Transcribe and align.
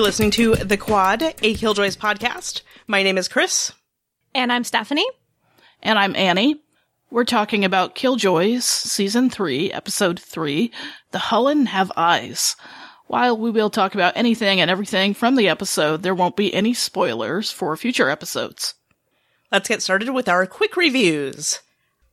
You're 0.00 0.06
listening 0.06 0.30
to 0.30 0.54
The 0.54 0.78
Quad, 0.78 1.22
a 1.22 1.54
Killjoys 1.54 1.94
podcast. 1.94 2.62
My 2.86 3.02
name 3.02 3.18
is 3.18 3.28
Kris. 3.28 3.72
And 4.34 4.50
I'm 4.50 4.64
Stephanie. 4.64 5.04
And 5.82 5.98
I'm 5.98 6.16
Annie. 6.16 6.62
We're 7.10 7.26
talking 7.26 7.66
about 7.66 7.94
Killjoys, 7.94 8.62
Season 8.62 9.28
3, 9.28 9.70
Episode 9.70 10.18
3, 10.18 10.72
The 11.10 11.18
Hullen 11.18 11.66
Have 11.66 11.92
Eyes. 11.98 12.56
While 13.08 13.36
we 13.36 13.50
will 13.50 13.68
talk 13.68 13.94
about 13.94 14.16
anything 14.16 14.58
and 14.58 14.70
everything 14.70 15.12
from 15.12 15.36
the 15.36 15.50
episode, 15.50 16.02
there 16.02 16.14
won't 16.14 16.34
be 16.34 16.54
any 16.54 16.72
spoilers 16.72 17.50
for 17.50 17.76
future 17.76 18.08
episodes. 18.08 18.72
Let's 19.52 19.68
get 19.68 19.82
started 19.82 20.08
with 20.14 20.30
our 20.30 20.46
quick 20.46 20.78
reviews. 20.78 21.60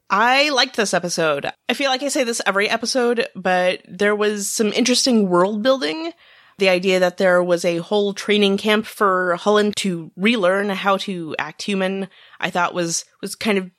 I 0.09 0.49
liked 0.49 0.75
this 0.75 0.93
episode. 0.93 1.49
I 1.69 1.73
feel 1.73 1.89
like 1.89 2.03
I 2.03 2.09
say 2.09 2.25
this 2.25 2.41
every 2.45 2.69
episode, 2.69 3.27
but 3.33 3.81
there 3.87 4.13
was 4.15 4.49
some 4.49 4.73
interesting 4.73 5.29
world 5.29 5.63
building. 5.63 6.11
The 6.57 6.69
idea 6.69 6.99
that 6.99 7.17
there 7.17 7.43
was 7.43 7.63
a 7.63 7.77
whole 7.77 8.13
training 8.13 8.57
camp 8.57 8.85
for 8.85 9.37
Hullen 9.39 9.73
to 9.75 10.11
relearn 10.15 10.69
how 10.69 10.97
to 10.97 11.35
act 11.37 11.61
human, 11.61 12.07
I 12.39 12.49
thought 12.49 12.73
was, 12.73 13.05
was 13.21 13.35
kind 13.35 13.57
of 13.57 13.69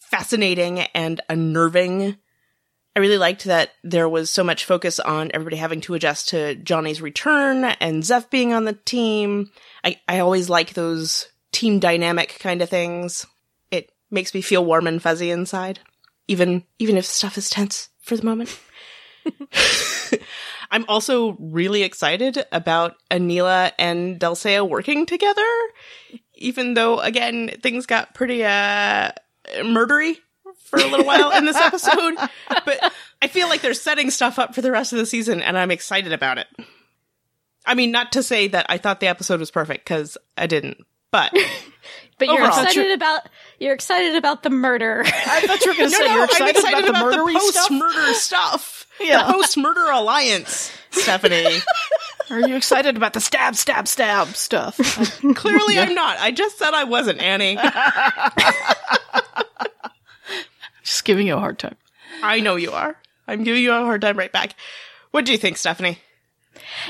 fascinating 0.00 0.80
and 0.80 1.20
unnerving. 1.28 2.16
I 2.96 3.00
really 3.00 3.18
liked 3.18 3.44
that 3.44 3.70
there 3.82 4.08
was 4.08 4.30
so 4.30 4.44
much 4.44 4.64
focus 4.64 5.00
on 5.00 5.30
everybody 5.34 5.56
having 5.56 5.80
to 5.82 5.94
adjust 5.94 6.28
to 6.30 6.54
Johnny's 6.56 7.02
return 7.02 7.64
and 7.64 8.04
Zeph 8.04 8.30
being 8.30 8.52
on 8.52 8.64
the 8.64 8.74
team. 8.84 9.50
I, 9.82 10.00
I 10.08 10.20
always 10.20 10.48
like 10.48 10.74
those 10.74 11.28
team 11.52 11.80
dynamic 11.80 12.38
kind 12.40 12.62
of 12.62 12.68
things. 12.68 13.26
It 13.70 13.90
makes 14.10 14.34
me 14.34 14.40
feel 14.40 14.64
warm 14.64 14.86
and 14.86 15.02
fuzzy 15.02 15.30
inside, 15.30 15.80
even, 16.28 16.64
even 16.78 16.96
if 16.96 17.04
stuff 17.04 17.38
is 17.38 17.50
tense 17.50 17.88
for 18.00 18.16
the 18.16 18.24
moment. 18.24 18.56
I'm 20.74 20.84
also 20.88 21.36
really 21.38 21.84
excited 21.84 22.44
about 22.50 22.96
Aneela 23.08 23.70
and 23.78 24.18
Delle 24.18 24.68
working 24.68 25.06
together, 25.06 25.46
even 26.34 26.74
though, 26.74 26.98
again, 26.98 27.48
things 27.62 27.86
got 27.86 28.12
pretty, 28.12 28.42
uh, 28.44 29.12
murdery 29.58 30.16
for 30.64 30.80
a 30.80 30.86
little 30.86 31.06
while 31.06 31.30
in 31.30 31.44
this 31.44 31.56
episode, 31.60 32.14
but 32.64 32.92
I 33.22 33.28
feel 33.28 33.48
like 33.48 33.60
they're 33.60 33.72
setting 33.72 34.10
stuff 34.10 34.36
up 34.40 34.52
for 34.52 34.62
the 34.62 34.72
rest 34.72 34.92
of 34.92 34.98
the 34.98 35.06
season 35.06 35.42
and 35.42 35.56
I'm 35.56 35.70
excited 35.70 36.12
about 36.12 36.38
it. 36.38 36.48
I 37.64 37.74
mean, 37.74 37.92
not 37.92 38.10
to 38.12 38.22
say 38.24 38.48
that 38.48 38.66
I 38.68 38.78
thought 38.78 38.98
the 38.98 39.06
episode 39.06 39.38
was 39.38 39.52
perfect 39.52 39.84
because 39.84 40.18
I 40.36 40.48
didn't, 40.48 40.78
but. 41.12 41.32
but 42.18 42.26
you're 42.26 42.34
overall. 42.34 42.48
excited 42.64 42.90
about 42.90 43.28
you're 43.60 43.74
excited 43.74 44.16
about 44.16 44.42
the 44.42 44.50
murder. 44.50 45.02
I 45.06 45.40
thought 45.46 45.64
you 45.64 45.70
were 45.70 45.76
going 45.76 45.90
to 45.90 45.98
No, 45.98 46.04
say 46.04 46.06
no, 46.08 46.14
you're 46.14 46.24
excited, 46.24 46.42
I'm 46.42 46.56
excited 46.56 46.88
about, 46.90 47.10
the 47.10 47.16
murdery 47.16 47.38
stuff. 47.38 47.68
post-murder 47.68 48.12
stuff. 48.14 48.83
Yeah. 49.00 49.26
The 49.26 49.32
post-murder 49.32 49.90
alliance, 49.90 50.72
Stephanie. 50.90 51.58
Are 52.30 52.40
you 52.40 52.54
excited 52.56 52.96
about 52.96 53.12
the 53.12 53.20
stab, 53.20 53.56
stab, 53.56 53.88
stab 53.88 54.28
stuff? 54.28 54.76
Clearly, 55.34 55.78
I'm 55.78 55.94
not. 55.94 56.18
I 56.18 56.30
just 56.30 56.58
said 56.58 56.72
I 56.74 56.84
wasn't, 56.84 57.20
Annie. 57.20 57.58
Just 60.82 61.04
giving 61.04 61.26
you 61.26 61.34
a 61.34 61.40
hard 61.40 61.58
time. 61.58 61.76
I 62.22 62.40
know 62.40 62.56
you 62.56 62.70
are. 62.70 62.96
I'm 63.26 63.42
giving 63.42 63.62
you 63.62 63.72
a 63.72 63.80
hard 63.80 64.00
time 64.00 64.16
right 64.16 64.32
back. 64.32 64.54
What 65.10 65.24
do 65.24 65.32
you 65.32 65.38
think, 65.38 65.56
Stephanie? 65.56 65.98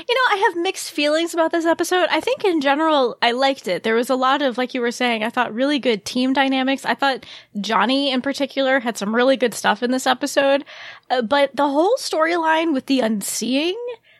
You 0.07 0.15
know, 0.15 0.35
I 0.35 0.47
have 0.47 0.61
mixed 0.61 0.91
feelings 0.91 1.33
about 1.33 1.51
this 1.51 1.65
episode. 1.65 2.07
I 2.09 2.19
think 2.19 2.43
in 2.43 2.61
general, 2.61 3.17
I 3.21 3.31
liked 3.31 3.67
it. 3.67 3.83
There 3.83 3.95
was 3.95 4.09
a 4.09 4.15
lot 4.15 4.41
of, 4.41 4.57
like 4.57 4.73
you 4.73 4.81
were 4.81 4.91
saying, 4.91 5.23
I 5.23 5.29
thought 5.29 5.53
really 5.53 5.79
good 5.79 6.05
team 6.05 6.33
dynamics. 6.33 6.85
I 6.85 6.95
thought 6.95 7.25
Johnny 7.59 8.11
in 8.11 8.21
particular 8.21 8.79
had 8.79 8.97
some 8.97 9.15
really 9.15 9.37
good 9.37 9.53
stuff 9.53 9.83
in 9.83 9.91
this 9.91 10.07
episode. 10.07 10.65
Uh, 11.09 11.21
but 11.21 11.55
the 11.55 11.67
whole 11.67 11.95
storyline 11.97 12.73
with 12.73 12.85
the 12.87 12.99
unseeing, 13.01 13.77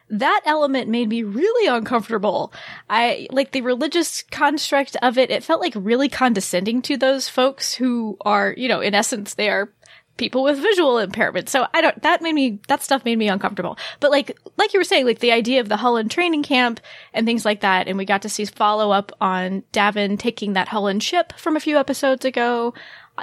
that 0.09 0.41
element 0.45 0.87
made 0.87 1.09
me 1.09 1.23
really 1.23 1.67
uncomfortable. 1.67 2.53
I 2.89 3.27
like 3.31 3.51
the 3.51 3.61
religious 3.61 4.21
construct 4.23 4.95
of 5.01 5.17
it. 5.17 5.31
It 5.31 5.43
felt 5.43 5.61
like 5.61 5.73
really 5.75 6.09
condescending 6.09 6.81
to 6.83 6.97
those 6.97 7.27
folks 7.27 7.73
who 7.73 8.17
are, 8.21 8.53
you 8.55 8.67
know, 8.67 8.81
in 8.81 8.93
essence, 8.93 9.33
they 9.33 9.49
are 9.49 9.71
people 10.17 10.43
with 10.43 10.57
visual 10.57 10.97
impairment. 10.97 11.49
So 11.49 11.67
I 11.73 11.81
don't, 11.81 12.01
that 12.01 12.21
made 12.21 12.33
me, 12.33 12.59
that 12.67 12.81
stuff 12.83 13.03
made 13.03 13.17
me 13.17 13.27
uncomfortable. 13.27 13.77
But 13.99 14.11
like, 14.11 14.37
like 14.57 14.73
you 14.73 14.79
were 14.79 14.85
saying, 14.85 15.05
like 15.05 15.19
the 15.19 15.31
idea 15.31 15.59
of 15.59 15.69
the 15.69 15.77
Hullen 15.77 16.09
training 16.09 16.43
camp 16.43 16.79
and 17.13 17.25
things 17.25 17.43
like 17.43 17.61
that. 17.61 17.87
And 17.87 17.97
we 17.97 18.05
got 18.05 18.21
to 18.21 18.29
see 18.29 18.45
follow 18.45 18.91
up 18.91 19.11
on 19.19 19.63
D'avin 19.71 20.17
taking 20.17 20.53
that 20.53 20.69
Hullen 20.69 21.01
ship 21.01 21.33
from 21.37 21.55
a 21.55 21.59
few 21.59 21.77
episodes 21.77 22.25
ago. 22.25 22.73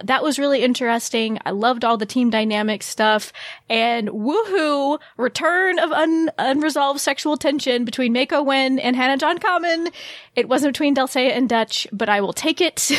That 0.05 0.23
was 0.23 0.39
really 0.39 0.63
interesting. 0.63 1.39
I 1.45 1.51
loved 1.51 1.85
all 1.85 1.99
the 1.99 2.07
team 2.07 2.31
dynamic 2.31 2.83
stuff 2.83 3.33
and 3.69 4.09
woohoo, 4.09 4.99
return 5.19 5.79
of 5.79 5.93
un- 5.93 6.31
unresolved 6.39 7.01
sexual 7.01 7.37
tension 7.37 7.85
between 7.85 8.15
Mayko 8.15 8.45
Nguyen 8.45 8.81
and 8.83 8.97
Hannah 8.97 9.19
John-Kamen. 9.19 9.93
It 10.35 10.49
wasn't 10.49 10.73
between 10.73 10.95
Seyah 10.97 11.37
and 11.37 11.49
Dutch, 11.49 11.87
but 11.93 12.09
I 12.09 12.23
will 12.23 12.33
take 12.33 12.61
it. 12.61 12.91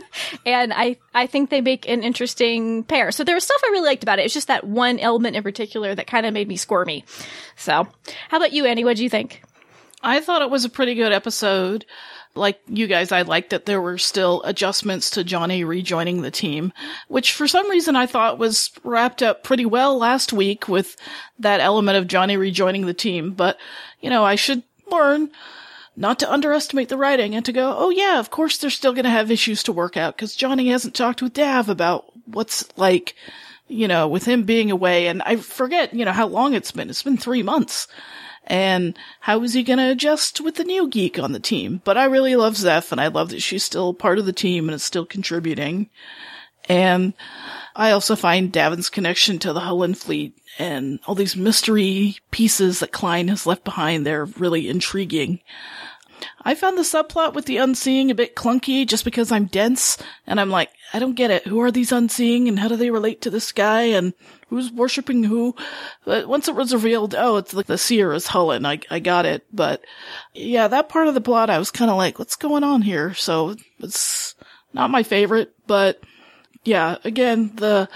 and 0.46 0.72
I, 0.72 0.96
I 1.14 1.26
think 1.26 1.50
they 1.50 1.60
make 1.60 1.86
an 1.86 2.02
interesting 2.02 2.82
pair. 2.84 3.12
So 3.12 3.24
there 3.24 3.34
was 3.34 3.44
stuff 3.44 3.60
I 3.66 3.70
really 3.70 3.88
liked 3.88 4.02
about 4.02 4.18
it. 4.18 4.24
It's 4.24 4.34
just 4.34 4.48
that 4.48 4.64
one 4.64 4.98
element 4.98 5.36
in 5.36 5.42
particular 5.42 5.94
that 5.94 6.06
kind 6.06 6.24
of 6.24 6.32
made 6.32 6.48
me 6.48 6.56
squirmy. 6.56 7.04
So 7.56 7.86
how 8.30 8.36
about 8.38 8.52
you, 8.52 8.64
Annie? 8.64 8.84
What 8.84 8.96
do 8.96 9.02
you 9.02 9.10
think? 9.10 9.42
I 10.02 10.20
thought 10.20 10.42
it 10.42 10.50
was 10.50 10.64
a 10.64 10.70
pretty 10.70 10.94
good 10.94 11.12
episode. 11.12 11.84
Like 12.34 12.60
you 12.68 12.86
guys, 12.86 13.10
I 13.10 13.22
liked 13.22 13.50
that 13.50 13.66
there 13.66 13.80
were 13.80 13.98
still 13.98 14.42
adjustments 14.44 15.10
to 15.10 15.24
Johnny 15.24 15.64
rejoining 15.64 16.22
the 16.22 16.30
team, 16.30 16.72
which 17.08 17.32
for 17.32 17.48
some 17.48 17.68
reason 17.68 17.96
I 17.96 18.06
thought 18.06 18.38
was 18.38 18.70
wrapped 18.84 19.22
up 19.22 19.42
pretty 19.42 19.66
well 19.66 19.98
last 19.98 20.32
week 20.32 20.68
with 20.68 20.96
that 21.38 21.60
element 21.60 21.98
of 21.98 22.06
Johnny 22.06 22.36
rejoining 22.36 22.86
the 22.86 22.94
team. 22.94 23.32
But, 23.32 23.58
you 24.00 24.10
know, 24.10 24.24
I 24.24 24.36
should 24.36 24.62
learn 24.90 25.30
not 25.96 26.20
to 26.20 26.32
underestimate 26.32 26.88
the 26.88 26.96
writing 26.96 27.34
and 27.34 27.44
to 27.44 27.52
go, 27.52 27.74
oh 27.76 27.90
yeah, 27.90 28.20
of 28.20 28.30
course 28.30 28.56
they're 28.56 28.70
still 28.70 28.92
going 28.92 29.04
to 29.04 29.10
have 29.10 29.30
issues 29.30 29.64
to 29.64 29.72
work 29.72 29.96
out 29.96 30.16
because 30.16 30.36
Johnny 30.36 30.68
hasn't 30.68 30.94
talked 30.94 31.20
with 31.20 31.32
Dav 31.32 31.68
about 31.68 32.06
what's 32.26 32.64
like, 32.78 33.16
you 33.66 33.88
know, 33.88 34.06
with 34.06 34.24
him 34.24 34.44
being 34.44 34.70
away. 34.70 35.08
And 35.08 35.22
I 35.22 35.36
forget, 35.36 35.92
you 35.92 36.04
know, 36.04 36.12
how 36.12 36.28
long 36.28 36.54
it's 36.54 36.70
been. 36.70 36.88
It's 36.88 37.02
been 37.02 37.16
three 37.16 37.42
months. 37.42 37.88
And 38.48 38.98
how 39.20 39.42
is 39.42 39.52
he 39.52 39.62
going 39.62 39.78
to 39.78 39.90
adjust 39.90 40.40
with 40.40 40.54
the 40.54 40.64
new 40.64 40.88
geek 40.88 41.18
on 41.18 41.32
the 41.32 41.38
team? 41.38 41.82
But 41.84 41.98
I 41.98 42.06
really 42.06 42.34
love 42.34 42.56
Zeph 42.56 42.90
and 42.90 43.00
I 43.00 43.08
love 43.08 43.28
that 43.28 43.42
she's 43.42 43.62
still 43.62 43.92
part 43.92 44.18
of 44.18 44.24
the 44.24 44.32
team 44.32 44.68
and 44.68 44.74
is 44.74 44.82
still 44.82 45.04
contributing. 45.04 45.90
And 46.66 47.12
I 47.76 47.90
also 47.90 48.16
find 48.16 48.50
D'avin's 48.50 48.88
connection 48.88 49.38
to 49.40 49.52
the 49.52 49.60
Hullen 49.60 49.94
fleet 49.94 50.36
and 50.58 50.98
all 51.06 51.14
these 51.14 51.36
mystery 51.36 52.18
pieces 52.30 52.80
that 52.80 52.92
Khlyen 52.92 53.28
has 53.28 53.46
left 53.46 53.64
behind. 53.64 54.06
They're 54.06 54.24
really 54.24 54.68
intriguing. 54.68 55.40
I 56.48 56.54
found 56.54 56.78
the 56.78 56.82
subplot 56.82 57.34
with 57.34 57.44
the 57.44 57.58
unseeing 57.58 58.10
a 58.10 58.14
bit 58.14 58.34
clunky 58.34 58.86
just 58.86 59.04
because 59.04 59.30
I'm 59.30 59.48
dense 59.48 59.98
and 60.26 60.40
I'm 60.40 60.48
like, 60.48 60.70
I 60.94 60.98
don't 60.98 61.12
get 61.12 61.30
it. 61.30 61.46
Who 61.46 61.60
are 61.60 61.70
these 61.70 61.92
unseeing 61.92 62.48
and 62.48 62.58
how 62.58 62.68
do 62.68 62.76
they 62.76 62.90
relate 62.90 63.20
to 63.20 63.30
this 63.30 63.52
guy 63.52 63.82
and 63.82 64.14
who's 64.48 64.72
worshipping 64.72 65.24
who? 65.24 65.54
But 66.06 66.26
once 66.26 66.48
it 66.48 66.54
was 66.54 66.72
revealed, 66.72 67.14
oh, 67.14 67.36
it's 67.36 67.52
like 67.52 67.66
the 67.66 67.76
seer 67.76 68.14
is 68.14 68.28
Hullen. 68.28 68.64
I, 68.64 68.80
I 68.90 68.98
got 68.98 69.26
it. 69.26 69.44
But 69.52 69.84
yeah, 70.32 70.68
that 70.68 70.88
part 70.88 71.06
of 71.06 71.12
the 71.12 71.20
plot, 71.20 71.50
I 71.50 71.58
was 71.58 71.70
kind 71.70 71.90
of 71.90 71.98
like, 71.98 72.18
what's 72.18 72.36
going 72.36 72.64
on 72.64 72.80
here? 72.80 73.12
So 73.12 73.54
it's 73.80 74.34
not 74.72 74.88
my 74.88 75.02
favorite, 75.02 75.52
but 75.66 76.02
yeah, 76.64 76.96
again, 77.04 77.52
the 77.56 77.90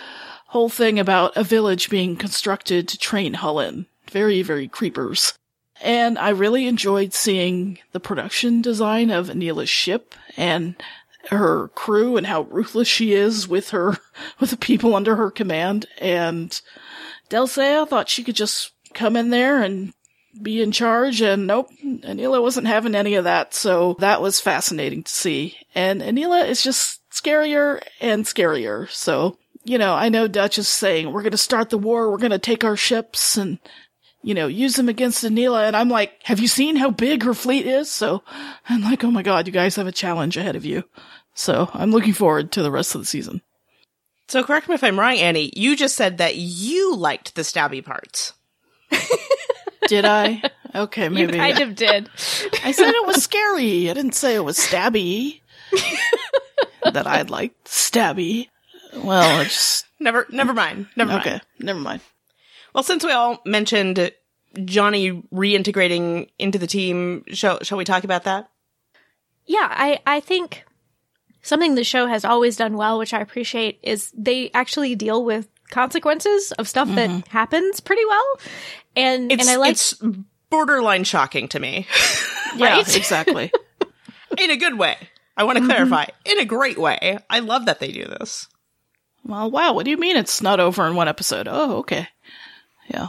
whole 0.48 0.68
thing 0.68 0.98
about 0.98 1.38
a 1.38 1.42
village 1.42 1.88
being 1.88 2.16
constructed 2.16 2.86
to 2.88 2.98
train 2.98 3.32
Hullen. 3.32 3.86
Very, 4.10 4.42
very 4.42 4.68
creepers. 4.68 5.38
And 5.82 6.16
I 6.16 6.30
really 6.30 6.68
enjoyed 6.68 7.12
seeing 7.12 7.78
the 7.90 8.00
production 8.00 8.62
design 8.62 9.10
of 9.10 9.28
Aneela's 9.28 9.68
ship 9.68 10.14
and 10.36 10.76
her 11.30 11.68
crew 11.68 12.16
and 12.16 12.26
how 12.26 12.42
ruthless 12.42 12.88
she 12.88 13.12
is 13.12 13.48
with 13.48 13.70
her, 13.70 13.98
with 14.40 14.50
the 14.50 14.56
people 14.56 14.94
under 14.94 15.16
her 15.16 15.30
command. 15.30 15.86
And 15.98 16.58
Delle 17.28 17.48
Seyah 17.48 17.88
thought 17.88 18.08
she 18.08 18.22
could 18.22 18.36
just 18.36 18.72
come 18.94 19.16
in 19.16 19.30
there 19.30 19.60
and 19.60 19.92
be 20.40 20.62
in 20.62 20.72
charge 20.72 21.20
and 21.20 21.46
nope, 21.46 21.68
Aneela 21.84 22.40
wasn't 22.40 22.66
having 22.66 22.94
any 22.94 23.16
of 23.16 23.24
that. 23.24 23.52
So 23.52 23.96
that 23.98 24.22
was 24.22 24.40
fascinating 24.40 25.02
to 25.02 25.12
see. 25.12 25.56
And 25.74 26.00
Aneela 26.00 26.48
is 26.48 26.62
just 26.62 27.00
scarier 27.10 27.82
and 28.00 28.24
scarier. 28.24 28.88
So, 28.88 29.36
you 29.64 29.78
know, 29.78 29.94
I 29.94 30.08
know 30.08 30.28
Dutch 30.28 30.58
is 30.58 30.68
saying 30.68 31.12
we're 31.12 31.22
going 31.22 31.32
to 31.32 31.38
start 31.38 31.70
the 31.70 31.78
war. 31.78 32.10
We're 32.10 32.18
going 32.18 32.30
to 32.30 32.38
take 32.38 32.64
our 32.64 32.76
ships 32.76 33.36
and 33.36 33.58
you 34.22 34.34
know, 34.34 34.46
use 34.46 34.76
them 34.76 34.88
against 34.88 35.24
Aneela. 35.24 35.66
And 35.66 35.76
I'm 35.76 35.88
like, 35.88 36.12
have 36.24 36.40
you 36.40 36.48
seen 36.48 36.76
how 36.76 36.90
big 36.90 37.22
her 37.24 37.34
fleet 37.34 37.66
is? 37.66 37.90
So 37.90 38.22
I'm 38.68 38.82
like, 38.82 39.02
oh 39.04 39.10
my 39.10 39.22
God, 39.22 39.46
you 39.46 39.52
guys 39.52 39.76
have 39.76 39.86
a 39.86 39.92
challenge 39.92 40.36
ahead 40.36 40.56
of 40.56 40.64
you. 40.64 40.84
So 41.34 41.70
I'm 41.74 41.90
looking 41.90 42.12
forward 42.12 42.52
to 42.52 42.62
the 42.62 42.70
rest 42.70 42.94
of 42.94 43.00
the 43.00 43.06
season. 43.06 43.40
So 44.28 44.42
correct 44.42 44.68
me 44.68 44.74
if 44.74 44.84
I'm 44.84 44.98
wrong, 44.98 45.16
Annie. 45.16 45.52
You 45.56 45.76
just 45.76 45.96
said 45.96 46.18
that 46.18 46.36
you 46.36 46.94
liked 46.96 47.34
the 47.34 47.42
stabby 47.42 47.84
parts. 47.84 48.32
Did 49.88 50.04
I? 50.04 50.42
Okay, 50.74 51.04
You 51.04 51.10
maybe. 51.10 51.36
kind 51.38 51.60
of 51.60 51.74
did. 51.74 52.08
I 52.64 52.72
said 52.72 52.90
it 52.94 53.06
was 53.06 53.22
scary. 53.24 53.90
I 53.90 53.94
didn't 53.94 54.14
say 54.14 54.34
it 54.34 54.44
was 54.44 54.56
stabby. 54.56 55.40
that 56.92 57.06
I 57.06 57.22
liked 57.22 57.64
stabby. 57.64 58.48
Well, 58.96 59.40
it's 59.40 59.50
just, 59.50 59.86
Never, 60.00 60.26
never 60.30 60.54
mind. 60.54 60.86
Never 60.96 61.12
okay. 61.14 61.30
mind. 61.30 61.40
Okay, 61.42 61.44
never 61.66 61.78
mind. 61.80 62.00
Well, 62.74 62.82
since 62.82 63.04
we 63.04 63.12
all 63.12 63.40
mentioned 63.44 64.12
Johnny 64.64 65.22
reintegrating 65.32 66.28
into 66.38 66.58
the 66.58 66.66
team. 66.66 67.24
Shall 67.28 67.62
shall 67.62 67.78
we 67.78 67.84
talk 67.84 68.04
about 68.04 68.24
that? 68.24 68.50
Yeah, 69.46 69.68
I, 69.70 70.00
I 70.06 70.20
think 70.20 70.64
something 71.42 71.74
the 71.74 71.84
show 71.84 72.06
has 72.06 72.24
always 72.24 72.56
done 72.56 72.76
well, 72.76 72.98
which 72.98 73.12
I 73.12 73.20
appreciate, 73.20 73.80
is 73.82 74.12
they 74.16 74.50
actually 74.54 74.94
deal 74.94 75.24
with 75.24 75.48
consequences 75.70 76.52
of 76.52 76.68
stuff 76.68 76.88
that 76.94 77.10
mm-hmm. 77.10 77.30
happens 77.30 77.80
pretty 77.80 78.04
well. 78.04 78.38
And 78.94 79.32
It's 79.32 79.42
and 79.42 79.50
I 79.50 79.56
like 79.56 79.72
it's 79.72 79.94
borderline 80.50 81.04
shocking 81.04 81.48
to 81.48 81.60
me. 81.60 81.86
Yeah, 82.54 82.80
exactly. 82.80 83.50
in 84.38 84.50
a 84.50 84.58
good 84.58 84.76
way. 84.76 84.98
I 85.38 85.44
want 85.44 85.56
to 85.56 85.62
mm-hmm. 85.62 85.70
clarify. 85.70 86.04
In 86.26 86.38
a 86.38 86.44
great 86.44 86.76
way. 86.76 87.16
I 87.30 87.38
love 87.38 87.64
that 87.64 87.80
they 87.80 87.90
do 87.90 88.04
this. 88.04 88.46
well, 89.24 89.50
wow. 89.50 89.72
What 89.72 89.86
do 89.86 89.90
you 89.90 89.96
mean 89.96 90.18
it's 90.18 90.42
not 90.42 90.60
over 90.60 90.86
in 90.86 90.94
one 90.94 91.08
episode? 91.08 91.48
Oh, 91.48 91.78
okay. 91.78 92.08
Yeah. 92.88 93.08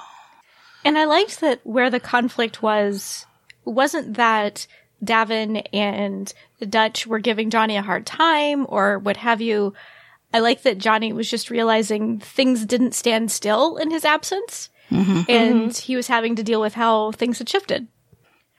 And 0.86 0.98
I 0.98 1.06
liked 1.06 1.42
that 1.42 1.62
where 1.64 1.90
the 1.90 2.00
conflict 2.00 2.62
was 2.62 3.26
wasn't 3.66 4.16
that 4.16 4.68
D'avin 5.04 5.58
and 5.74 6.34
Dutch 6.68 7.08
were 7.08 7.20
giving 7.20 7.50
Johnny 7.50 7.78
a 7.78 7.82
hard 7.82 8.06
time 8.06 8.66
or 8.70 9.00
what 9.00 9.18
have 9.18 9.42
you. 9.42 9.74
I 10.34 10.40
like 10.40 10.64
that 10.64 10.78
Johnny 10.78 11.14
was 11.14 11.30
just 11.30 11.50
realizing 11.50 12.20
things 12.20 12.66
didn't 12.66 12.96
stand 12.96 13.32
still 13.32 13.78
in 13.78 13.92
his 13.92 14.06
absence. 14.06 14.70
Mm-hmm. 14.90 15.22
And 15.30 15.62
mm-hmm. 15.70 15.82
he 15.82 15.96
was 15.96 16.08
having 16.08 16.36
to 16.36 16.44
deal 16.44 16.62
with 16.62 16.74
how 16.74 17.12
things 17.12 17.40
had 17.40 17.50
shifted. 17.50 17.88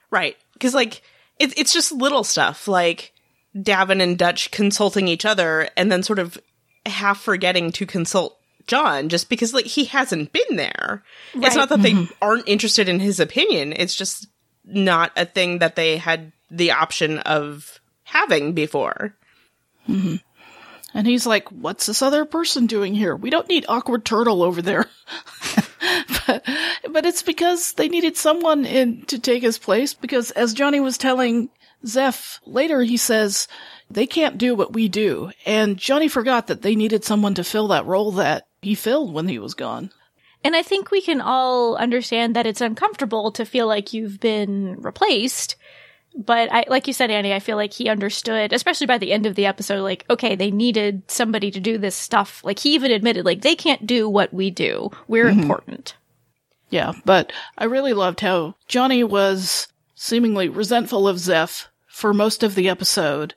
Right. 0.09 0.37
Because, 0.53 0.73
like, 0.73 1.01
it, 1.39 1.57
it's 1.57 1.73
just 1.73 1.91
little 1.91 2.23
stuff 2.23 2.67
like 2.67 3.13
D'avin 3.59 4.01
and 4.01 4.17
Dutch 4.17 4.51
consulting 4.51 5.07
each 5.07 5.25
other 5.25 5.69
and 5.75 5.91
then 5.91 6.03
sort 6.03 6.19
of 6.19 6.37
half 6.85 7.19
forgetting 7.19 7.71
to 7.73 7.85
consult 7.85 8.39
John 8.67 9.09
just 9.09 9.29
because, 9.29 9.53
like, 9.53 9.65
he 9.65 9.85
hasn't 9.85 10.31
been 10.31 10.55
there. 10.55 11.03
It's 11.33 11.55
not 11.55 11.69
that 11.69 11.81
they 11.81 12.07
aren't 12.21 12.47
interested 12.47 12.89
in 12.89 12.99
his 12.99 13.19
opinion, 13.19 13.73
it's 13.75 13.95
just 13.95 14.27
not 14.63 15.11
a 15.15 15.25
thing 15.25 15.59
that 15.59 15.75
they 15.75 15.97
had 15.97 16.31
the 16.49 16.71
option 16.71 17.19
of 17.19 17.79
having 18.03 18.53
before. 18.53 19.15
Mm-hmm. 19.87 20.15
And 20.93 21.07
he's 21.07 21.25
like, 21.25 21.49
what's 21.49 21.87
this 21.87 22.01
other 22.01 22.23
person 22.23 22.67
doing 22.67 22.95
here? 22.95 23.15
We 23.15 23.29
don't 23.29 23.49
need 23.49 23.65
awkward 23.67 24.05
turtle 24.05 24.41
over 24.41 24.61
there. 24.61 24.85
but, 26.25 26.43
but 26.89 27.05
it's 27.05 27.21
because 27.21 27.73
they 27.73 27.89
needed 27.89 28.15
someone 28.15 28.65
in 28.65 29.03
to 29.07 29.19
take 29.19 29.43
his 29.43 29.57
place 29.57 29.93
because 29.93 30.31
as 30.31 30.53
Johnny 30.53 30.79
was 30.79 30.97
telling 30.97 31.49
Zeph 31.85 32.39
later, 32.45 32.81
he 32.81 32.95
says, 32.95 33.49
they 33.89 34.07
can't 34.07 34.37
do 34.37 34.55
what 34.55 34.71
we 34.71 34.87
do. 34.87 35.31
And 35.45 35.77
Johnny 35.77 36.07
forgot 36.07 36.47
that 36.47 36.61
they 36.61 36.75
needed 36.75 37.03
someone 37.03 37.35
to 37.35 37.43
fill 37.43 37.67
that 37.67 37.85
role 37.85 38.13
that 38.13 38.47
he 38.65 38.75
filled 38.75 39.13
when 39.13 39.27
he 39.27 39.39
was 39.39 39.53
gone. 39.53 39.91
And 40.43 40.55
I 40.55 40.63
think 40.63 40.91
we 40.91 41.01
can 41.01 41.21
all 41.21 41.75
understand 41.75 42.35
that 42.35 42.45
it's 42.45 42.61
uncomfortable 42.61 43.31
to 43.31 43.45
feel 43.45 43.67
like 43.67 43.93
you've 43.93 44.19
been 44.19 44.75
replaced. 44.81 45.55
But 46.15 46.51
I, 46.51 46.65
like 46.67 46.87
you 46.87 46.93
said, 46.93 47.11
Annie, 47.11 47.33
I 47.33 47.39
feel 47.39 47.57
like 47.57 47.73
he 47.73 47.89
understood, 47.89 48.53
especially 48.53 48.87
by 48.87 48.97
the 48.97 49.11
end 49.11 49.25
of 49.25 49.35
the 49.35 49.45
episode, 49.45 49.81
like, 49.81 50.05
okay, 50.09 50.35
they 50.35 50.49
needed 50.49 51.03
somebody 51.07 51.51
to 51.51 51.59
do 51.59 51.77
this 51.77 51.95
stuff. 51.95 52.41
Like 52.43 52.59
he 52.59 52.73
even 52.73 52.91
admitted, 52.91 53.23
like, 53.23 53.41
they 53.41 53.55
can't 53.55 53.85
do 53.85 54.09
what 54.09 54.33
we 54.33 54.49
do. 54.49 54.91
We're 55.07 55.25
mm-hmm. 55.25 55.41
important. 55.41 55.95
Yeah, 56.69 56.93
but 57.05 57.31
I 57.57 57.65
really 57.65 57.93
loved 57.93 58.21
how 58.21 58.55
Johnny 58.67 59.03
was 59.03 59.67
seemingly 59.93 60.49
resentful 60.49 61.07
of 61.07 61.19
Zeph 61.19 61.69
for 61.87 62.13
most 62.13 62.43
of 62.43 62.55
the 62.55 62.69
episode. 62.69 63.35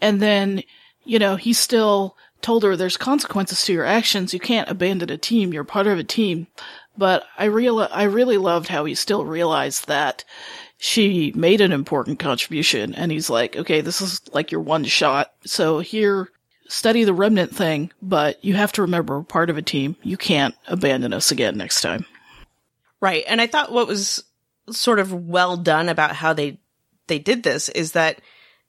And 0.00 0.22
then, 0.22 0.62
you 1.04 1.18
know, 1.18 1.36
he 1.36 1.52
still 1.52 2.16
told 2.42 2.62
her 2.62 2.76
there's 2.76 2.96
consequences 2.96 3.64
to 3.64 3.72
your 3.72 3.84
actions. 3.84 4.34
You 4.34 4.40
can't 4.40 4.68
abandon 4.68 5.10
a 5.10 5.18
team. 5.18 5.52
You're 5.52 5.64
part 5.64 5.86
of 5.86 5.98
a 5.98 6.04
team. 6.04 6.46
But 6.96 7.24
I 7.38 7.44
real 7.44 7.80
I 7.80 8.04
really 8.04 8.36
loved 8.36 8.68
how 8.68 8.84
he 8.84 8.94
still 8.94 9.24
realized 9.24 9.86
that 9.86 10.24
she 10.78 11.32
made 11.34 11.60
an 11.60 11.72
important 11.72 12.18
contribution 12.18 12.94
and 12.94 13.12
he's 13.12 13.30
like, 13.30 13.56
okay, 13.56 13.80
this 13.80 14.00
is 14.00 14.20
like 14.32 14.50
your 14.50 14.60
one 14.60 14.84
shot. 14.84 15.32
So 15.44 15.80
here, 15.80 16.30
study 16.68 17.04
the 17.04 17.14
remnant 17.14 17.54
thing, 17.54 17.92
but 18.00 18.42
you 18.44 18.54
have 18.54 18.72
to 18.72 18.82
remember 18.82 19.18
we're 19.18 19.24
part 19.24 19.50
of 19.50 19.58
a 19.58 19.62
team. 19.62 19.96
You 20.02 20.16
can't 20.16 20.54
abandon 20.66 21.12
us 21.12 21.30
again 21.30 21.56
next 21.56 21.80
time. 21.80 22.06
Right. 23.00 23.24
And 23.26 23.40
I 23.40 23.46
thought 23.46 23.72
what 23.72 23.86
was 23.86 24.24
sort 24.70 24.98
of 24.98 25.12
well 25.12 25.56
done 25.56 25.88
about 25.88 26.16
how 26.16 26.32
they 26.32 26.58
they 27.06 27.18
did 27.18 27.42
this 27.42 27.68
is 27.68 27.92
that 27.92 28.20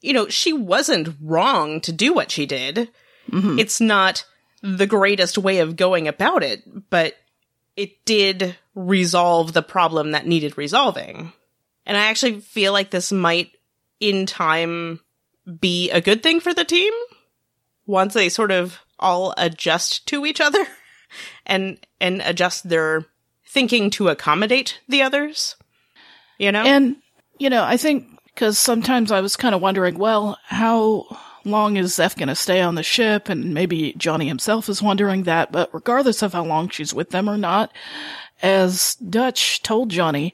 you 0.02 0.14
know, 0.14 0.28
she 0.28 0.52
wasn't 0.52 1.16
wrong 1.22 1.80
to 1.82 1.92
do 1.92 2.14
what 2.14 2.32
she 2.32 2.46
did. 2.46 2.90
Mm-hmm. 3.32 3.60
It's 3.60 3.82
not 3.82 4.26
the 4.62 4.88
greatest 4.88 5.38
way 5.38 5.60
of 5.60 5.76
going 5.76 6.08
about 6.08 6.44
it, 6.44 6.64
but 6.90 7.16
it 7.76 8.04
did 8.06 8.56
resolve 8.76 9.54
the 9.54 9.64
problem 9.64 10.12
that 10.12 10.28
needed 10.28 10.58
resolving. 10.58 11.34
And 11.86 11.98
I 11.98 12.06
actually 12.06 12.42
feel 12.42 12.74
like 12.74 12.92
this 12.92 13.12
might 13.12 13.52
in 14.00 14.26
time 14.26 15.00
be 15.60 15.90
a 15.92 16.02
good 16.02 16.22
thing 16.22 16.40
for 16.40 16.54
the 16.54 16.66
team 16.66 16.94
once 17.86 18.14
they 18.14 18.30
sort 18.30 18.52
of 18.52 18.80
all 19.00 19.34
adjust 19.38 20.06
to 20.08 20.26
each 20.26 20.40
other 20.40 20.66
and 21.46 21.80
and 22.00 22.22
adjust 22.24 22.70
their 22.70 23.06
thinking 23.48 23.90
to 23.92 24.10
accommodate 24.10 24.80
the 24.88 25.02
others. 25.02 25.56
You 26.38 26.52
know? 26.52 26.64
And, 26.64 26.96
you 27.38 27.50
know, 27.50 27.64
I 27.64 27.78
think 27.78 28.08
because 28.26 28.58
sometimes 28.58 29.12
I 29.12 29.22
was 29.22 29.36
kind 29.36 29.54
of 29.54 29.62
wondering, 29.62 29.98
well, 29.98 30.38
how 30.46 31.06
long 31.44 31.78
is 31.78 31.96
Zeph 31.96 32.16
going 32.16 32.28
to 32.30 32.36
stay 32.36 32.62
on 32.62 32.76
the 32.76 32.84
ship? 32.84 33.30
And 33.30 33.54
maybe 33.54 33.94
Johnny 33.98 34.28
himself 34.28 34.70
is 34.70 34.82
wondering 34.82 35.24
that. 35.24 35.52
But 35.52 35.74
regardless 35.74 36.22
of 36.22 36.34
how 36.34 36.46
long 36.46 36.70
she's 36.70 36.94
with 36.94 37.10
them 37.10 37.30
or 37.30 37.38
not, 37.38 37.72
as 38.42 38.96
Dutch 38.96 39.62
told 39.62 39.90
Johnny, 39.90 40.34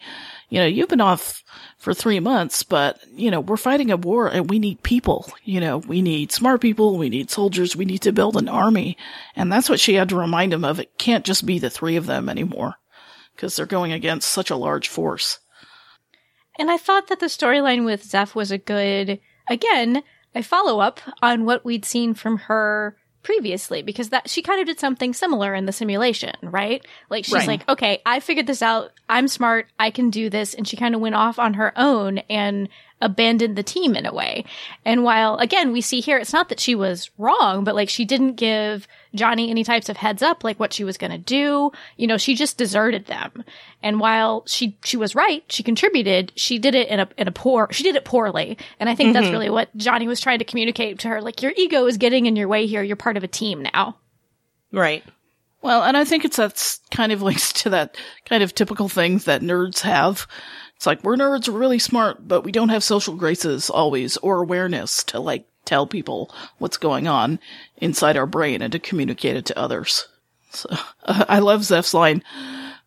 you 0.49 0.59
know, 0.59 0.65
you've 0.65 0.89
been 0.89 1.01
off 1.01 1.43
for 1.77 1.93
three 1.93 2.19
months, 2.19 2.63
but, 2.63 2.99
you 3.13 3.29
know, 3.29 3.41
we're 3.41 3.57
fighting 3.57 3.91
a 3.91 3.97
war 3.97 4.27
and 4.27 4.49
we 4.49 4.59
need 4.59 4.81
people. 4.81 5.29
You 5.43 5.59
know, 5.59 5.77
we 5.79 6.01
need 6.01 6.31
smart 6.31 6.61
people. 6.61 6.97
We 6.97 7.09
need 7.09 7.29
soldiers. 7.29 7.75
We 7.75 7.85
need 7.85 8.01
to 8.03 8.13
build 8.13 8.37
an 8.37 8.47
army. 8.47 8.97
And 9.35 9.51
that's 9.51 9.69
what 9.69 9.79
she 9.79 9.95
had 9.95 10.09
to 10.09 10.15
remind 10.15 10.53
him 10.53 10.63
of. 10.63 10.79
It 10.79 10.97
can't 10.97 11.25
just 11.25 11.45
be 11.45 11.59
the 11.59 11.69
three 11.69 11.97
of 11.97 12.05
them 12.05 12.29
anymore 12.29 12.75
because 13.35 13.55
they're 13.55 13.65
going 13.65 13.91
against 13.91 14.29
such 14.29 14.49
a 14.49 14.55
large 14.55 14.87
force. 14.87 15.39
And 16.57 16.71
I 16.71 16.77
thought 16.77 17.07
that 17.07 17.19
the 17.19 17.27
storyline 17.27 17.85
with 17.85 18.03
Zeph 18.03 18.33
was 18.33 18.51
a 18.51 18.57
good, 18.57 19.19
again, 19.47 20.01
a 20.37 20.43
follow 20.43 20.79
up 20.79 20.99
on 21.21 21.45
what 21.45 21.65
we'd 21.65 21.85
seen 21.85 22.13
from 22.13 22.37
her 22.37 22.95
previously 23.23 23.81
because 23.81 24.09
that 24.09 24.29
she 24.29 24.41
kind 24.41 24.61
of 24.61 24.67
did 24.67 24.79
something 24.79 25.13
similar 25.13 25.53
in 25.53 25.65
the 25.65 25.71
simulation, 25.73 26.33
right? 26.41 26.85
Like 27.09 27.25
she's 27.25 27.33
Right. 27.33 27.47
like, 27.47 27.67
okay, 27.69 28.01
I 28.05 28.21
figured 28.21 28.47
this 28.47 28.61
out. 28.61 28.91
I'm 29.09 29.27
smart. 29.27 29.67
I 29.77 29.91
can 29.91 30.09
do 30.09 30.29
this. 30.29 30.53
And 30.53 30.65
she 30.65 30.77
kind 30.77 30.95
of 30.95 31.01
went 31.01 31.15
off 31.15 31.37
on 31.37 31.55
her 31.55 31.73
own 31.75 32.19
and 32.29 32.69
abandoned 33.01 33.55
the 33.55 33.63
team 33.63 33.95
in 33.95 34.05
a 34.05 34.13
way. 34.13 34.43
And 34.83 35.03
while 35.03 35.37
again, 35.37 35.71
we 35.71 35.81
see 35.81 35.99
here, 35.99 36.17
it's 36.17 36.33
not 36.33 36.49
that 36.49 36.59
she 36.59 36.75
was 36.75 37.09
wrong, 37.17 37.63
but 37.63 37.75
like 37.75 37.89
she 37.89 38.05
didn't 38.05 38.35
give 38.35 38.87
Johnny 39.13 39.49
any 39.49 39.63
types 39.63 39.89
of 39.89 39.97
heads 39.97 40.23
up, 40.23 40.43
like 40.43 40.59
what 40.59 40.73
she 40.73 40.83
was 40.83 40.97
going 40.97 41.11
to 41.11 41.17
do. 41.17 41.71
You 41.95 42.07
know, 42.07 42.17
she 42.17 42.35
just 42.35 42.57
deserted 42.57 43.05
them. 43.05 43.43
And 43.83 43.99
while 43.99 44.43
she, 44.47 44.77
she 44.83 44.97
was 44.97 45.15
right, 45.15 45.43
she 45.49 45.63
contributed, 45.63 46.31
she 46.35 46.57
did 46.57 46.73
it 46.73 46.87
in 46.87 46.99
a, 46.99 47.09
in 47.17 47.27
a 47.27 47.31
poor, 47.31 47.67
she 47.71 47.83
did 47.83 47.95
it 47.95 48.05
poorly. 48.05 48.57
And 48.79 48.89
I 48.89 48.95
think 48.95 49.13
that's 49.13 49.25
mm-hmm. 49.25 49.33
really 49.33 49.49
what 49.49 49.75
Johnny 49.77 50.07
was 50.07 50.19
trying 50.19 50.39
to 50.39 50.45
communicate 50.45 50.99
to 50.99 51.09
her. 51.09 51.21
Like 51.21 51.41
your 51.41 51.53
ego 51.55 51.85
is 51.85 51.97
getting 51.97 52.25
in 52.25 52.35
your 52.35 52.47
way 52.47 52.65
here. 52.65 52.81
You're 52.81 52.95
part 52.95 53.17
of 53.17 53.23
a 53.23 53.27
team 53.27 53.61
now. 53.75 53.97
right. 54.71 55.03
Well, 55.61 55.83
and 55.83 55.97
I 55.97 56.05
think 56.05 56.23
it's 56.23 56.37
that's 56.37 56.79
kind 56.91 57.11
of 57.11 57.21
links 57.23 57.51
to 57.53 57.69
that 57.71 57.97
kind 58.25 58.43
of 58.43 58.55
typical 58.55 58.89
things 58.89 59.25
that 59.25 59.41
nerds 59.41 59.81
have. 59.81 60.27
It's 60.77 60.85
like 60.85 61.03
we're 61.03 61.15
nerds, 61.15 61.49
we're 61.49 61.57
really 61.57 61.79
smart, 61.79 62.27
but 62.27 62.43
we 62.43 62.51
don't 62.51 62.69
have 62.69 62.83
social 62.83 63.15
graces 63.15 63.67
always 63.67 64.15
or 64.17 64.41
awareness 64.41 65.03
to 65.05 65.19
like 65.19 65.45
tell 65.65 65.87
people 65.87 66.31
what's 66.59 66.77
going 66.77 67.07
on 67.07 67.39
inside 67.77 68.15
our 68.15 68.27
brain 68.27 68.61
and 68.61 68.71
to 68.71 68.79
communicate 68.79 69.35
it 69.35 69.45
to 69.47 69.57
others. 69.57 70.07
So 70.51 70.69
uh, 71.05 71.25
I 71.29 71.39
love 71.39 71.63
Zeph's 71.63 71.95
line. 71.95 72.23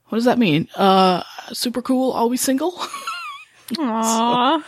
What 0.09 0.17
does 0.17 0.25
that 0.25 0.39
mean? 0.39 0.69
Uh, 0.77 1.25
super 1.53 1.83
cool, 1.83 2.13
always 2.13 2.41
single. 2.41 2.73
Aww. 3.73 4.63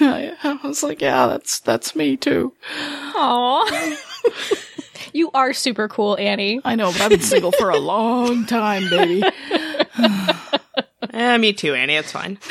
I 0.00 0.58
was 0.64 0.82
like, 0.82 1.02
yeah, 1.02 1.26
that's 1.26 1.60
that's 1.60 1.94
me 1.94 2.16
too. 2.16 2.54
Aww. 3.14 3.96
you 5.12 5.30
are 5.34 5.52
super 5.52 5.88
cool, 5.88 6.16
Annie. 6.18 6.60
I 6.64 6.74
know, 6.74 6.90
but 6.90 7.02
I've 7.02 7.10
been 7.10 7.20
single 7.20 7.52
for 7.52 7.68
a 7.68 7.78
long 7.78 8.46
time, 8.46 8.88
baby. 8.88 9.22
Eh, 11.12 11.36
me 11.38 11.52
too, 11.52 11.74
Annie. 11.74 11.96
It's 11.96 12.12
fine. 12.12 12.38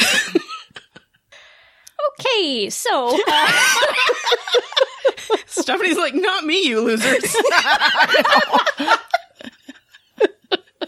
Okay, 2.19 2.69
so 2.69 3.19
uh, 3.27 3.51
Stephanie's 5.47 5.97
like, 5.97 6.13
not 6.13 6.43
me, 6.43 6.67
you 6.67 6.81
losers. 6.81 7.35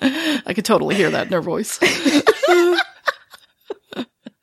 I 0.01 0.53
could 0.53 0.65
totally 0.65 0.95
hear 0.95 1.09
that 1.09 1.27
in 1.27 1.33
her 1.33 1.41
voice. 1.41 1.79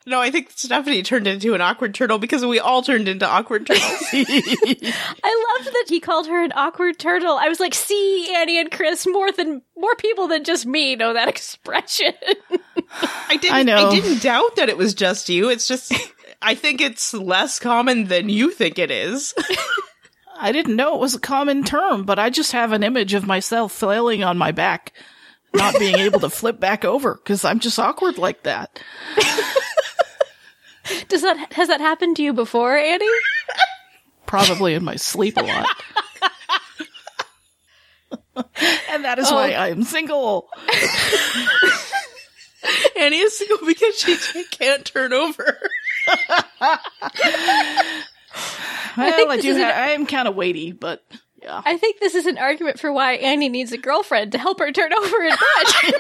no, 0.07 0.21
I 0.21 0.31
think 0.31 0.51
Stephanie 0.51 1.03
turned 1.03 1.27
into 1.27 1.55
an 1.55 1.61
awkward 1.61 1.95
turtle 1.95 2.19
because 2.19 2.45
we 2.45 2.59
all 2.59 2.83
turned 2.83 3.09
into 3.09 3.27
awkward 3.27 3.67
turtles. 3.67 3.85
I 4.13 5.57
loved 5.59 5.67
that 5.73 5.87
he 5.89 6.01
called 6.01 6.27
her 6.29 6.43
an 6.43 6.53
awkward 6.57 6.99
turtle. 6.99 7.37
I 7.37 7.49
was 7.49 7.61
like, 7.61 7.75
see, 7.75 8.33
Annie 8.35 8.59
and 8.59 8.71
Kris, 8.71 9.07
more 9.07 9.31
than 9.33 9.63
more 9.77 9.95
people 9.97 10.29
than 10.29 10.45
just 10.45 10.67
me 10.67 10.97
know 10.97 11.13
that 11.13 11.29
expression. 11.29 12.15
I 13.29 13.37
didn't. 13.37 13.57
I 13.57 13.63
know. 13.63 13.89
I 13.89 13.95
didn't 13.95 14.23
doubt 14.23 14.57
that 14.57 14.69
it 14.69 14.77
was 14.79 14.95
just 14.95 15.29
you. 15.29 15.49
It's 15.51 15.69
just 15.69 15.93
I 16.43 16.55
think 16.55 16.81
it's 16.81 17.15
less 17.15 17.59
common 17.59 18.07
than 18.07 18.29
you 18.29 18.51
think 18.51 18.79
it 18.79 18.91
is. 18.91 19.35
I 20.41 20.53
didn't 20.53 20.77
know 20.77 20.95
it 20.95 21.01
was 21.01 21.15
a 21.15 21.21
common 21.21 21.65
term, 21.65 22.05
but 22.05 22.19
I 22.19 22.31
just 22.31 22.53
have 22.53 22.73
an 22.73 22.83
image 22.83 23.13
of 23.13 23.27
myself 23.27 23.73
flailing 23.73 24.25
on 24.25 24.39
my 24.39 24.53
back, 24.53 24.95
not 25.53 25.79
being 25.79 25.99
able 25.99 26.21
to 26.21 26.31
flip 26.31 26.59
back 26.59 26.83
over 26.85 27.15
because 27.15 27.45
I'm 27.45 27.61
just 27.61 27.79
awkward 27.79 28.17
like 28.17 28.45
that. 28.45 28.81
Does 31.09 31.23
that 31.23 31.53
has 31.53 31.69
that 31.69 31.81
happened 31.81 32.17
to 32.17 32.23
you 32.23 32.33
before, 32.33 32.77
Annie? 32.77 33.07
Probably 34.27 34.75
in 34.75 34.83
my 34.83 34.97
sleep 34.97 35.37
a 35.37 35.43
lot. 35.43 35.69
and 38.91 39.05
that 39.05 39.19
is 39.19 39.31
why 39.31 39.53
oh. 39.53 39.59
I 39.59 39.69
am 39.69 39.83
single. 39.83 40.49
Annie 42.99 43.19
is 43.19 43.37
single 43.39 43.67
because 43.67 43.97
she 43.99 44.45
can't 44.51 44.85
turn 44.85 45.13
over. 45.13 45.59
Well, 48.97 49.13
think 49.17 49.31
I, 49.31 49.39
do. 49.41 49.49
is 49.51 49.57
an- 49.57 49.63
I 49.63 49.91
am 49.91 50.07
kind 50.07 50.29
of 50.29 50.35
weighty, 50.37 50.73
but 50.73 51.03
yeah. 51.43 51.63
I 51.65 51.77
think 51.77 52.01
this 52.01 52.15
is 52.15 52.27
an 52.27 52.39
argument 52.39 52.79
for 52.79 52.93
why 52.93 53.15
Annie 53.15 53.49
needs 53.49 53.73
a 53.73 53.79
girlfriend 53.79 54.33
to 54.33 54.39
help 54.39 54.59
her 54.59 54.71
turn 54.73 54.93
over 54.93 55.17
in 55.23 55.31
bed. 55.31 55.95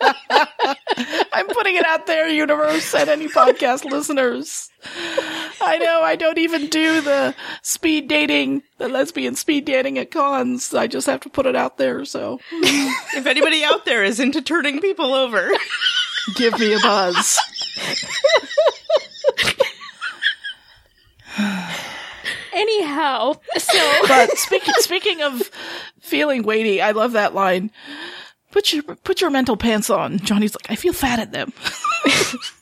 I'm 1.32 1.46
putting 1.48 1.76
it 1.76 1.84
out 1.84 2.06
there, 2.06 2.28
universe, 2.28 2.94
and 2.94 3.08
any 3.08 3.28
podcast 3.28 3.84
listeners. 3.84 4.70
I 5.60 5.78
know 5.78 6.02
I 6.02 6.16
don't 6.16 6.38
even 6.38 6.68
do 6.68 7.00
the 7.00 7.34
speed 7.62 8.08
dating, 8.08 8.62
the 8.78 8.88
lesbian 8.88 9.34
speed 9.36 9.64
dating 9.66 9.98
at 9.98 10.10
cons. 10.10 10.72
I 10.74 10.86
just 10.86 11.06
have 11.06 11.20
to 11.20 11.30
put 11.30 11.46
it 11.46 11.56
out 11.56 11.76
there. 11.78 12.04
So 12.04 12.40
If 12.52 13.26
anybody 13.26 13.62
out 13.64 13.84
there 13.84 14.04
is 14.04 14.20
into 14.20 14.40
turning 14.40 14.80
people 14.80 15.14
over, 15.14 15.50
give 16.36 16.58
me 16.58 16.74
a 16.74 16.78
buzz. 16.80 17.38
Anyhow, 22.52 23.34
so 23.58 23.92
But 24.08 24.36
speaking 24.38 24.74
speaking 24.78 25.22
of 25.22 25.50
feeling 26.00 26.42
weighty, 26.42 26.80
I 26.82 26.92
love 26.92 27.12
that 27.12 27.34
line. 27.34 27.70
Put 28.50 28.72
your 28.72 28.82
put 28.82 29.20
your 29.20 29.30
mental 29.30 29.56
pants 29.56 29.90
on. 29.90 30.18
Johnny's 30.18 30.54
like, 30.54 30.70
I 30.70 30.76
feel 30.76 30.92
fat 30.92 31.18
at 31.20 31.32
them. 31.32 31.52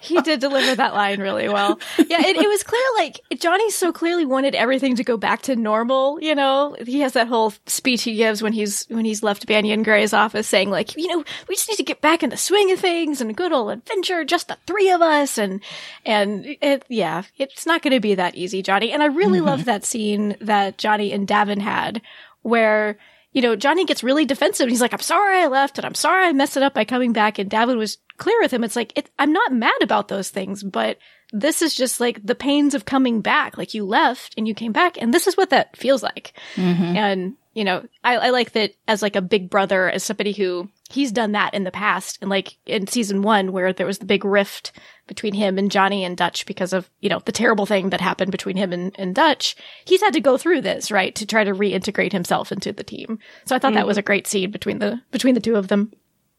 he 0.00 0.20
did 0.22 0.40
deliver 0.40 0.74
that 0.74 0.94
line 0.94 1.20
really 1.20 1.48
well. 1.48 1.78
Yeah, 1.98 2.20
it, 2.20 2.36
it 2.36 2.48
was 2.48 2.62
clear 2.62 2.82
like 2.96 3.20
Johnny 3.38 3.70
so 3.70 3.92
clearly 3.92 4.24
wanted 4.24 4.54
everything 4.54 4.96
to 4.96 5.04
go 5.04 5.16
back 5.16 5.42
to 5.42 5.56
normal. 5.56 6.20
You 6.20 6.34
know, 6.34 6.76
he 6.84 7.00
has 7.00 7.12
that 7.12 7.28
whole 7.28 7.52
speech 7.66 8.02
he 8.02 8.16
gives 8.16 8.42
when 8.42 8.52
he's 8.52 8.86
when 8.88 9.04
he's 9.04 9.22
left 9.22 9.46
Banyan 9.46 9.82
Gray's 9.82 10.12
office, 10.12 10.46
saying 10.48 10.70
like, 10.70 10.96
you 10.96 11.08
know, 11.08 11.24
we 11.48 11.54
just 11.54 11.68
need 11.68 11.76
to 11.76 11.82
get 11.82 12.00
back 12.00 12.22
in 12.22 12.30
the 12.30 12.36
swing 12.36 12.70
of 12.72 12.80
things 12.80 13.20
and 13.20 13.30
a 13.30 13.34
good 13.34 13.52
old 13.52 13.70
adventure, 13.70 14.24
just 14.24 14.48
the 14.48 14.58
three 14.66 14.90
of 14.90 15.02
us, 15.02 15.38
and 15.38 15.60
and 16.04 16.56
it, 16.60 16.84
yeah, 16.88 17.22
it's 17.36 17.66
not 17.66 17.82
going 17.82 17.94
to 17.94 18.00
be 18.00 18.14
that 18.14 18.34
easy, 18.34 18.62
Johnny. 18.62 18.92
And 18.92 19.02
I 19.02 19.06
really 19.06 19.38
mm-hmm. 19.38 19.48
love 19.48 19.64
that 19.64 19.84
scene 19.84 20.36
that 20.40 20.78
Johnny 20.78 21.12
and 21.12 21.26
D'avin 21.26 21.60
had 21.60 22.00
where 22.42 22.96
you 23.36 23.42
know, 23.42 23.54
Johnny 23.54 23.84
gets 23.84 24.02
really 24.02 24.24
defensive. 24.24 24.66
He's 24.66 24.80
like, 24.80 24.94
I'm 24.94 24.98
sorry 24.98 25.42
I 25.42 25.48
left 25.48 25.76
and 25.76 25.84
I'm 25.84 25.94
sorry 25.94 26.24
I 26.24 26.32
messed 26.32 26.56
it 26.56 26.62
up 26.62 26.72
by 26.72 26.86
coming 26.86 27.12
back. 27.12 27.38
And 27.38 27.50
D'avin 27.50 27.76
was 27.76 27.98
clear 28.16 28.40
with 28.40 28.50
him. 28.50 28.64
It's 28.64 28.76
like, 28.76 28.96
it, 28.96 29.10
I'm 29.18 29.30
not 29.30 29.52
mad 29.52 29.76
about 29.82 30.08
those 30.08 30.30
things, 30.30 30.62
but 30.62 30.96
this 31.34 31.60
is 31.60 31.74
just 31.74 32.00
like 32.00 32.24
the 32.24 32.34
pains 32.34 32.74
of 32.74 32.86
coming 32.86 33.20
back. 33.20 33.58
Like 33.58 33.74
you 33.74 33.84
left 33.84 34.32
and 34.38 34.48
you 34.48 34.54
came 34.54 34.72
back 34.72 34.96
and 34.98 35.12
this 35.12 35.26
is 35.26 35.36
what 35.36 35.50
that 35.50 35.76
feels 35.76 36.02
like. 36.02 36.32
Mm-hmm. 36.54 36.96
And, 36.96 37.34
you 37.52 37.64
know, 37.64 37.86
I, 38.02 38.16
I 38.16 38.30
like 38.30 38.52
that 38.52 38.72
as 38.88 39.02
like 39.02 39.16
a 39.16 39.20
big 39.20 39.50
brother, 39.50 39.90
as 39.90 40.02
somebody 40.02 40.32
who 40.32 40.70
he's 40.90 41.12
done 41.12 41.32
that 41.32 41.54
in 41.54 41.64
the 41.64 41.70
past. 41.70 42.18
And 42.20 42.30
like 42.30 42.56
in 42.66 42.86
season 42.86 43.22
one, 43.22 43.52
where 43.52 43.72
there 43.72 43.86
was 43.86 43.98
the 43.98 44.06
big 44.06 44.24
rift 44.24 44.72
between 45.06 45.34
him 45.34 45.58
and 45.58 45.70
Johnny 45.70 46.04
and 46.04 46.16
Dutch 46.16 46.46
because 46.46 46.72
of, 46.72 46.90
you 47.00 47.08
know, 47.08 47.20
the 47.24 47.32
terrible 47.32 47.66
thing 47.66 47.90
that 47.90 48.00
happened 48.00 48.32
between 48.32 48.56
him 48.56 48.72
and, 48.72 48.94
and 48.98 49.14
Dutch. 49.14 49.56
He's 49.84 50.02
had 50.02 50.12
to 50.14 50.20
go 50.20 50.36
through 50.36 50.62
this, 50.62 50.90
right? 50.90 51.14
To 51.14 51.26
try 51.26 51.44
to 51.44 51.52
reintegrate 51.52 52.12
himself 52.12 52.50
into 52.50 52.72
the 52.72 52.84
team. 52.84 53.18
So 53.44 53.54
I 53.54 53.58
thought 53.58 53.74
that 53.74 53.86
was 53.86 53.94
mm-hmm. 53.94 54.00
a 54.00 54.02
great 54.04 54.26
scene 54.26 54.50
between 54.50 54.78
the, 54.78 55.00
between 55.10 55.34
the 55.34 55.40
two 55.40 55.56
of 55.56 55.68
them. 55.68 55.92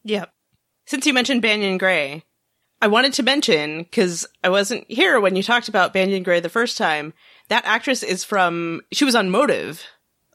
Yep. 0.04 0.32
Since 0.86 1.06
you 1.06 1.14
mentioned 1.14 1.42
Banyan 1.42 1.78
Gray, 1.78 2.24
I 2.82 2.88
wanted 2.88 3.14
to 3.14 3.24
mention, 3.24 3.80
because 3.80 4.28
I 4.44 4.50
wasn't 4.50 4.86
here 4.88 5.20
when 5.20 5.36
you 5.36 5.44
talked 5.44 5.68
about 5.68 5.94
Banyan 5.94 6.24
Gray 6.24 6.40
the 6.40 6.50
first 6.50 6.78
time, 6.78 7.14
that 7.50 7.66
actress 7.66 8.04
is 8.04 8.24
from, 8.24 8.82
she 8.92 9.04
was 9.04 9.16
on 9.16 9.30
Motive. 9.30 9.84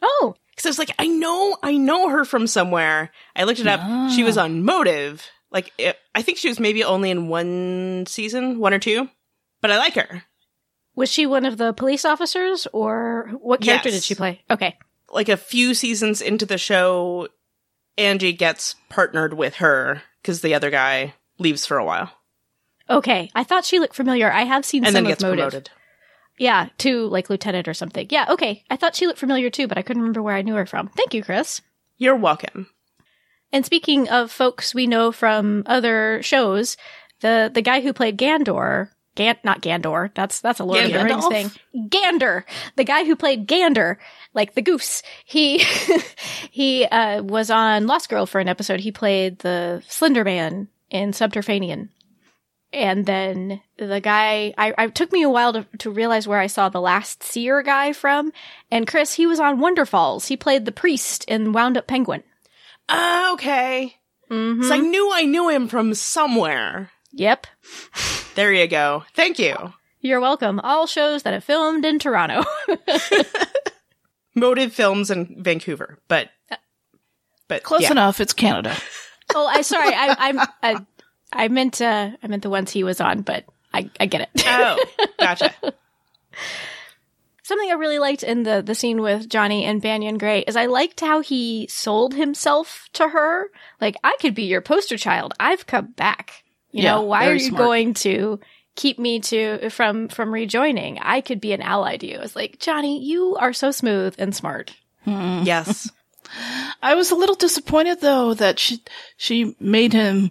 Oh, 0.03 0.35
Because 0.55 0.67
I 0.67 0.71
was 0.71 0.79
like, 0.79 0.91
I 0.99 1.07
know, 1.07 1.57
I 1.63 1.77
know 1.77 2.09
her 2.11 2.25
from 2.25 2.47
somewhere. 2.47 3.11
I 3.35 3.45
looked 3.45 3.61
it 3.61 3.67
up. 3.67 4.11
She 4.11 4.23
was 4.23 4.37
on 4.39 4.65
Motive. 4.65 5.27
Like, 5.51 5.73
it, 5.79 5.97
I 6.15 6.23
think 6.23 6.39
she 6.39 6.49
was 6.49 6.61
maybe 6.61 6.85
only 6.85 7.11
in 7.11 7.29
one 7.29 8.05
season, 8.07 8.59
one 8.59 8.73
or 8.75 8.79
two, 8.79 9.09
but 9.61 9.71
I 9.71 9.79
like 9.79 9.95
her. 9.95 10.25
was 10.95 11.11
she 11.11 11.27
one 11.27 11.45
of 11.47 11.57
the 11.59 11.73
police 11.73 12.05
officers 12.05 12.67
or 12.73 13.31
what 13.41 13.61
character 13.61 13.89
Yes. 13.89 13.99
did 13.99 14.05
she 14.05 14.15
play? 14.15 14.43
Okay. 14.51 14.79
Like 15.11 15.29
a 15.29 15.37
few 15.37 15.75
seasons 15.75 16.21
into 16.23 16.47
the 16.47 16.57
show, 16.59 17.29
Angie 17.99 18.33
gets 18.33 18.77
partnered 18.89 19.35
with 19.35 19.57
her 19.57 20.03
because 20.23 20.41
the 20.41 20.55
other 20.55 20.71
guy 20.71 21.15
leaves 21.39 21.67
for 21.67 21.77
a 21.79 21.85
while 21.85 22.11
Okay. 22.91 23.31
I 23.35 23.45
thought 23.45 23.65
she 23.65 23.79
looked 23.79 23.95
familiar. 23.95 24.31
I 24.33 24.43
have 24.45 24.65
seen 24.65 24.85
and 24.85 24.89
some 24.95 25.05
then 25.05 25.05
of 25.05 25.09
gets 25.19 25.23
Motive. 25.23 25.39
promoted. 25.39 25.71
Yeah, 26.39 26.69
to 26.79 27.07
like 27.09 27.31
lieutenant 27.31 27.69
or 27.69 27.75
something. 27.75 28.07
Yeah, 28.11 28.27
okay. 28.31 28.65
I 28.71 28.77
thought 28.77 28.97
she 28.97 29.07
looked 29.07 29.19
familiar 29.19 29.51
too, 29.51 29.69
but 29.69 29.79
I 29.79 29.83
couldn't 29.83 30.03
remember 30.03 30.23
where 30.23 30.37
I 30.37 30.43
knew 30.43 30.55
her 30.55 30.67
from. 30.67 30.89
Thank 30.89 31.15
you, 31.15 31.23
Kris. 31.23 31.61
You're 31.99 32.17
welcome. 32.17 32.69
And 33.53 33.67
speaking 33.67 34.09
of 34.09 34.33
folks 34.33 34.75
we 34.75 34.87
know 34.87 35.13
from 35.13 35.63
other 35.67 36.23
shows, 36.23 36.77
the 37.21 37.51
the 37.53 37.63
guy 37.63 37.81
who 37.81 37.93
played 37.93 38.19
Gandor, 38.19 38.89
Gan 39.15 39.37
not 39.45 39.61
Gandor, 39.61 40.13
that's 40.15 40.41
that's 40.41 40.59
a 40.59 40.65
Lord 40.65 40.85
of 40.85 40.93
the 40.93 41.05
Rings 41.05 41.29
thing. 41.29 41.51
Gander, 41.89 42.47
the 42.77 42.85
guy 42.85 43.05
who 43.05 43.15
played 43.15 43.47
Gander, 43.47 43.99
like 44.33 44.55
the 44.55 44.63
goose. 44.63 45.03
He 45.25 45.59
he 46.51 46.87
uh, 46.87 47.23
was 47.23 47.51
on 47.51 47.87
Lost 47.87 48.09
Girl 48.09 48.25
for 48.25 48.41
an 48.41 48.49
episode. 48.49 48.81
He 48.81 48.91
played 48.91 49.41
the 49.41 49.83
Slender 49.87 50.25
Man 50.25 50.69
in 50.91 51.13
Subterranean. 51.13 51.91
And 52.73 53.05
then 53.05 53.61
the 53.77 54.01
guy, 54.01 54.55
I, 54.57 54.73
I 54.79 54.87
took 54.89 55.13
me 55.13 55.23
a 55.23 55.29
while 55.29 55.53
to, 55.53 55.67
to 55.79 55.91
realize 55.91 56.27
where 56.27 56.39
I 56.39 56.47
saw 56.47 56.69
the 56.69 56.81
last 56.81 57.23
seer 57.23 57.63
guy 57.63 57.93
from. 57.93 58.33
And 58.71 58.87
Kris, 58.87 59.15
he 59.15 59.27
was 59.27 59.41
on 59.41 59.61
Wonderfalls. 59.61 60.29
He 60.29 60.37
played 60.37 60.65
the 60.65 60.73
priest 60.73 61.25
in 61.29 61.53
Wound 61.53 61.77
Up 61.77 61.87
Penguin. 61.87 62.23
Ah, 62.89 63.33
okay. 63.35 63.97
Mm-hmm. 64.31 64.63
So 64.63 64.75
I 64.75 64.79
knew 64.79 65.11
I 65.13 65.25
knew 65.25 65.49
him 65.51 65.69
from 65.69 65.93
somewhere. 65.95 66.91
Yep. 67.13 67.47
There 68.35 68.53
you 68.53 68.67
go. 68.67 69.05
Thank 69.15 69.39
you. 69.39 69.75
You're 70.01 70.21
welcome. 70.21 70.59
All 70.61 70.87
shows 70.87 71.23
that 71.23 71.35
have 71.35 71.45
filmed 71.45 71.85
in 71.85 71.99
Toronto. 71.99 72.43
Motive 74.35 74.73
Films 74.73 75.11
in 75.11 75.37
Vancouver, 75.43 75.99
but 76.09 76.31
but 77.49 77.63
Close 77.63 77.83
yeah. 77.83 77.91
enough. 77.91 78.19
It's 78.19 78.33
Canada. 78.33 78.75
oh, 79.35 79.47
I 79.47 79.61
sorry. 79.61 79.93
I, 79.95 80.17
I'm 80.19 80.41
I, 80.63 80.87
I 81.33 81.49
meant 81.49 81.81
uh, 81.81 82.11
I 82.23 82.27
meant 82.27 82.43
the 82.43 82.51
ones 82.51 82.71
he 82.71 82.85
was 82.85 83.01
on, 83.01 83.23
but 83.23 83.45
I 83.73 83.91
I 83.99 84.07
get 84.07 84.23
it. 84.35 84.45
Oh, 84.47 84.79
gotcha. 85.19 85.53
Something 87.45 87.71
I 87.71 87.75
really 87.75 87.99
liked 87.99 88.23
in 88.23 88.45
the 88.45 88.63
the 88.63 88.75
scene 88.75 89.01
with 89.03 89.29
Johnny 89.29 89.65
and 89.65 89.83
Banyan 89.83 90.17
Gray 90.17 90.41
is 90.47 90.55
I 90.57 90.67
liked 90.67 91.01
how 91.01 91.21
he 91.21 91.67
sold 91.69 92.15
himself 92.15 92.89
to 92.95 93.09
her. 93.09 93.51
Like 93.81 93.97
I 94.05 94.17
could 94.21 94.35
be 94.35 94.45
your 94.45 94.61
poster 94.61 94.97
child. 94.97 95.35
I've 95.41 95.67
come 95.67 95.87
back. 95.89 96.45
You 96.71 96.85
Yeah, 96.85 96.95
know 96.95 97.03
why 97.03 97.27
are 97.27 97.35
you 97.35 97.49
smart. 97.49 97.59
going 97.59 97.95
to 97.95 98.39
keep 98.77 98.99
me 98.99 99.19
to 99.21 99.71
from 99.71 100.09
from 100.09 100.33
rejoining? 100.33 100.99
I 101.01 101.21
could 101.21 101.41
be 101.41 101.53
an 101.53 101.63
ally 101.63 101.97
to 101.97 102.07
you. 102.07 102.21
It's 102.21 102.37
like 102.37 102.61
Johnny, 102.61 103.03
you 103.05 103.37
are 103.37 103.53
so 103.53 103.71
smooth 103.73 104.15
and 104.19 104.35
smart. 104.35 104.75
yes. 105.05 105.91
I 106.83 106.95
was 106.95 107.11
a 107.11 107.17
little 107.17 107.35
disappointed 107.35 108.01
though 108.01 108.35
that 108.35 108.59
she 108.61 108.81
she 109.17 109.57
made 109.59 109.93
him 109.93 110.31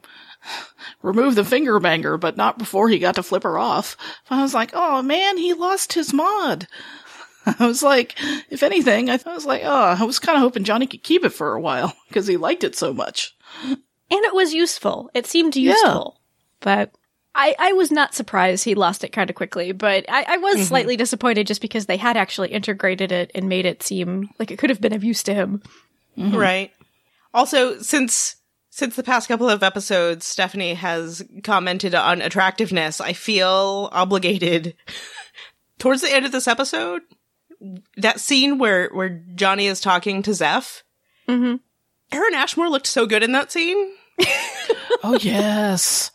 remove 1.01 1.35
the 1.35 1.45
finger 1.45 1.79
banger, 1.79 2.17
but 2.17 2.37
not 2.37 2.57
before 2.57 2.89
he 2.89 2.99
got 2.99 3.15
to 3.15 3.23
flip 3.23 3.43
her 3.43 3.57
off. 3.57 3.97
I 4.29 4.41
was 4.41 4.53
like, 4.53 4.71
oh 4.73 5.01
man, 5.01 5.37
he 5.37 5.53
lost 5.53 5.93
his 5.93 6.13
mod. 6.13 6.67
I 7.45 7.65
was 7.65 7.81
like, 7.81 8.15
if 8.49 8.63
anything, 8.63 9.09
I 9.09 9.19
was 9.25 9.45
like, 9.45 9.61
oh, 9.63 9.95
I 9.99 10.03
was 10.03 10.19
kind 10.19 10.35
of 10.37 10.41
hoping 10.41 10.63
Johnny 10.63 10.87
could 10.87 11.03
keep 11.03 11.25
it 11.25 11.29
for 11.29 11.53
a 11.53 11.61
while 11.61 11.93
because 12.07 12.27
he 12.27 12.37
liked 12.37 12.63
it 12.63 12.75
so 12.75 12.93
much. 12.93 13.35
And 13.63 13.79
it 14.09 14.35
was 14.35 14.53
useful. 14.53 15.09
It 15.13 15.25
seemed 15.25 15.55
useful. 15.55 16.19
But 16.59 16.91
I, 17.33 17.55
I 17.57 17.73
was 17.73 17.91
not 17.91 18.13
surprised 18.13 18.63
he 18.63 18.75
lost 18.75 19.03
it 19.03 19.13
kind 19.13 19.29
of 19.29 19.35
quickly, 19.35 19.71
but 19.71 20.05
I, 20.09 20.25
I 20.27 20.37
was 20.37 20.55
mm-hmm. 20.55 20.63
slightly 20.63 20.97
disappointed 20.97 21.47
just 21.47 21.61
because 21.61 21.85
they 21.85 21.97
had 21.97 22.17
actually 22.17 22.49
integrated 22.49 23.11
it 23.11 23.31
and 23.33 23.47
made 23.47 23.65
it 23.65 23.83
seem 23.83 24.29
like 24.37 24.51
it 24.51 24.59
could 24.59 24.69
have 24.69 24.81
been 24.81 24.93
of 24.93 25.03
use 25.03 25.23
to 25.23 25.33
him. 25.33 25.63
Mm-hmm. 26.17 26.35
Right. 26.35 26.71
Also, 27.33 27.79
since 27.79 28.35
since 28.71 28.95
the 28.95 29.03
past 29.03 29.27
couple 29.27 29.49
of 29.49 29.61
episodes, 29.63 30.25
Stephanie 30.25 30.73
has 30.73 31.21
commented 31.43 31.93
on 31.93 32.21
attractiveness. 32.21 32.99
I 32.99 33.13
feel 33.13 33.89
obligated 33.91 34.75
towards 35.77 36.01
the 36.01 36.11
end 36.11 36.25
of 36.25 36.31
this 36.31 36.47
episode. 36.47 37.01
That 37.97 38.19
scene 38.19 38.57
where 38.57 38.89
where 38.89 39.21
Johnny 39.35 39.67
is 39.67 39.79
talking 39.81 40.23
to 40.23 40.33
Zeph. 40.33 40.83
Mhm. 41.27 41.59
Aaron 42.11 42.33
Ashmore 42.33 42.69
looked 42.69 42.87
so 42.87 43.05
good 43.05 43.21
in 43.23 43.31
that 43.33 43.51
scene. 43.51 43.93
Oh 45.03 45.17
yes. 45.19 46.11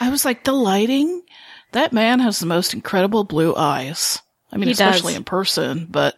I 0.00 0.10
was 0.10 0.24
like, 0.24 0.42
the 0.42 0.50
lighting? 0.52 1.22
That 1.70 1.92
man 1.92 2.18
has 2.18 2.40
the 2.40 2.46
most 2.46 2.74
incredible 2.74 3.22
blue 3.22 3.54
eyes. 3.54 4.20
I 4.50 4.56
mean, 4.56 4.66
He 4.66 4.72
especially 4.72 5.12
does. 5.12 5.18
in 5.18 5.24
person, 5.24 5.86
but 5.88 6.16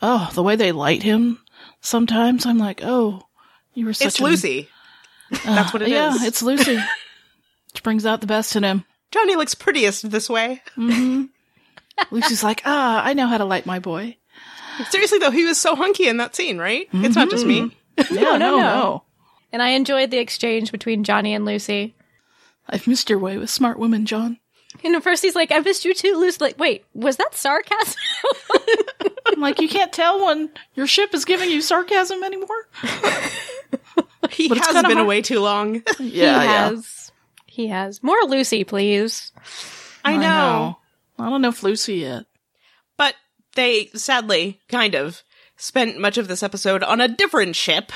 oh, 0.00 0.30
the 0.34 0.42
way 0.42 0.56
they 0.56 0.72
light 0.72 1.02
him 1.02 1.40
sometimes 1.82 2.46
I'm 2.46 2.56
like, 2.58 2.80
oh, 2.82 3.22
you 3.74 3.84
were 3.84 3.92
such 3.92 4.06
It's 4.06 4.18
an- 4.18 4.24
Lucy. 4.26 4.68
That's 5.44 5.72
what 5.72 5.82
it 5.82 5.88
is. 5.88 5.92
yeah, 5.92 6.14
it's 6.20 6.42
Lucy. 6.42 6.76
Which 7.72 7.82
brings 7.82 8.06
out 8.06 8.20
the 8.20 8.26
best 8.26 8.56
in 8.56 8.62
him. 8.64 8.84
Johnny 9.10 9.36
looks 9.36 9.54
prettiest 9.54 10.10
this 10.10 10.28
way. 10.28 10.62
Lucy's 12.10 12.42
like, 12.42 12.62
ah, 12.64 13.02
I 13.04 13.12
know 13.14 13.26
how 13.26 13.38
to 13.38 13.44
light 13.44 13.66
my 13.66 13.78
boy. 13.78 14.16
Seriously 14.90 15.18
though, 15.18 15.30
he 15.30 15.44
was 15.44 15.60
so 15.60 15.74
hunky 15.74 16.08
in 16.08 16.18
that 16.18 16.36
scene, 16.36 16.58
right? 16.58 16.88
It's 16.92 17.16
not 17.16 17.30
just 17.30 17.44
me. 17.46 17.74
Yeah, 18.10 18.20
no, 18.20 18.36
no, 18.36 18.50
no. 18.50 18.56
no. 18.58 19.02
And 19.50 19.62
I 19.62 19.70
enjoyed 19.70 20.10
the 20.10 20.18
exchange 20.18 20.70
between 20.70 21.04
Johnny 21.04 21.34
and 21.34 21.44
Lucy. 21.44 21.94
I've 22.68 22.86
missed 22.86 23.10
your 23.10 23.18
way 23.18 23.38
with 23.38 23.50
smart 23.50 23.78
women, 23.78 24.06
John. 24.06 24.38
And 24.84 24.94
at 24.94 25.02
first 25.02 25.22
he's 25.22 25.34
like, 25.34 25.50
I 25.50 25.58
missed 25.58 25.84
you 25.84 25.94
too, 25.94 26.14
Lucy. 26.16 26.38
Like, 26.40 26.58
wait, 26.58 26.84
was 26.94 27.16
that 27.16 27.34
sarcasm? 27.34 27.96
I'm 29.26 29.40
like, 29.40 29.60
you 29.60 29.68
can't 29.68 29.92
tell 29.92 30.24
when 30.26 30.50
your 30.74 30.86
ship 30.86 31.14
is 31.14 31.24
giving 31.24 31.50
you 31.50 31.60
sarcasm 31.60 32.22
anymore. 32.22 32.68
He 34.30 34.48
But 34.48 34.58
it's 34.58 34.66
has 34.66 34.74
been 34.82 34.84
hard- 34.96 34.98
away 34.98 35.22
too 35.22 35.40
long. 35.40 35.76
yeah, 36.00 36.40
he 36.42 36.46
has. 36.48 37.12
He 37.46 37.66
has. 37.68 38.02
More 38.02 38.20
Lucy, 38.26 38.64
please. 38.64 39.32
I 40.04 40.16
know. 40.16 40.76
I 41.18 41.28
don't 41.28 41.42
know 41.42 41.48
if 41.48 41.62
Lucy 41.62 41.96
yet. 41.96 42.24
But 42.96 43.14
they 43.54 43.86
sadly, 43.94 44.60
kind 44.68 44.94
of, 44.94 45.22
spent 45.56 45.98
much 45.98 46.18
of 46.18 46.28
this 46.28 46.42
episode 46.42 46.82
on 46.82 47.00
a 47.00 47.08
different 47.08 47.56
ship. 47.56 47.92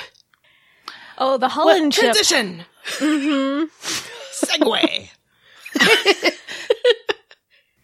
Oh, 1.19 1.39
the 1.39 1.49
Hullen 1.49 1.91
ship. 1.93 2.03
Transition. 2.15 2.65
Mm-hmm. 2.99 3.65
Segue. 4.45 5.09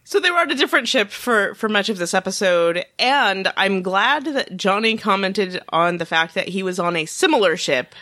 so 0.03 0.19
they 0.19 0.31
were 0.31 0.37
on 0.39 0.51
a 0.51 0.55
different 0.55 0.87
ship 0.87 1.09
for 1.11 1.53
for 1.55 1.69
much 1.69 1.89
of 1.89 1.97
this 1.97 2.13
episode, 2.13 2.83
and 2.97 3.51
I'm 3.55 3.81
glad 3.81 4.25
that 4.25 4.57
Johnny 4.57 4.97
commented 4.97 5.61
on 5.69 5.97
the 5.97 6.05
fact 6.05 6.33
that 6.35 6.49
he 6.49 6.63
was 6.63 6.79
on 6.79 6.95
a 6.95 7.05
similar 7.05 7.55
ship 7.57 7.95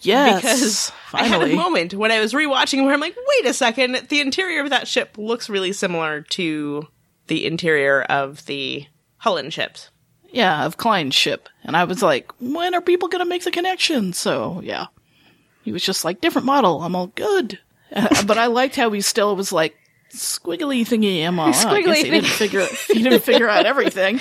Yes. 0.00 0.40
because 0.40 0.92
I 1.12 1.24
had 1.24 1.42
a 1.42 1.54
moment 1.54 1.94
when 1.94 2.10
I 2.10 2.20
was 2.20 2.32
rewatching 2.32 2.84
where 2.84 2.94
I'm 2.94 3.00
like, 3.00 3.16
wait 3.16 3.46
a 3.50 3.54
second, 3.54 4.06
the 4.08 4.20
interior 4.20 4.62
of 4.62 4.70
that 4.70 4.88
ship 4.88 5.16
looks 5.18 5.50
really 5.50 5.72
similar 5.72 6.22
to 6.30 6.88
the 7.26 7.46
interior 7.46 8.02
of 8.02 8.44
the 8.46 8.86
Hullen 9.22 9.50
ships. 9.50 9.90
Yeah, 10.32 10.64
of 10.64 10.76
Khlyen's 10.76 11.14
ship. 11.14 11.48
And 11.64 11.76
I 11.76 11.84
was 11.84 12.02
like, 12.02 12.30
when 12.40 12.74
are 12.74 12.80
people 12.80 13.08
going 13.08 13.22
to 13.22 13.28
make 13.28 13.44
the 13.44 13.50
connection? 13.50 14.12
So, 14.12 14.60
yeah. 14.64 14.86
He 15.62 15.72
was 15.72 15.82
just 15.82 16.04
like, 16.04 16.20
different 16.20 16.46
model. 16.46 16.82
I'm 16.82 16.94
all 16.96 17.08
good. 17.08 17.58
But 18.26 18.38
I 18.38 18.46
liked 18.46 18.76
how 18.76 18.92
he 18.92 19.00
still 19.00 19.34
was 19.34 19.50
like, 19.52 19.74
squiggly 20.14 20.82
thingy. 20.82 21.26
I'm 21.26 21.40
all, 21.40 21.48
I 21.48 21.52
Squiggly 21.52 21.84
guess 21.86 21.96
he 21.98 22.10
didn't 22.10 22.24
thingy. 22.26 22.38
figure, 22.38 22.66
he 22.88 23.02
didn't 23.02 23.22
figure 23.24 23.48
out 23.48 23.66
everything. 23.66 24.20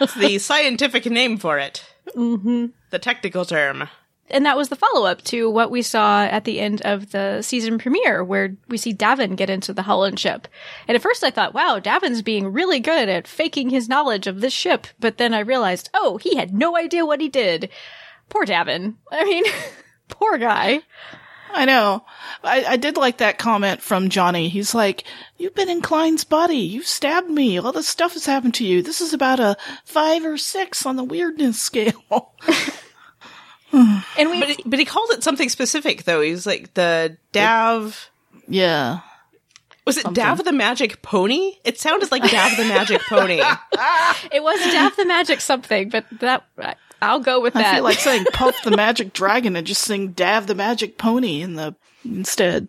It's 0.00 0.14
the 0.18 0.38
scientific 0.38 1.06
name 1.06 1.38
for 1.38 1.58
it. 1.58 1.82
Mm-hmm. 2.14 2.66
The 2.90 2.98
technical 2.98 3.46
term. 3.46 3.88
And 4.32 4.46
that 4.46 4.56
was 4.56 4.70
the 4.70 4.76
follow 4.76 5.06
up 5.06 5.22
to 5.24 5.50
what 5.50 5.70
we 5.70 5.82
saw 5.82 6.24
at 6.24 6.44
the 6.44 6.58
end 6.58 6.80
of 6.82 7.12
the 7.12 7.42
season 7.42 7.78
premiere, 7.78 8.24
where 8.24 8.56
we 8.68 8.78
see 8.78 8.92
D'avin 8.92 9.36
get 9.36 9.50
into 9.50 9.72
the 9.72 9.82
Hullen 9.82 10.16
ship. 10.16 10.48
And 10.88 10.96
at 10.96 11.02
first 11.02 11.22
I 11.22 11.30
thought, 11.30 11.54
wow, 11.54 11.78
D'avin's 11.78 12.22
being 12.22 12.52
really 12.52 12.80
good 12.80 13.08
at 13.08 13.28
faking 13.28 13.70
his 13.70 13.88
knowledge 13.88 14.26
of 14.26 14.40
this 14.40 14.52
ship. 14.52 14.86
But 14.98 15.18
then 15.18 15.34
I 15.34 15.40
realized, 15.40 15.90
oh, 15.92 16.16
he 16.16 16.36
had 16.36 16.54
no 16.54 16.76
idea 16.76 17.04
what 17.04 17.20
he 17.20 17.28
did. 17.28 17.68
Poor 18.30 18.46
D'avin. 18.46 18.96
I 19.12 19.24
mean, 19.24 19.44
poor 20.08 20.38
guy. 20.38 20.80
I 21.54 21.66
know. 21.66 22.04
I, 22.42 22.64
I 22.64 22.76
did 22.76 22.96
like 22.96 23.18
that 23.18 23.38
comment 23.38 23.82
from 23.82 24.08
Johnny. 24.08 24.48
He's 24.48 24.74
like, 24.74 25.04
You've 25.36 25.54
been 25.54 25.68
in 25.68 25.82
Khlyen's 25.82 26.24
body. 26.24 26.56
You've 26.56 26.86
stabbed 26.86 27.28
me. 27.28 27.58
All 27.58 27.72
this 27.72 27.88
stuff 27.88 28.14
has 28.14 28.24
happened 28.24 28.54
to 28.54 28.64
you. 28.64 28.80
This 28.80 29.00
is 29.00 29.12
about 29.12 29.40
a 29.40 29.56
five 29.84 30.24
or 30.24 30.38
six 30.38 30.86
on 30.86 30.96
the 30.96 31.04
weirdness 31.04 31.60
scale. 31.60 32.32
And 34.18 34.30
we, 34.30 34.40
But 34.40 34.48
he, 34.50 34.62
but 34.66 34.78
he 34.78 34.84
called 34.84 35.10
it 35.10 35.22
something 35.22 35.48
specific 35.48 36.04
though. 36.04 36.20
He 36.20 36.30
was 36.30 36.46
like 36.46 36.74
the 36.74 37.16
Dav. 37.32 38.10
yeah. 38.46 39.00
Was 39.86 39.96
it 39.98 40.12
Dav 40.14 40.44
the 40.44 40.52
Magic 40.52 41.02
Pony? 41.02 41.54
It 41.64 41.80
sounded 41.80 42.12
like 42.12 42.22
Dav 42.30 42.56
the 42.56 42.64
Magic 42.64 43.00
Pony. 43.08 43.40
it 44.32 44.42
was 44.42 44.60
Dav 44.72 44.94
the 44.94 45.04
Magic 45.06 45.40
something, 45.40 45.88
but 45.88 46.04
that, 46.20 46.44
I'll 47.00 47.18
go 47.18 47.40
with 47.40 47.54
that. 47.54 47.66
I 47.66 47.74
feel 47.74 47.84
like 47.84 47.98
saying 47.98 48.26
Puff 48.32 48.62
the 48.62 48.70
Magic 48.76 49.12
Dragon 49.12 49.56
and 49.56 49.66
just 49.66 49.82
sing 49.82 50.12
Dav 50.12 50.46
the 50.46 50.54
Magic 50.54 50.98
Pony 50.98 51.42
in 51.42 51.54
the 51.54 51.74
instead. 52.04 52.68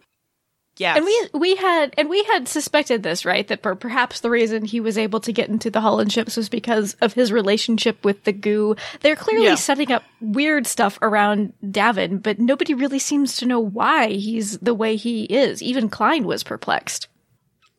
Yes. 0.77 0.97
And 0.97 1.05
we 1.05 1.29
we 1.33 1.55
had 1.55 1.93
and 1.99 2.09
we 2.09 2.23
had 2.23 2.47
suspected 2.47 3.03
this, 3.03 3.25
right? 3.25 3.47
That 3.47 3.61
per- 3.61 3.75
perhaps 3.75 4.21
the 4.21 4.31
reason 4.31 4.65
he 4.65 4.79
was 4.79 4.97
able 4.97 5.19
to 5.19 5.31
get 5.31 5.47
into 5.49 5.69
the 5.69 5.81
Hullen 5.81 6.09
ships 6.11 6.35
was 6.35 6.49
because 6.49 6.95
of 6.99 7.13
his 7.13 7.31
relationship 7.31 8.03
with 8.03 8.23
the 8.23 8.31
goo. 8.33 8.75
They're 9.01 9.15
clearly 9.15 9.45
Yeah. 9.45 9.55
setting 9.55 9.91
up 9.91 10.03
weird 10.19 10.65
stuff 10.65 10.97
around 11.03 11.53
D'avin, 11.69 12.17
but 12.17 12.39
nobody 12.39 12.73
really 12.73 12.97
seems 12.97 13.37
to 13.37 13.45
know 13.45 13.59
why 13.59 14.07
he's 14.09 14.57
the 14.59 14.73
way 14.73 14.95
he 14.95 15.25
is. 15.25 15.61
Even 15.61 15.91
Khlyen 15.91 16.23
was 16.23 16.43
perplexed. 16.43 17.07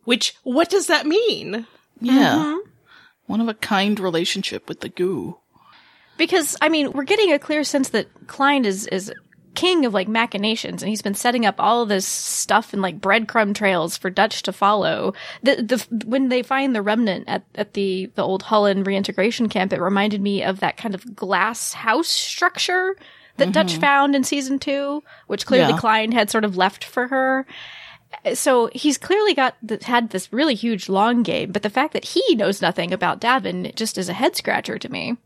Which 0.04 0.34
what 0.44 0.70
does 0.70 0.86
that 0.86 1.04
mean? 1.06 1.66
Yeah. 2.00 2.34
Mm-hmm. 2.36 2.70
One 3.26 3.40
of 3.40 3.48
a 3.48 3.54
kind 3.54 3.98
relationship 3.98 4.68
with 4.68 4.80
the 4.80 4.88
goo. 4.88 5.38
Because 6.16 6.56
I 6.60 6.68
mean, 6.68 6.92
we're 6.92 7.02
getting 7.02 7.32
a 7.32 7.40
clear 7.40 7.64
sense 7.64 7.88
that 7.88 8.06
Khlyen 8.28 8.64
is 8.64 8.86
is 8.86 9.12
king 9.54 9.84
of 9.84 9.94
like 9.94 10.08
machinations, 10.08 10.82
and 10.82 10.88
he's 10.88 11.02
been 11.02 11.14
setting 11.14 11.46
up 11.46 11.56
all 11.58 11.82
of 11.82 11.88
this 11.88 12.06
stuff 12.06 12.72
and 12.72 12.82
like 12.82 13.00
breadcrumb 13.00 13.54
trails 13.54 13.96
for 13.96 14.10
Dutch 14.10 14.42
to 14.42 14.52
follow. 14.52 15.14
The 15.42 15.56
the 15.56 16.04
when 16.06 16.28
they 16.28 16.42
find 16.42 16.74
the 16.74 16.82
remnant 16.82 17.24
at 17.28 17.44
at 17.54 17.74
the 17.74 18.10
the 18.14 18.22
old 18.22 18.42
Hullen 18.44 18.84
reintegration 18.84 19.48
camp, 19.48 19.72
it 19.72 19.80
reminded 19.80 20.20
me 20.20 20.42
of 20.42 20.60
that 20.60 20.76
kind 20.76 20.94
of 20.94 21.16
glass 21.16 21.72
house 21.72 22.08
structure 22.08 22.96
that 23.36 23.52
Dutch 23.52 23.72
mm-hmm. 23.72 23.80
found 23.80 24.14
in 24.14 24.24
season 24.24 24.58
two, 24.58 25.02
which 25.26 25.46
clearly 25.46 25.72
Yeah. 25.72 25.78
Khlyen 25.78 26.12
had 26.12 26.30
sort 26.30 26.44
of 26.44 26.56
left 26.56 26.84
for 26.84 27.08
her. 27.08 27.46
So 28.34 28.70
he's 28.72 28.96
clearly 28.96 29.34
got 29.34 29.56
had 29.82 30.10
this 30.10 30.32
really 30.32 30.54
huge 30.54 30.88
long 30.88 31.22
game, 31.22 31.50
but 31.50 31.62
the 31.62 31.70
fact 31.70 31.94
that 31.94 32.04
he 32.04 32.36
knows 32.36 32.62
nothing 32.62 32.92
about 32.92 33.20
D'avin 33.20 33.72
just 33.74 33.98
is 33.98 34.08
a 34.08 34.12
head 34.12 34.36
scratcher 34.36 34.78
to 34.78 34.88
me. 34.88 35.16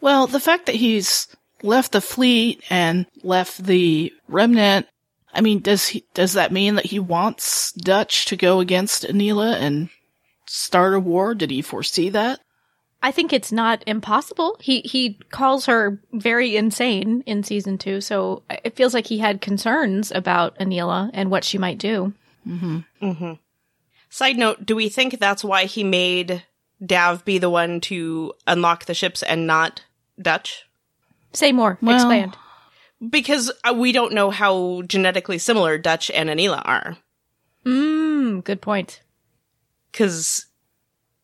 Well, 0.00 0.28
the 0.28 0.38
fact 0.38 0.66
that 0.66 0.76
he's 0.76 1.26
left 1.62 1.92
the 1.92 2.00
fleet 2.00 2.62
and 2.70 3.06
left 3.22 3.64
the 3.64 4.12
remnant, 4.28 4.86
I 5.32 5.40
mean, 5.40 5.60
does 5.60 5.88
he, 5.88 6.04
does 6.14 6.34
that 6.34 6.52
mean 6.52 6.76
that 6.76 6.86
he 6.86 6.98
wants 6.98 7.72
Dutch 7.72 8.26
to 8.26 8.36
go 8.36 8.60
against 8.60 9.04
Aneela 9.04 9.54
and 9.54 9.88
start 10.46 10.94
a 10.94 11.00
war? 11.00 11.34
Did 11.34 11.50
he 11.50 11.62
foresee 11.62 12.08
that? 12.10 12.40
I 13.00 13.12
think 13.12 13.32
it's 13.32 13.52
not 13.52 13.84
impossible. 13.86 14.56
He 14.60 14.80
he 14.80 15.20
calls 15.30 15.66
her 15.66 16.00
very 16.12 16.56
insane 16.56 17.22
in 17.26 17.44
season 17.44 17.78
two, 17.78 18.00
so 18.00 18.42
it 18.64 18.74
feels 18.74 18.92
like 18.92 19.06
he 19.06 19.18
had 19.18 19.40
concerns 19.40 20.10
about 20.10 20.58
Aneela 20.58 21.10
and 21.14 21.30
what 21.30 21.44
she 21.44 21.58
might 21.58 21.78
do. 21.78 22.12
Mm-hmm. 22.46 22.78
Mm-hmm. 23.00 23.32
Side 24.10 24.36
note, 24.36 24.66
do 24.66 24.74
we 24.74 24.88
think 24.88 25.18
that's 25.18 25.44
why 25.44 25.66
he 25.66 25.84
made 25.84 26.42
Dav 26.84 27.24
be 27.24 27.38
the 27.38 27.50
one 27.50 27.80
to 27.82 28.32
unlock 28.48 28.86
the 28.86 28.94
ships 28.94 29.22
and 29.22 29.46
not 29.46 29.84
Dutch? 30.20 30.64
Say 31.32 31.52
more. 31.52 31.78
Well- 31.80 31.96
Expand. 31.96 32.36
Because 33.10 33.52
uh, 33.62 33.74
we 33.74 33.92
don't 33.92 34.12
know 34.12 34.30
how 34.30 34.82
genetically 34.82 35.38
similar 35.38 35.78
Dutch 35.78 36.10
and 36.10 36.28
Aneela 36.28 36.62
are. 36.64 36.98
Mm, 37.64 38.42
good 38.42 38.60
point. 38.60 39.02
Because, 39.92 40.46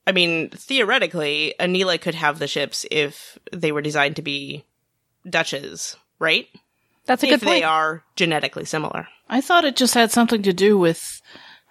I 0.07 0.13
mean, 0.13 0.51
theoretically, 0.51 1.55
Aneela 1.59 2.01
could 2.01 2.15
have 2.15 2.39
the 2.39 2.47
ships 2.47 2.87
if 2.93 3.41
they 3.53 3.73
were 3.73 3.83
designed 3.83 4.15
to 4.17 4.23
be 4.23 4.65
Dutches, 5.29 5.97
right? 6.21 6.47
That's 7.07 7.25
a 7.25 7.27
if 7.27 7.41
good 7.41 7.47
point. 7.47 7.57
If 7.57 7.61
they 7.63 7.65
are 7.65 8.05
genetically 8.15 8.67
similar. 8.67 9.09
I 9.29 9.41
thought 9.41 9.65
it 9.65 9.75
just 9.75 9.95
had 9.95 10.13
something 10.13 10.43
to 10.43 10.53
do 10.53 10.79
with 10.79 11.21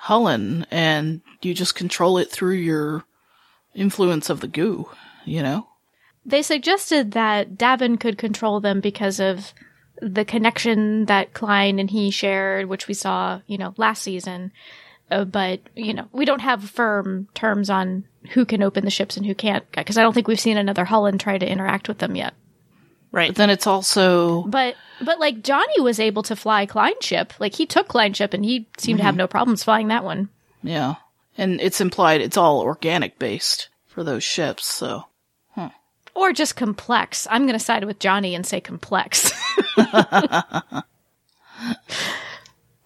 Hullen 0.04 0.66
and 0.70 1.22
you 1.42 1.54
just 1.54 1.76
control 1.76 2.18
it 2.18 2.30
through 2.30 2.56
your 2.56 3.06
influence 3.74 4.30
of 4.30 4.42
the 4.42 4.48
goo, 4.50 4.90
you 5.24 5.42
know? 5.42 5.68
They 6.26 6.42
suggested 6.42 7.12
that 7.12 7.58
D'avin 7.58 7.98
could 7.98 8.18
control 8.18 8.60
them 8.60 8.80
because 8.80 9.20
of 9.20 9.54
the 10.02 10.26
connection 10.26 11.06
that 11.06 11.34
Khlyen 11.34 11.80
and 11.80 11.90
he 11.90 12.12
shared, 12.12 12.68
which 12.68 12.88
we 12.88 12.94
saw, 12.94 13.42
you 13.48 13.58
know, 13.58 13.74
last 13.78 14.02
season. 14.04 14.52
Uh, 15.12 15.26
but, 15.26 15.60
you 15.76 15.94
know, 15.94 16.08
we 16.12 16.26
don't 16.26 16.42
have 16.42 16.70
firm 16.70 17.28
terms 17.34 17.70
on 17.70 18.06
who 18.32 18.46
can 18.46 18.64
open 18.64 18.86
the 18.86 18.92
ships 18.92 19.18
and 19.18 19.26
who 19.26 19.36
can't, 19.36 19.70
because 19.72 19.98
I 19.98 20.02
don't 20.02 20.14
think 20.14 20.28
we've 20.28 20.40
seen 20.40 20.58
another 20.58 20.86
Hullen 20.86 21.20
try 21.20 21.38
to 21.38 21.50
interact 21.50 21.88
with 21.88 22.00
them 22.00 22.16
yet. 22.16 22.34
Right. 23.12 23.30
But 23.30 23.36
then 23.36 23.50
it's 23.50 23.68
also, 23.68 24.44
But, 24.44 24.76
but 25.02 25.20
like 25.20 25.44
Johnny 25.44 25.82
was 25.82 26.00
able 26.00 26.24
to 26.24 26.36
fly 26.36 26.66
Khlyen's 26.66 27.06
ship. 27.06 27.34
Like 27.40 27.54
he 27.54 27.66
took 27.66 27.88
Khlyen's 27.90 28.18
ship 28.18 28.34
and 28.34 28.44
he 28.44 28.68
seemed 28.78 29.00
to 29.00 29.06
have 29.06 29.16
no 29.16 29.28
problems 29.28 29.64
flying 29.64 29.90
that 29.90 30.04
one. 30.04 30.30
yeah. 30.64 30.96
And 31.38 31.60
it's 31.62 31.82
implied 31.82 32.22
it's 32.22 32.38
all 32.38 32.62
organic 32.62 33.18
based 33.18 33.70
for 33.88 34.04
those 34.04 34.24
ships, 34.24 34.66
so. 34.68 35.06
Or 36.16 36.32
just 36.32 36.56
complex. 36.56 37.28
I'm 37.30 37.44
going 37.44 37.58
to 37.58 37.64
side 37.64 37.84
with 37.86 38.00
Johnny 38.00 38.36
and 38.36 38.46
say 38.46 38.62
complex. 38.62 39.32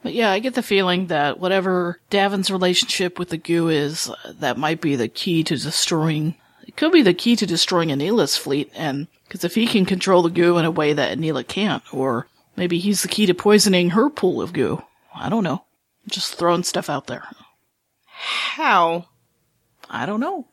But 0.04 0.14
yeah, 0.14 0.32
I 0.32 0.40
get 0.40 0.54
the 0.54 0.64
feeling 0.64 1.08
that 1.08 1.38
whatever 1.38 2.00
D'avin's 2.10 2.50
relationship 2.50 3.20
with 3.20 3.28
the 3.28 3.38
goo 3.38 3.68
is, 3.68 4.10
uh, 4.10 4.34
that 4.40 4.58
might 4.58 4.80
be 4.80 4.96
the 4.96 5.10
key 5.10 5.44
to 5.44 5.58
destroying. 5.58 6.36
It 6.66 6.78
could 6.78 6.94
be 6.94 7.02
the 7.02 7.14
key 7.14 7.36
to 7.36 7.46
destroying 7.46 7.90
Aneela's 7.90 8.38
fleet, 8.38 8.72
and 8.74 9.08
because 9.28 9.44
if 9.44 9.56
he 9.56 9.68
can 9.68 9.86
control 9.86 10.22
the 10.22 10.30
goo 10.30 10.58
in 10.60 10.64
a 10.64 10.72
way 10.72 10.94
that 10.94 11.18
Aneela 11.18 11.46
can't, 11.46 11.84
or 11.94 12.28
maybe 12.56 12.78
he's 12.80 13.02
the 13.02 13.10
key 13.10 13.26
to 13.26 13.34
poisoning 13.34 13.90
her 13.90 14.10
pool 14.10 14.42
of 14.42 14.54
goo. 14.54 14.82
I 15.14 15.28
don't 15.28 15.44
know. 15.44 15.66
Just 16.08 16.36
throwing 16.36 16.64
stuff 16.64 16.90
out 16.90 17.08
there. 17.08 17.28
How? 18.06 19.08
I 19.90 20.06
don't 20.06 20.22
know. 20.22 20.48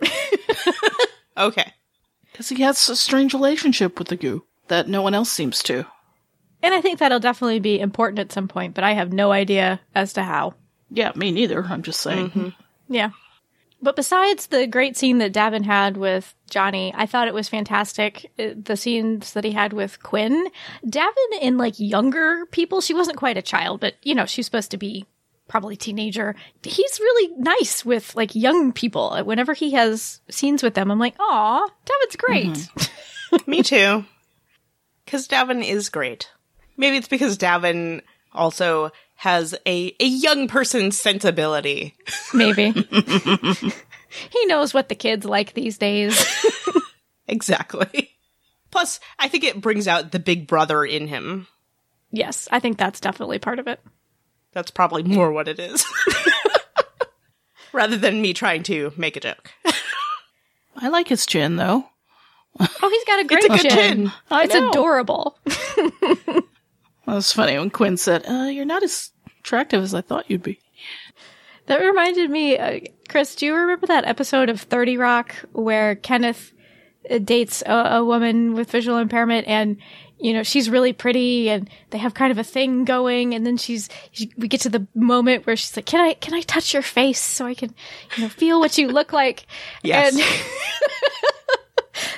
Okay. 1.38 1.72
Because 2.38 2.50
he 2.50 2.62
has 2.62 2.88
a 2.88 2.94
strange 2.94 3.34
relationship 3.34 3.98
with 3.98 4.06
the 4.08 4.16
goo 4.16 4.44
that 4.68 4.86
no 4.88 5.02
one 5.02 5.12
else 5.12 5.28
seems 5.28 5.60
to. 5.64 5.84
And 6.62 6.72
I 6.72 6.80
think 6.80 7.00
that'll 7.00 7.18
definitely 7.18 7.58
be 7.58 7.80
important 7.80 8.20
at 8.20 8.30
some 8.30 8.46
point, 8.46 8.76
but 8.76 8.84
I 8.84 8.92
have 8.92 9.12
no 9.12 9.32
idea 9.32 9.80
as 9.92 10.12
to 10.12 10.22
how. 10.22 10.54
Yeah, 10.88 11.10
me 11.16 11.32
neither. 11.32 11.64
I'm 11.64 11.82
just 11.82 12.00
saying. 12.00 12.54
Yeah. 12.88 13.10
But 13.82 13.96
besides 13.96 14.46
the 14.46 14.68
great 14.68 14.96
scene 14.96 15.18
that 15.18 15.32
D'avin 15.32 15.64
had 15.64 15.96
with 15.96 16.32
Johnny, 16.48 16.92
I 16.96 17.06
thought 17.06 17.26
it 17.26 17.34
was 17.34 17.48
fantastic. 17.48 18.30
uh, 18.38 18.50
The 18.56 18.76
scenes 18.76 19.32
that 19.32 19.42
he 19.44 19.50
had 19.50 19.72
with 19.72 20.00
Quinn. 20.04 20.46
D'avin 20.88 21.40
in 21.42 21.58
like 21.58 21.74
younger 21.80 22.46
people, 22.46 22.80
she 22.80 22.94
wasn't 22.94 23.18
quite 23.18 23.36
a 23.36 23.42
child, 23.42 23.80
but 23.80 23.94
you 24.04 24.14
know, 24.14 24.26
she's 24.26 24.46
supposed 24.46 24.70
to 24.70 24.76
be 24.78 25.06
probably 25.48 25.76
teenager. 25.76 26.36
He's 26.62 27.00
really 27.00 27.34
nice 27.38 27.84
with 27.84 28.14
like 28.14 28.34
young 28.34 28.72
people. 28.72 29.18
Whenever 29.24 29.54
he 29.54 29.72
has 29.72 30.20
scenes 30.30 30.62
with 30.62 30.74
them, 30.74 30.90
I'm 30.90 30.98
like, 30.98 31.14
aw, 31.18 31.66
D'avin's 31.84 32.16
great. 32.16 32.46
Mm-hmm. 32.46 33.36
Me 33.50 33.62
too. 33.62 34.04
Because 35.04 35.26
D'avin 35.26 35.62
is 35.62 35.88
great. 35.88 36.30
Maybe 36.76 36.98
it's 36.98 37.08
because 37.08 37.38
D'avin 37.38 38.02
also 38.32 38.92
has 39.16 39.54
a, 39.66 39.94
a 39.98 40.04
young 40.04 40.46
person's 40.46 41.00
sensibility. 41.00 41.96
Maybe. 42.34 42.70
he 44.30 44.46
knows 44.46 44.72
what 44.72 44.88
the 44.88 44.94
kids 44.94 45.24
like 45.24 45.54
these 45.54 45.78
days. 45.78 46.24
Exactly. 47.28 48.10
Plus, 48.70 49.00
I 49.18 49.28
think 49.28 49.44
it 49.44 49.60
brings 49.60 49.86
out 49.86 50.12
the 50.12 50.18
big 50.18 50.46
brother 50.46 50.84
in 50.84 51.08
him. 51.08 51.46
yes, 52.10 52.48
I 52.50 52.60
think 52.60 52.78
that's 52.78 53.00
definitely 53.00 53.38
part 53.38 53.58
of 53.58 53.66
it. 53.66 53.80
That's 54.52 54.70
probably 54.70 55.02
more 55.02 55.30
what 55.32 55.48
it 55.48 55.58
is. 55.58 55.84
Rather 57.72 57.96
than 57.96 58.22
me 58.22 58.32
trying 58.32 58.62
to 58.64 58.92
make 58.96 59.16
a 59.16 59.20
joke. 59.20 59.52
I 60.76 60.88
like 60.88 61.08
his 61.08 61.26
chin, 61.26 61.56
though. 61.56 61.84
Oh, 62.58 62.88
he's 62.90 63.04
got 63.04 63.20
a 63.20 63.24
great 63.24 63.44
It's 63.44 63.46
a 63.46 63.48
good 63.48 63.70
chin. 63.70 63.96
chin. 64.06 64.12
I 64.30 64.44
It's 64.44 64.54
know. 64.54 64.70
adorable. 64.70 65.38
That 65.46 66.44
was 67.06 67.32
funny 67.32 67.56
when 67.56 67.70
Quinn 67.70 67.96
said, 67.96 68.24
uh, 68.28 68.48
"You're 68.50 68.64
not 68.66 68.82
as 68.82 69.12
attractive 69.40 69.82
as 69.82 69.94
I 69.94 70.00
thought 70.02 70.30
you'd 70.30 70.42
be." 70.42 70.58
That 71.66 71.80
reminded 71.80 72.30
me, 72.30 72.58
uh, 72.58 72.80
Kris, 73.08 73.34
do 73.34 73.46
you 73.46 73.54
remember 73.54 73.86
that 73.86 74.04
episode 74.06 74.50
of 74.50 74.60
30 74.60 74.96
Rock 74.98 75.34
where 75.52 75.94
Kenneth 75.96 76.52
uh, 77.10 77.18
dates 77.18 77.62
a, 77.66 77.72
a 77.72 78.04
woman 78.04 78.52
with 78.54 78.70
visual 78.70 78.98
impairment 78.98 79.46
and, 79.46 79.78
you 80.20 80.32
know, 80.32 80.42
she's 80.42 80.68
really 80.68 80.92
pretty 80.92 81.48
and 81.48 81.68
they 81.90 81.98
have 81.98 82.14
kind 82.14 82.32
of 82.32 82.38
a 82.38 82.44
thing 82.44 82.84
going 82.84 83.34
and 83.34 83.46
then 83.46 83.56
she's, 83.56 83.88
she, 84.12 84.32
we 84.36 84.48
get 84.48 84.60
to 84.62 84.68
the 84.68 84.86
moment 84.94 85.46
where 85.46 85.56
she's 85.56 85.76
like, 85.76 85.86
can 85.86 86.00
I, 86.00 86.14
can 86.14 86.34
I 86.34 86.40
touch 86.42 86.72
your 86.72 86.82
face 86.82 87.20
so 87.20 87.46
I 87.46 87.54
can, 87.54 87.74
you 88.16 88.24
know, 88.24 88.28
feel 88.28 88.60
what 88.60 88.78
you 88.78 88.88
look 88.88 89.12
like? 89.12 89.46
Yes. 89.82 90.14
And 90.14 90.22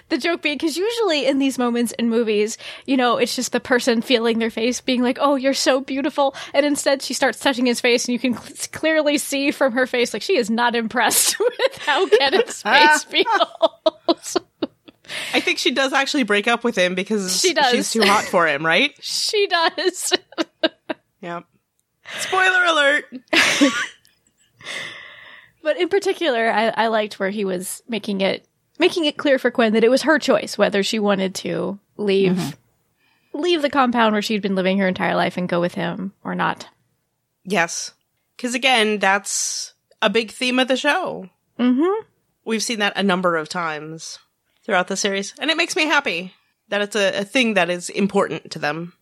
the 0.08 0.18
joke 0.18 0.42
being, 0.42 0.56
because 0.56 0.76
usually 0.76 1.26
in 1.26 1.38
these 1.38 1.58
moments 1.58 1.92
in 1.92 2.08
movies, 2.08 2.58
you 2.86 2.96
know, 2.96 3.16
it's 3.16 3.36
just 3.36 3.52
the 3.52 3.60
person 3.60 4.02
feeling 4.02 4.38
their 4.38 4.50
face 4.50 4.80
being 4.80 5.02
like, 5.02 5.18
oh, 5.20 5.36
you're 5.36 5.54
so 5.54 5.80
beautiful. 5.80 6.34
And 6.54 6.64
instead 6.64 7.02
she 7.02 7.14
starts 7.14 7.38
touching 7.38 7.66
his 7.66 7.80
face 7.80 8.06
and 8.06 8.12
you 8.12 8.18
can 8.18 8.34
cl- 8.34 8.68
clearly 8.72 9.18
see 9.18 9.50
from 9.50 9.72
her 9.72 9.86
face, 9.86 10.12
like, 10.12 10.22
she 10.22 10.36
is 10.36 10.50
not 10.50 10.74
impressed 10.74 11.36
with 11.38 11.78
how 11.78 12.08
Kenneth's 12.08 12.62
face 12.62 13.04
feels. 13.04 14.36
I 15.35 15.40
think 15.40 15.59
she 15.59 15.70
does 15.73 15.92
actually 15.92 16.23
break 16.25 16.46
up 16.49 16.64
with 16.64 16.77
him 16.77 16.94
because 16.94 17.40
She 17.40 17.55
does. 17.55 17.70
she's 17.73 17.90
too 17.92 18.03
hot 18.03 18.25
for 18.25 18.46
him, 18.46 18.64
right? 18.64 18.92
she 19.01 19.46
does. 19.46 20.12
yeah. 21.20 21.40
Spoiler 22.20 22.64
alert. 22.64 23.05
But 25.62 25.79
in 25.79 25.88
particular, 25.88 26.51
I, 26.51 26.68
I 26.68 26.87
liked 26.87 27.20
where 27.20 27.31
he 27.31 27.44
was 27.44 27.83
making 27.87 28.23
it 28.23 28.46
making 28.79 29.05
it 29.05 29.18
clear 29.18 29.38
for 29.38 29.51
Quinn 29.51 29.75
that 29.75 29.85
it 29.85 29.90
was 29.90 30.03
her 30.03 30.18
choice 30.18 30.57
whether 30.57 30.83
she 30.83 30.99
wanted 30.99 31.35
to 31.37 31.79
leave 31.99 32.57
leave 33.35 33.61
the 33.61 33.68
compound 33.68 34.12
where 34.14 34.23
she'd 34.23 34.40
been 34.40 34.55
living 34.55 34.79
her 34.79 34.88
entire 34.88 35.14
life 35.14 35.37
and 35.37 35.49
go 35.51 35.61
with 35.61 35.75
him 35.75 36.14
or 36.25 36.35
not. 36.35 36.66
Yes. 37.44 37.92
Because 38.37 38.55
again, 38.55 38.99
that's 38.99 39.75
a 40.01 40.09
big 40.09 40.31
theme 40.31 40.59
of 40.59 40.68
the 40.68 40.79
show. 40.79 41.29
Mm-hmm. 41.59 42.05
We've 42.46 42.62
seen 42.62 42.79
that 42.79 42.94
a 42.96 43.03
number 43.03 43.37
of 43.37 43.51
times 43.51 44.18
throughout 44.64 44.88
the 44.88 44.96
series, 44.96 45.35
and 45.38 45.51
it 45.51 45.57
makes 45.57 45.77
me 45.77 45.85
happy 45.85 46.35
that 46.68 46.81
it's 46.81 46.96
a, 46.96 47.20
a 47.20 47.25
thing 47.25 47.55
that 47.55 47.70
is 47.70 47.90
important 47.90 48.51
to 48.53 48.59
them. 48.59 48.94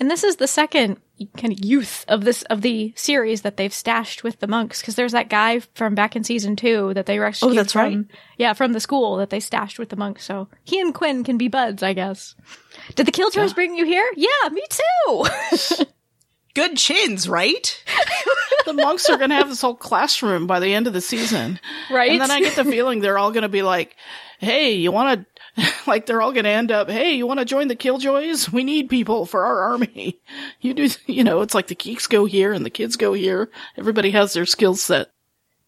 And 0.00 0.10
this 0.10 0.24
is 0.24 0.36
the 0.36 0.48
second 0.48 1.00
kind 1.36 1.52
of 1.52 1.64
youth 1.64 2.04
of 2.08 2.24
this 2.24 2.42
of 2.44 2.62
the 2.62 2.92
series 2.96 3.42
that 3.42 3.56
they've 3.56 3.72
stashed 3.72 4.24
with 4.24 4.40
the 4.40 4.48
monks 4.48 4.80
because 4.80 4.96
there's 4.96 5.12
that 5.12 5.28
guy 5.28 5.60
from 5.74 5.94
back 5.94 6.16
in 6.16 6.24
season 6.24 6.56
two 6.56 6.92
that 6.94 7.06
they 7.06 7.20
rescued. 7.20 7.52
Oh, 7.52 7.54
that's 7.54 7.72
from, 7.72 7.82
right. 7.82 8.06
Yeah, 8.36 8.52
from 8.54 8.72
the 8.72 8.80
school 8.80 9.16
that 9.18 9.30
they 9.30 9.38
stashed 9.38 9.78
with 9.78 9.90
the 9.90 9.96
monks. 9.96 10.24
So 10.24 10.48
he 10.64 10.80
and 10.80 10.92
Quinn 10.92 11.22
can 11.22 11.38
be 11.38 11.46
buds, 11.46 11.84
I 11.84 11.92
guess. 11.92 12.34
Did 12.96 13.06
the 13.06 13.12
Killjoys 13.12 13.54
bring 13.54 13.76
you 13.76 13.84
here? 13.84 14.10
Yeah, 14.16 14.48
me 14.50 14.64
too. 14.68 15.84
Good 16.54 16.76
chins, 16.76 17.28
right? 17.28 17.84
The 18.64 18.72
monks 18.72 19.10
are 19.10 19.16
going 19.16 19.30
to 19.30 19.36
have 19.36 19.48
this 19.48 19.60
whole 19.60 19.74
classroom 19.74 20.46
by 20.46 20.60
the 20.60 20.72
end 20.72 20.86
of 20.86 20.92
the 20.92 21.00
season, 21.00 21.60
right? 21.90 22.12
and 22.12 22.20
then 22.20 22.30
I 22.30 22.40
get 22.40 22.54
the 22.56 22.64
feeling 22.64 23.00
they're 23.00 23.18
all 23.18 23.32
going 23.32 23.42
to 23.42 23.48
be 23.48 23.62
like, 23.62 23.96
"Hey, 24.38 24.72
you 24.72 24.92
want 24.92 25.20
to?" 25.20 25.26
Like 25.86 26.06
they're 26.06 26.22
all 26.22 26.32
going 26.32 26.44
to 26.44 26.50
end 26.50 26.72
up, 26.72 26.88
"Hey, 26.88 27.12
you 27.12 27.26
want 27.26 27.40
to 27.40 27.44
join 27.44 27.68
the 27.68 27.76
Killjoys? 27.76 28.50
We 28.50 28.64
need 28.64 28.88
people 28.88 29.26
for 29.26 29.44
our 29.44 29.60
army." 29.72 30.18
You 30.60 30.74
do, 30.74 30.88
you 31.06 31.22
know, 31.22 31.42
it's 31.42 31.54
like 31.54 31.66
the 31.66 31.74
geeks 31.74 32.06
go 32.06 32.24
here 32.24 32.52
and 32.52 32.64
the 32.64 32.70
kids 32.70 32.96
go 32.96 33.12
here. 33.12 33.50
Everybody 33.76 34.10
has 34.12 34.32
their 34.32 34.46
skill 34.46 34.76
set. 34.76 35.10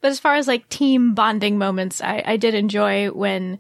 But 0.00 0.10
as 0.10 0.20
far 0.20 0.36
as 0.36 0.48
like 0.48 0.68
team 0.68 1.14
bonding 1.14 1.58
moments, 1.58 2.00
I, 2.00 2.22
I 2.24 2.36
did 2.36 2.54
enjoy 2.54 3.10
when 3.10 3.58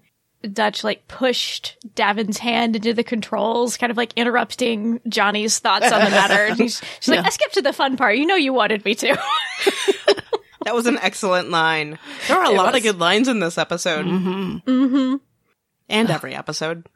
Dutch 0.52 0.84
like 0.84 1.08
pushed 1.08 1.76
D'avin's 1.94 2.38
hand 2.38 2.76
into 2.76 2.92
the 2.94 3.04
controls, 3.04 3.76
kind 3.76 3.90
of 3.90 3.96
like 3.96 4.12
interrupting 4.16 5.00
Johnny's 5.08 5.58
thoughts 5.58 5.90
on 5.90 6.04
the 6.04 6.10
matter. 6.10 6.46
And 6.46 6.58
he's, 6.58 6.80
she's 7.00 7.08
like, 7.08 7.26
I 7.26 7.30
skipped 7.30 7.54
to 7.54 7.62
the 7.62 7.72
fun 7.72 7.96
part. 7.96 8.16
You 8.16 8.26
know 8.26 8.36
you 8.36 8.52
wanted 8.52 8.84
me 8.84 8.94
to. 8.96 9.16
That 10.66 10.74
was 10.74 10.86
an 10.86 10.98
excellent 10.98 11.48
line. 11.50 11.96
There 12.26 12.36
are 12.36 12.44
a 12.46 12.50
It 12.50 12.56
lot 12.56 12.72
was. 12.72 12.78
of 12.78 12.82
good 12.82 12.98
lines 12.98 13.28
in 13.28 13.38
this 13.38 13.56
episode. 13.56 14.04
Mm-hmm. 14.04 14.68
mm-hmm. 14.68 15.16
And 15.88 16.10
every 16.10 16.34
episode. 16.34 16.88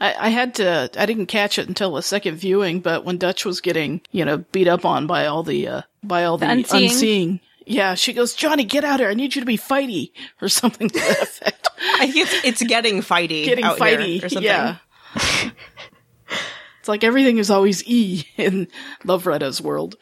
I, 0.00 0.14
I 0.18 0.28
had 0.30 0.54
to, 0.54 0.88
I 0.96 1.04
didn't 1.04 1.26
catch 1.26 1.58
it 1.58 1.68
until 1.68 1.92
the 1.92 2.02
second 2.02 2.36
viewing, 2.36 2.80
but 2.80 3.04
when 3.04 3.18
Dutch 3.18 3.44
was 3.44 3.60
getting, 3.60 4.00
you 4.10 4.24
know, 4.24 4.38
beat 4.38 4.68
up 4.68 4.86
on 4.86 5.06
by 5.06 5.26
all 5.26 5.42
the, 5.42 5.68
uh, 5.68 5.82
by 6.02 6.24
all 6.24 6.38
the, 6.38 6.46
The 6.46 6.52
unseeing. 6.52 6.84
unseeing. 6.90 7.40
Yeah, 7.66 7.94
she 7.94 8.14
goes, 8.14 8.32
Johnny, 8.32 8.64
get 8.64 8.84
out 8.84 9.00
here. 9.00 9.10
I 9.10 9.14
need 9.14 9.34
you 9.34 9.42
to 9.42 9.46
be 9.46 9.58
fighty 9.58 10.12
or 10.40 10.48
something 10.48 10.88
to 10.88 10.98
that 10.98 11.22
effect. 11.22 11.68
I 11.96 12.10
think 12.10 12.26
it's, 12.26 12.44
it's 12.46 12.62
getting 12.62 13.02
fighty. 13.02 13.44
Getting 13.44 13.64
out 13.66 13.78
here 13.78 13.98
fighty. 13.98 14.24
or 14.24 14.30
something. 14.30 14.44
Yeah. 14.44 14.76
it's 16.80 16.88
like 16.88 17.04
everything 17.04 17.36
is 17.36 17.50
always 17.50 17.84
E 17.86 18.24
in 18.38 18.68
Love 19.04 19.24
Retta's 19.24 19.60
world. 19.60 19.96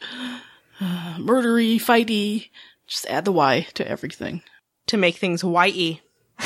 Uh, 0.79 1.15
murdery, 1.19 1.75
fighty. 1.75 2.49
Just 2.87 3.05
add 3.07 3.25
the 3.25 3.31
Y 3.31 3.67
to 3.75 3.87
everything. 3.87 4.41
To 4.87 4.97
make 4.97 5.15
things 5.17 5.43
YE. 5.43 6.01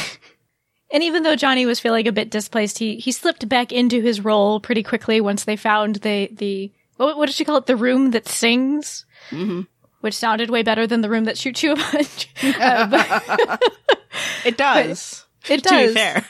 And 0.94 1.04
even 1.04 1.24
though 1.24 1.38
Johnny 1.38 1.66
was 1.66 1.80
feeling 1.80 2.06
a 2.06 2.12
bit 2.12 2.30
displaced, 2.30 2.78
he 2.80 2.98
he 2.98 3.14
slipped 3.14 3.48
back 3.48 3.72
into 3.72 4.02
his 4.02 4.20
role 4.20 4.60
pretty 4.60 4.84
quickly 4.84 5.22
once 5.22 5.46
they 5.46 5.56
found 5.56 5.96
the 5.98 6.30
the 6.34 6.70
what, 6.98 7.16
what 7.18 7.28
did 7.28 7.36
she 7.36 7.46
call 7.46 7.56
it? 7.56 7.66
The 7.66 7.78
room 7.78 8.12
that 8.12 8.28
sings, 8.28 9.06
Mhm. 9.30 9.68
which 10.02 10.14
sounded 10.16 10.50
way 10.50 10.64
better 10.64 10.86
than 10.86 11.00
the 11.00 11.10
room 11.10 11.24
that 11.24 11.38
shoots 11.38 11.64
you 11.64 11.72
a 11.72 11.76
bunch. 11.78 12.28
Uh, 12.44 12.88
but 12.88 13.64
It 14.44 14.58
does. 14.58 15.26
it 15.48 15.64
to 15.64 15.70
does. 15.70 15.88
be 15.92 15.94
fair. 15.94 16.26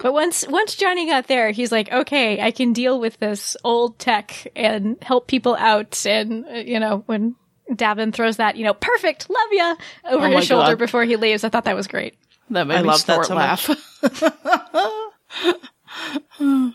But 0.00 0.12
once 0.12 0.44
once 0.48 0.74
Johnny 0.74 1.06
got 1.08 1.28
there, 1.28 1.52
he's 1.52 1.70
like, 1.70 1.92
okay, 1.92 2.40
I 2.42 2.50
can 2.50 2.72
deal 2.72 2.98
with 2.98 3.16
this 3.20 3.56
old 3.62 4.00
tech 4.00 4.48
and 4.56 4.96
help 5.02 5.28
people 5.28 5.54
out. 5.54 6.04
And 6.04 6.44
uh, 6.46 6.54
you 6.54 6.80
know, 6.80 7.04
when 7.06 7.36
D'avin 7.74 8.12
throws 8.12 8.36
that, 8.38 8.56
you 8.56 8.64
know, 8.64 8.74
perfect, 8.74 9.28
love 9.30 9.48
ya, 9.52 9.74
over 10.10 10.26
Oh 10.26 10.30
his 10.36 10.46
shoulder 10.46 10.72
God. 10.72 10.78
before 10.78 11.04
he 11.04 11.16
leaves, 11.16 11.44
I 11.44 11.48
thought 11.48 11.64
that 11.64 11.76
was 11.76 11.86
great. 11.86 12.14
That 12.50 12.66
made 12.66 12.76
I 12.78 12.82
me 12.82 12.88
love 12.88 13.06
that 13.06 13.24
snort 13.24 13.26
so 13.26 13.34
laugh. 13.36 13.70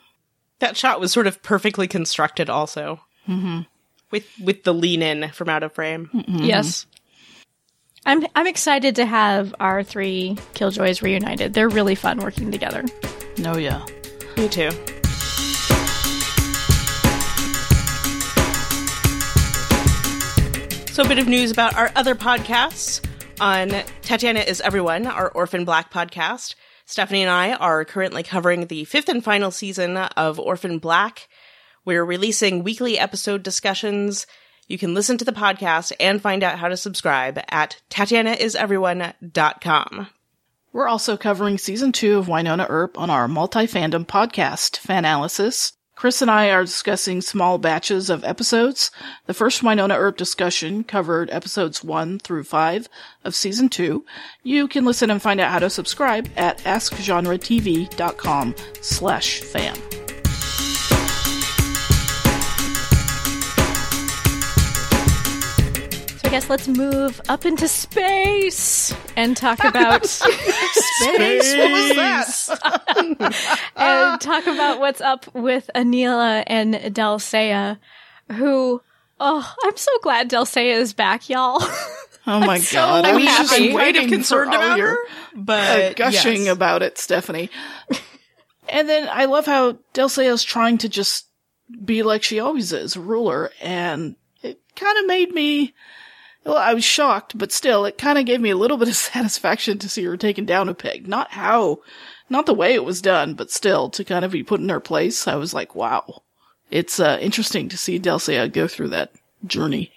That 0.59 0.77
shot 0.77 1.01
was 1.01 1.11
sort 1.11 1.27
of 1.27 1.43
perfectly 1.43 1.87
constructed 1.87 2.49
also. 2.49 3.01
Mm-hmm. 3.27 3.61
With 4.11 4.25
with 4.41 4.63
the 4.63 4.73
lean 4.73 5.01
in 5.01 5.29
from 5.31 5.49
out 5.49 5.63
of 5.63 5.73
frame. 5.73 6.09
Yes. 6.27 6.85
I'm 8.05 8.25
I'm 8.35 8.47
excited 8.47 8.95
to 8.95 9.05
have 9.05 9.53
our 9.59 9.83
three 9.83 10.37
Killjoys 10.53 11.01
reunited. 11.01 11.53
They're 11.53 11.67
really 11.69 11.95
fun 11.95 12.19
working 12.19 12.51
together. 12.51 12.85
no, 13.37 13.57
yeah. 13.57 13.85
Me 14.37 14.47
too. 14.47 14.69
So, 20.95 21.03
a 21.03 21.07
bit 21.09 21.19
of 21.19 21.27
news 21.27 21.51
about 21.51 21.75
our 21.75 21.91
other 21.97 22.15
podcasts. 22.15 23.05
On 23.41 23.67
Tatiana 24.01 24.39
is 24.39 24.61
Everyone, 24.61 25.05
our 25.05 25.29
Orphan 25.29 25.65
Black 25.65 25.91
podcast, 25.91 26.55
Stephanie 26.85 27.21
and 27.21 27.29
I 27.29 27.51
are 27.51 27.83
currently 27.83 28.23
covering 28.23 28.67
the 28.67 28.85
fifth 28.85 29.09
and 29.09 29.21
final 29.21 29.51
season 29.51 29.97
of 29.97 30.39
Orphan 30.39 30.79
Black. 30.79 31.27
We're 31.83 32.05
releasing 32.05 32.63
weekly 32.63 32.97
episode 32.97 33.43
discussions. 33.43 34.25
You 34.69 34.77
can 34.77 34.93
listen 34.93 35.17
to 35.17 35.25
the 35.25 35.33
podcast 35.33 35.91
and 35.99 36.21
find 36.21 36.43
out 36.43 36.59
how 36.59 36.69
to 36.69 36.77
subscribe 36.77 37.41
at 37.49 37.81
TatianaIsEveryone.com. 37.89 40.07
We're 40.71 40.87
also 40.87 41.17
covering 41.17 41.57
season 41.57 41.91
two 41.91 42.19
of 42.19 42.27
Wynonna 42.27 42.67
Earp 42.69 42.97
on 42.97 43.09
our 43.09 43.27
multi 43.27 43.67
fandom 43.67 44.07
podcast, 44.07 44.79
Fanalysis. 44.79 45.73
Kris 45.95 46.21
and 46.21 46.29
I 46.29 46.51
are 46.51 46.65
discussing 46.65 47.21
small 47.21 47.57
batches 47.57 48.09
of 48.09 48.23
episodes. 48.25 48.91
The 49.27 49.33
first 49.33 49.61
Wynonna 49.61 49.97
Earp 49.97 50.17
discussion 50.17 50.83
covered 50.83 51.29
episodes 51.31 51.83
one 51.83 52.19
through 52.19 52.43
five 52.43 52.89
of 53.23 53.33
season 53.33 53.69
two. 53.69 54.05
You 54.43 54.67
can 54.67 54.83
listen 54.83 55.09
and 55.09 55.21
find 55.21 55.39
out 55.39 55.51
how 55.51 55.59
to 55.59 55.69
subscribe 55.69 56.29
at 56.35 56.57
askgenretv.com 56.59 58.55
slash 58.81 59.39
fan. 59.39 59.75
Guess 66.35 66.49
let's 66.49 66.67
move 66.67 67.21
up 67.29 67.45
into 67.45 67.65
space 67.65 68.93
and 69.15 69.37
talk 69.37 69.63
about 69.63 70.05
Space, 70.05 71.55
what 71.55 71.71
was 71.71 71.95
that? 71.95 73.63
and 73.77 74.19
talk 74.19 74.45
about 74.45 74.81
what's 74.81 74.99
up 74.99 75.33
with 75.33 75.69
Aneela 75.73 76.43
and 76.45 76.93
Delle 76.93 77.19
Seyah, 77.19 77.79
who 78.33 78.81
oh, 79.17 79.55
I'm 79.63 79.77
so 79.77 79.91
glad 80.01 80.27
Delle 80.27 80.45
Seyah 80.45 80.75
is 80.75 80.91
back, 80.93 81.29
y'all. 81.29 81.63
Oh 82.27 82.41
my 82.41 82.59
so 82.59 82.79
god, 82.79 83.05
I 83.05 83.13
was 83.13 83.23
just 83.23 83.51
happy. 83.53 83.73
waiting 83.73 84.09
concerned 84.09 84.51
for 84.51 84.57
all 84.57 84.63
about 84.65 84.77
your- 84.77 84.89
her, 84.89 84.97
but 85.35 85.81
uh, 85.81 85.93
gushing 85.93 86.45
yes. 86.47 86.53
about 86.53 86.83
it, 86.83 86.97
Stephanie. 86.97 87.49
and 88.67 88.89
then 88.89 89.07
I 89.09 89.23
love 89.23 89.45
how 89.45 89.77
Delle 89.93 90.09
Seyah 90.09 90.33
is 90.33 90.43
trying 90.43 90.79
to 90.79 90.89
just 90.89 91.27
be 91.85 92.03
like 92.03 92.23
she 92.23 92.41
always 92.41 92.73
is, 92.73 92.97
a 92.97 92.99
ruler, 92.99 93.51
and 93.61 94.17
it 94.43 94.59
kind 94.75 94.97
of 94.97 95.05
made 95.05 95.33
me. 95.33 95.73
Well, 96.45 96.57
I 96.57 96.75
was 96.75 96.83
shocked, 96.83 97.37
but 97.37 97.51
still, 97.51 97.85
it 97.85 97.97
kind 97.97 98.19
of 98.19 98.25
gave 98.25 98.39
me 98.39 98.51
a 98.51 98.57
little 98.57 98.77
bit 98.77 98.87
of 98.87 98.95
satisfaction 98.95 99.79
to 99.79 99.89
see 99.89 100.03
her 100.03 100.15
taken 100.15 100.45
down 100.45 100.69
a 100.69 100.73
peg. 100.73 101.07
Not 101.07 101.31
how, 101.31 101.79
not 102.29 102.45
the 102.45 102.53
way 102.53 102.73
it 102.73 102.85
was 102.85 103.01
done, 103.01 103.33
but 103.33 103.51
still 103.51 103.89
to 103.89 104.03
kind 104.03 104.23
of 104.23 104.31
be 104.31 104.43
put 104.43 104.59
in 104.59 104.69
her 104.69 104.79
place. 104.79 105.27
I 105.27 105.35
was 105.35 105.53
like, 105.53 105.75
wow, 105.75 106.21
it's 106.69 106.99
uh, 106.99 107.17
interesting 107.19 107.67
to 107.69 107.77
see 107.77 107.97
Delle 107.97 108.19
Seyah 108.19 108.51
go 108.51 108.67
through 108.67 108.89
that 108.89 109.11
journey. 109.45 109.91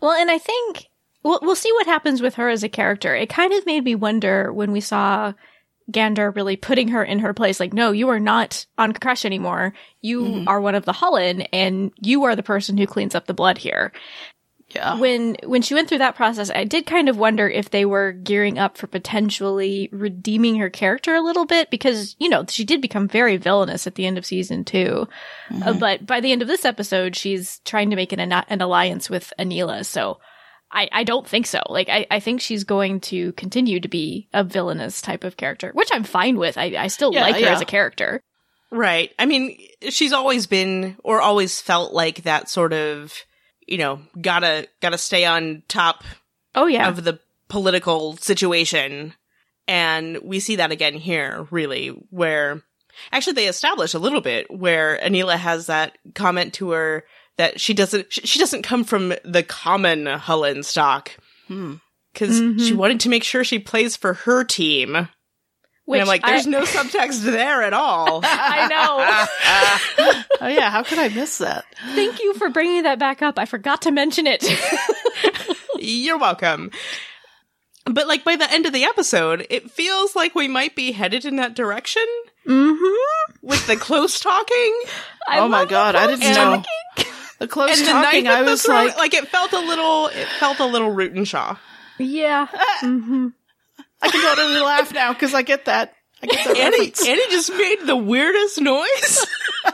Well, 0.00 0.12
and 0.12 0.30
I 0.30 0.38
think 0.38 0.86
we'll, 1.24 1.40
we'll 1.42 1.56
see 1.56 1.72
what 1.72 1.86
happens 1.86 2.22
with 2.22 2.36
her 2.36 2.48
as 2.48 2.62
a 2.62 2.68
character. 2.68 3.14
It 3.14 3.28
kind 3.28 3.52
of 3.52 3.66
made 3.66 3.84
me 3.84 3.94
wonder 3.96 4.52
when 4.52 4.70
we 4.70 4.80
saw 4.80 5.34
Gander 5.90 6.30
really 6.30 6.56
putting 6.56 6.88
her 6.88 7.02
in 7.02 7.18
her 7.20 7.34
place. 7.34 7.58
Like, 7.58 7.72
no, 7.72 7.90
you 7.90 8.08
are 8.08 8.20
not 8.20 8.66
on 8.78 8.92
Qresh 8.92 9.24
anymore. 9.24 9.74
You 10.00 10.44
are 10.46 10.60
one 10.60 10.74
of 10.74 10.84
the 10.84 10.92
Hullen, 10.92 11.46
and 11.52 11.92
you 12.00 12.24
are 12.24 12.36
the 12.36 12.42
person 12.42 12.78
who 12.78 12.86
cleans 12.86 13.14
up 13.14 13.26
the 13.26 13.34
blood 13.34 13.58
here. 13.58 13.92
Yeah. 14.74 14.98
When 14.98 15.36
when 15.44 15.62
she 15.62 15.74
went 15.74 15.88
through 15.88 15.98
that 15.98 16.16
process, 16.16 16.50
I 16.50 16.64
did 16.64 16.86
kind 16.86 17.08
of 17.08 17.16
wonder 17.16 17.48
if 17.48 17.70
they 17.70 17.84
were 17.84 18.12
gearing 18.12 18.58
up 18.58 18.76
for 18.76 18.86
potentially 18.86 19.88
redeeming 19.92 20.56
her 20.56 20.70
character 20.70 21.14
a 21.14 21.20
little 21.20 21.44
bit 21.46 21.70
because 21.70 22.16
you 22.18 22.28
know 22.28 22.44
she 22.48 22.64
did 22.64 22.80
become 22.80 23.08
very 23.08 23.36
villainous 23.36 23.86
at 23.86 23.94
the 23.96 24.06
end 24.06 24.18
of 24.18 24.26
season 24.26 24.64
2 24.64 25.08
Uh, 25.64 25.72
but 25.74 26.06
by 26.06 26.20
the 26.20 26.32
end 26.32 26.42
of 26.42 26.48
this 26.48 26.64
episode, 26.64 27.16
she's 27.16 27.58
trying 27.64 27.90
to 27.90 27.96
make 27.96 28.12
an 28.12 28.20
an 28.20 28.60
alliance 28.60 29.10
with 29.10 29.32
Aneela. 29.38 29.84
So 29.84 30.18
I, 30.72 30.88
I 30.92 31.02
don't 31.04 31.26
think 31.26 31.46
so. 31.46 31.60
Like, 31.68 31.88
I, 31.88 32.06
I 32.12 32.20
think 32.20 32.40
she's 32.40 32.62
going 32.62 33.00
to 33.00 33.32
continue 33.32 33.80
to 33.80 33.88
be 33.88 34.28
a 34.32 34.44
villainous 34.44 35.02
type 35.02 35.24
of 35.24 35.36
character, 35.36 35.72
which 35.74 35.90
I'm 35.92 36.04
fine 36.04 36.36
with. 36.38 36.56
I, 36.56 36.76
I 36.78 36.86
still 36.86 37.12
Yeah, 37.12 37.22
like 37.22 37.34
her 37.34 37.40
yeah. 37.40 37.54
as 37.54 37.60
a 37.60 37.64
character. 37.64 38.22
Right. 38.70 39.10
I 39.18 39.26
mean, 39.26 39.58
she's 39.88 40.12
always 40.12 40.46
been 40.46 40.96
or 41.02 41.20
always 41.20 41.60
felt 41.60 41.92
like 41.92 42.22
that 42.22 42.48
sort 42.48 42.72
of, 42.72 43.12
you 43.70 43.78
know, 43.78 44.00
gotta 44.20 44.68
gotta 44.80 44.98
stay 44.98 45.24
on 45.24 45.62
top 45.68 46.04
Oh, 46.54 46.66
yeah. 46.66 46.88
of 46.88 47.04
the 47.04 47.20
political 47.48 48.16
situation. 48.16 49.14
And 49.68 50.18
we 50.22 50.40
see 50.40 50.56
that 50.56 50.72
again 50.72 50.94
here, 50.94 51.46
really, 51.50 51.88
where 52.10 52.62
actually 53.12 53.34
they 53.34 53.46
establish 53.46 53.94
a 53.94 53.98
little 54.00 54.20
bit 54.20 54.50
where 54.50 54.98
Aneela 55.02 55.36
has 55.36 55.66
that 55.66 55.96
comment 56.14 56.54
to 56.54 56.70
her 56.70 57.04
that 57.36 57.60
she 57.60 57.72
doesn't 57.72 58.12
she 58.12 58.38
doesn't 58.38 58.62
come 58.62 58.82
from 58.84 59.14
the 59.24 59.42
common 59.44 60.06
Hullen 60.06 60.64
stock. 60.64 61.12
Hmm. 61.46 61.74
Cause 62.14 62.40
Mhm. 62.40 62.66
she 62.66 62.72
wanted 62.74 62.98
to 63.00 63.08
make 63.08 63.22
sure 63.22 63.44
she 63.44 63.60
plays 63.60 63.96
for 63.96 64.14
her 64.14 64.42
team. 64.42 65.08
Which 65.90 66.00
and 66.00 66.02
I'm 66.02 66.08
like, 66.08 66.24
there's 66.24 66.46
I, 66.46 66.50
no 66.50 66.62
subtext 66.62 67.22
there 67.24 67.62
at 67.62 67.72
all. 67.72 68.20
I 68.24 68.68
know. 68.68 70.22
Oh 70.42 70.46
yeah, 70.46 70.70
how 70.70 70.82
could 70.82 70.98
I 70.98 71.08
miss 71.10 71.36
that? 71.38 71.66
Thank 71.94 72.22
you 72.22 72.32
for 72.32 72.48
bringing 72.48 72.84
that 72.84 72.98
back 72.98 73.20
up. 73.20 73.38
I 73.38 73.44
forgot 73.44 73.82
to 73.82 73.90
mention 73.90 74.26
it. 74.26 74.42
You're 75.78 76.16
welcome. 76.16 76.70
But 77.84 78.06
like 78.08 78.24
by 78.24 78.36
the 78.36 78.50
end 78.50 78.64
of 78.64 78.72
the 78.72 78.84
episode, 78.84 79.46
it 79.50 79.70
feels 79.70 80.16
like 80.16 80.34
we 80.34 80.48
might 80.48 80.74
be 80.74 80.92
headed 80.92 81.26
in 81.26 81.36
that 81.36 81.54
direction 81.54 82.06
mm-hmm. 82.46 83.46
with 83.46 83.66
the 83.66 83.76
close 83.76 84.18
talking 84.18 84.82
I 85.28 85.40
oh 85.40 85.48
my 85.48 85.66
god, 85.66 85.94
I 85.94 86.06
didn't 86.06 86.22
And- 86.22 86.62
know. 86.62 87.04
The 87.38 87.48
close 87.48 87.78
and 87.78 87.86
the 87.88 87.92
talking, 87.92 88.24
knife 88.24 88.34
I 88.34 88.40
at 88.40 88.44
the 88.44 88.50
was 88.50 88.62
throat. 88.62 88.74
like, 88.74 88.96
like 88.98 89.14
it 89.14 89.28
felt 89.28 89.52
a 89.52 89.60
little, 89.60 90.06
it 90.08 90.28
felt 90.38 90.58
a 90.60 90.66
little 90.66 90.90
root 90.90 91.12
and 91.12 91.26
shaw. 91.28 91.56
Yeah. 91.98 92.46
hmm 92.80 93.28
I 94.02 94.10
can 94.10 94.20
totally 94.22 94.60
laugh 94.60 94.92
now 94.94 95.12
because 95.12 95.34
I 95.34 95.42
get 95.42 95.66
that. 95.66 95.94
I 96.22 96.26
get 96.26 96.44
that 96.46 96.56
Annie, 96.56 96.78
reference. 96.78 97.06
Annie 97.06 97.30
just 97.30 97.50
made 97.52 97.78
the 97.86 97.96
weirdest 97.96 98.60
noise. 98.60 99.26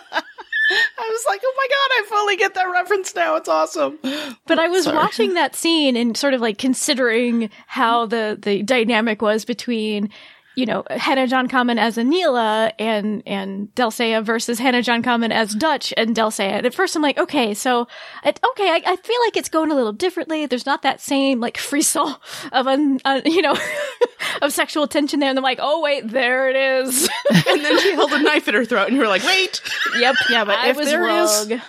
I 0.98 1.08
was 1.10 1.24
like, 1.28 1.40
oh 1.44 1.54
my 1.56 1.66
god, 1.68 1.90
I 1.92 2.06
fully 2.08 2.36
get 2.36 2.54
that 2.54 2.64
reference 2.64 3.14
now. 3.14 3.36
It's 3.36 3.48
awesome. 3.48 3.98
But 4.46 4.58
I 4.58 4.68
was 4.68 4.84
Sorry. 4.84 4.96
watching 4.96 5.34
that 5.34 5.54
scene 5.54 5.96
and 5.96 6.16
sort 6.16 6.34
of 6.34 6.40
like 6.40 6.58
considering 6.58 7.50
how 7.66 8.06
the 8.06 8.36
the 8.40 8.62
dynamic 8.62 9.22
was 9.22 9.44
between 9.44 10.10
you 10.56 10.66
know 10.66 10.82
Hannah 10.90 11.26
John-Kamen 11.26 11.78
as 11.78 11.96
Aneela 11.96 12.72
and 12.78 13.22
and 13.26 13.72
Delle 13.74 13.90
Seyah 13.92 14.24
versus 14.24 14.58
Hannah 14.58 14.82
John-Kamen 14.82 15.30
as 15.30 15.54
Dutch 15.54 15.92
and 15.96 16.14
Delle 16.14 16.30
Seyah. 16.30 16.56
And 16.58 16.66
at 16.66 16.74
first 16.74 16.96
I'm 16.96 17.02
like, 17.02 17.18
okay, 17.18 17.54
so 17.54 17.86
it, 18.24 18.40
okay, 18.52 18.70
I, 18.70 18.82
I 18.84 18.96
feel 18.96 19.20
like 19.26 19.36
it's 19.36 19.48
going 19.50 19.70
a 19.70 19.74
little 19.74 19.92
differently. 19.92 20.46
There's 20.46 20.66
not 20.66 20.82
that 20.82 21.00
same 21.00 21.38
like 21.40 21.58
frisson 21.58 22.14
of 22.52 22.66
un, 22.66 22.98
uh, 23.04 23.20
you 23.24 23.42
know 23.42 23.56
of 24.42 24.52
sexual 24.52 24.88
tension 24.88 25.20
there. 25.20 25.30
And 25.30 25.38
I'm 25.38 25.44
like, 25.44 25.58
oh 25.60 25.80
wait, 25.82 26.08
there 26.08 26.48
it 26.48 26.56
is. 26.56 27.08
and 27.30 27.64
then 27.64 27.78
she 27.80 27.92
held 27.94 28.12
a 28.12 28.22
knife 28.22 28.48
at 28.48 28.54
her 28.54 28.64
throat, 28.64 28.88
and 28.88 28.96
you 28.96 29.00
were 29.02 29.08
like, 29.08 29.22
"Wait." 29.24 29.60
yep, 29.98 30.14
Yeah, 30.30 30.44
but 30.44 30.56
I 30.58 30.70
if 30.70 30.76
was 30.76 30.86
there 30.88 31.08
is-. 31.08 31.60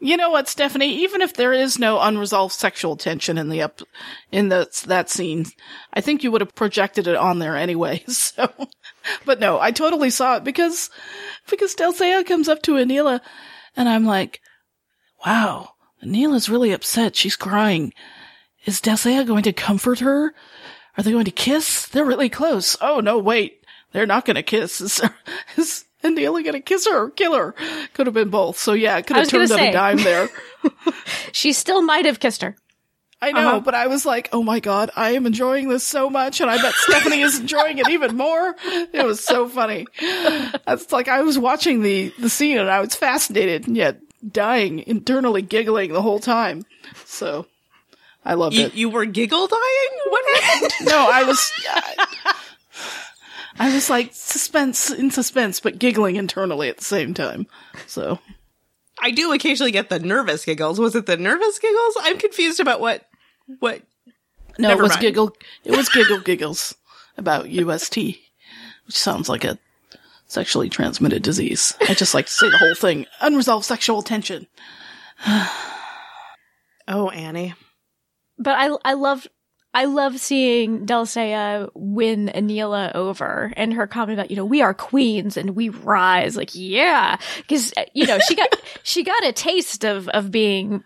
You 0.00 0.16
know 0.16 0.30
what, 0.30 0.48
Stephanie? 0.48 1.02
Even 1.02 1.22
if 1.22 1.34
there 1.34 1.52
is 1.52 1.78
no 1.78 2.00
unresolved 2.00 2.54
sexual 2.54 2.96
tension 2.96 3.36
in 3.36 3.48
the 3.48 3.62
up 3.62 3.80
in 4.30 4.48
the 4.48 4.68
that 4.86 5.10
scene, 5.10 5.46
I 5.92 6.00
think 6.00 6.22
you 6.22 6.30
would 6.30 6.40
have 6.40 6.54
projected 6.54 7.08
it 7.08 7.16
on 7.16 7.38
there 7.38 7.56
anyway. 7.56 8.04
So, 8.08 8.52
but 9.24 9.40
no, 9.40 9.58
I 9.58 9.70
totally 9.70 10.10
saw 10.10 10.36
it 10.36 10.44
because 10.44 10.90
because 11.48 11.74
Delle 11.74 11.94
Seyah 11.94 12.26
comes 12.26 12.48
up 12.48 12.62
to 12.62 12.72
Aneela, 12.72 13.20
and 13.76 13.88
I'm 13.88 14.04
like, 14.04 14.40
"Wow, 15.24 15.70
Aneela's 16.04 16.48
really 16.48 16.72
upset. 16.72 17.16
She's 17.16 17.36
crying. 17.36 17.92
Is 18.64 18.80
Delle 18.80 18.96
Seyah 18.96 19.26
going 19.26 19.44
to 19.44 19.52
comfort 19.52 20.00
her? 20.00 20.34
Are 20.96 21.02
they 21.02 21.10
going 21.10 21.24
to 21.24 21.30
kiss? 21.30 21.86
They're 21.86 22.04
really 22.04 22.28
close. 22.28 22.76
Oh 22.80 23.00
no, 23.00 23.18
wait, 23.18 23.64
they're 23.92 24.06
not 24.06 24.24
going 24.24 24.36
to 24.36 24.42
kiss. 24.42 24.80
Is, 25.56 25.84
Aneela 26.16 26.42
going 26.42 26.52
to 26.54 26.60
kiss 26.60 26.86
her 26.86 27.04
or 27.04 27.10
kill 27.10 27.34
her? 27.36 27.54
Could 27.94 28.06
have 28.06 28.14
been 28.14 28.30
both. 28.30 28.58
So 28.58 28.72
yeah, 28.72 28.96
it 28.98 29.06
could 29.06 29.16
have 29.16 29.28
turned 29.28 29.50
up 29.52 29.60
a 29.60 29.72
dime 29.72 29.98
there. 29.98 30.28
She 31.32 31.52
still 31.52 31.82
might 31.82 32.04
have 32.06 32.18
kissed 32.20 32.42
her. 32.42 32.56
I 33.20 33.32
know, 33.32 33.40
Uh-huh. 33.48 33.60
but 33.60 33.74
I 33.74 33.86
was 33.88 34.06
like, 34.06 34.28
oh 34.32 34.42
my 34.44 34.60
god, 34.60 34.90
I 34.94 35.10
am 35.10 35.26
enjoying 35.26 35.68
this 35.68 35.86
so 35.86 36.08
much, 36.08 36.40
and 36.40 36.48
I 36.50 36.60
bet 36.62 36.72
Stephanie 36.74 37.20
is 37.22 37.40
enjoying 37.40 37.78
it 37.78 37.88
even 37.90 38.16
more. 38.16 38.54
It 38.64 39.04
was 39.04 39.24
so 39.24 39.48
funny. 39.48 39.86
It's 40.00 40.92
like 40.92 41.08
I 41.08 41.22
was 41.22 41.36
watching 41.38 41.82
the, 41.82 42.12
the 42.18 42.28
scene 42.30 42.58
and 42.58 42.70
I 42.70 42.80
was 42.80 42.94
fascinated 42.94 43.66
and 43.66 43.76
yet 43.76 43.98
dying, 44.30 44.84
internally 44.86 45.42
giggling 45.42 45.92
the 45.92 46.02
whole 46.02 46.20
time. 46.20 46.64
So, 47.06 47.46
I 48.24 48.34
loved 48.34 48.54
You, 48.56 48.66
it. 48.66 48.74
you 48.74 48.88
were 48.88 49.04
giggle 49.04 49.46
dying? 49.48 50.00
What 50.10 50.24
happened? 50.42 50.72
No, 50.88 51.08
I 51.12 51.24
was, 51.24 51.52
I, 51.68 52.34
I 53.58 53.74
was 53.74 53.90
like 53.90 54.10
suspense 54.12 54.90
in 54.90 55.10
suspense, 55.10 55.60
but 55.60 55.78
giggling 55.78 56.16
internally 56.16 56.68
at 56.68 56.78
the 56.78 56.84
same 56.84 57.14
time. 57.14 57.46
So, 57.86 58.18
I 59.00 59.10
do 59.10 59.32
occasionally 59.32 59.72
get 59.72 59.88
the 59.88 59.98
nervous 59.98 60.44
giggles. 60.44 60.78
Was 60.78 60.94
it 60.94 61.06
the 61.06 61.16
nervous 61.16 61.58
giggles? 61.58 61.96
I'm 62.02 62.18
confused 62.18 62.60
about 62.60 62.80
what, 62.80 63.04
what. 63.58 63.82
no, 64.58 64.68
Never 64.68 64.80
it 64.80 64.84
was 64.84 64.92
mind. 64.92 65.00
giggle, 65.02 65.36
it 65.64 65.76
was 65.76 65.88
giggle 65.88 66.20
giggles 66.20 66.74
about 67.16 67.48
UST, 67.50 67.96
which 67.96 68.16
sounds 68.96 69.28
like 69.28 69.44
a 69.44 69.58
sexually 70.26 70.68
transmitted 70.68 71.22
disease. 71.22 71.74
I 71.80 71.94
just 71.94 72.14
like 72.14 72.26
to 72.26 72.32
say 72.32 72.50
the 72.50 72.58
whole 72.58 72.74
thing. 72.74 73.06
Unresolved 73.20 73.64
sexual 73.64 74.02
tension. 74.02 74.46
Oh, 76.90 77.10
Annie. 77.10 77.52
But 78.38 78.54
I 78.58 78.70
I 78.82 78.94
love 78.94 79.26
I 79.74 79.84
love 79.84 80.18
seeing 80.18 80.86
Delle 80.86 81.06
Seyah 81.06 81.70
win 81.74 82.30
Aneela 82.34 82.94
over 82.94 83.52
and 83.56 83.74
her 83.74 83.86
comment 83.86 84.18
about, 84.18 84.30
you 84.30 84.36
know, 84.36 84.44
we 84.44 84.62
are 84.62 84.74
queens 84.74 85.36
and 85.36 85.50
we 85.54 85.68
rise. 85.68 86.36
Like, 86.36 86.50
yeah. 86.54 87.18
Cause, 87.48 87.72
you 87.92 88.06
know, 88.06 88.18
she 88.18 88.34
got, 88.34 88.48
she 88.82 89.04
got 89.04 89.26
a 89.26 89.32
taste 89.32 89.84
of, 89.84 90.08
of 90.08 90.30
being 90.30 90.82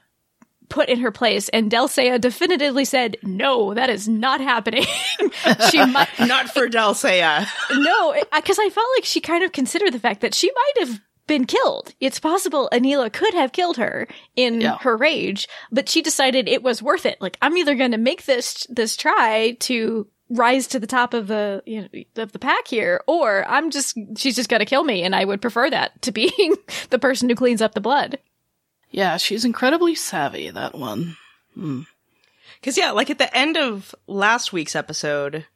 put 0.68 0.88
in 0.88 1.00
her 1.00 1.12
place 1.12 1.48
and 1.50 1.70
Delle 1.70 1.88
Seyah 1.88 2.20
definitively 2.20 2.84
said, 2.84 3.16
no, 3.22 3.74
that 3.74 3.90
is 3.90 4.08
not 4.08 4.40
happening. 4.40 4.84
she 5.70 5.84
might, 5.84 6.08
Not 6.18 6.48
for 6.48 6.68
Delle 6.68 6.94
Seyah. 6.94 7.46
no, 7.74 8.14
because 8.34 8.58
I 8.58 8.68
felt 8.70 8.86
like 8.96 9.04
she 9.04 9.20
kind 9.20 9.44
of 9.44 9.52
considered 9.52 9.92
the 9.92 10.00
fact 10.00 10.22
that 10.22 10.34
she 10.34 10.50
might 10.50 10.86
have 10.88 11.00
been 11.32 11.46
killed. 11.46 11.94
It's 11.98 12.20
possible 12.20 12.68
Aneela 12.72 13.10
could 13.10 13.32
have 13.32 13.52
killed 13.52 13.78
her 13.78 14.06
in 14.36 14.60
Yeah. 14.60 14.76
her 14.80 14.96
rage, 14.96 15.48
but 15.70 15.88
she 15.88 16.02
decided 16.02 16.46
it 16.48 16.62
was 16.62 16.82
worth 16.82 17.06
it. 17.06 17.18
Like 17.20 17.38
I'm 17.40 17.56
either 17.56 17.74
going 17.74 17.92
to 17.92 17.98
make 17.98 18.24
this 18.26 18.66
this 18.68 18.96
try 18.96 19.56
to 19.60 20.06
rise 20.28 20.66
to 20.68 20.78
the 20.78 20.86
top 20.86 21.14
of 21.14 21.26
the 21.28 21.62
you 21.66 21.82
know, 21.82 22.22
of 22.22 22.32
the 22.32 22.38
pack 22.38 22.68
here, 22.68 23.02
or 23.06 23.44
I'm 23.48 23.70
just 23.70 23.96
she's 24.16 24.36
just 24.36 24.50
going 24.50 24.60
to 24.60 24.66
kill 24.66 24.84
me, 24.84 25.02
and 25.02 25.14
I 25.16 25.24
would 25.24 25.40
prefer 25.40 25.70
that 25.70 26.00
to 26.02 26.12
being 26.12 26.56
the 26.90 26.98
person 26.98 27.28
who 27.30 27.34
cleans 27.34 27.62
up 27.62 27.72
the 27.74 27.80
blood. 27.80 28.18
Yeah, 28.90 29.16
she's 29.16 29.44
incredibly 29.46 29.94
savvy, 29.94 30.50
that 30.50 30.74
one. 30.74 31.16
Hmm. 31.54 31.82
Cause 32.62 32.76
yeah, 32.78 32.90
like 32.92 33.08
at 33.10 33.18
the 33.18 33.34
end 33.36 33.56
of 33.56 33.94
last 34.06 34.52
week's 34.52 34.76
episode, 34.76 35.46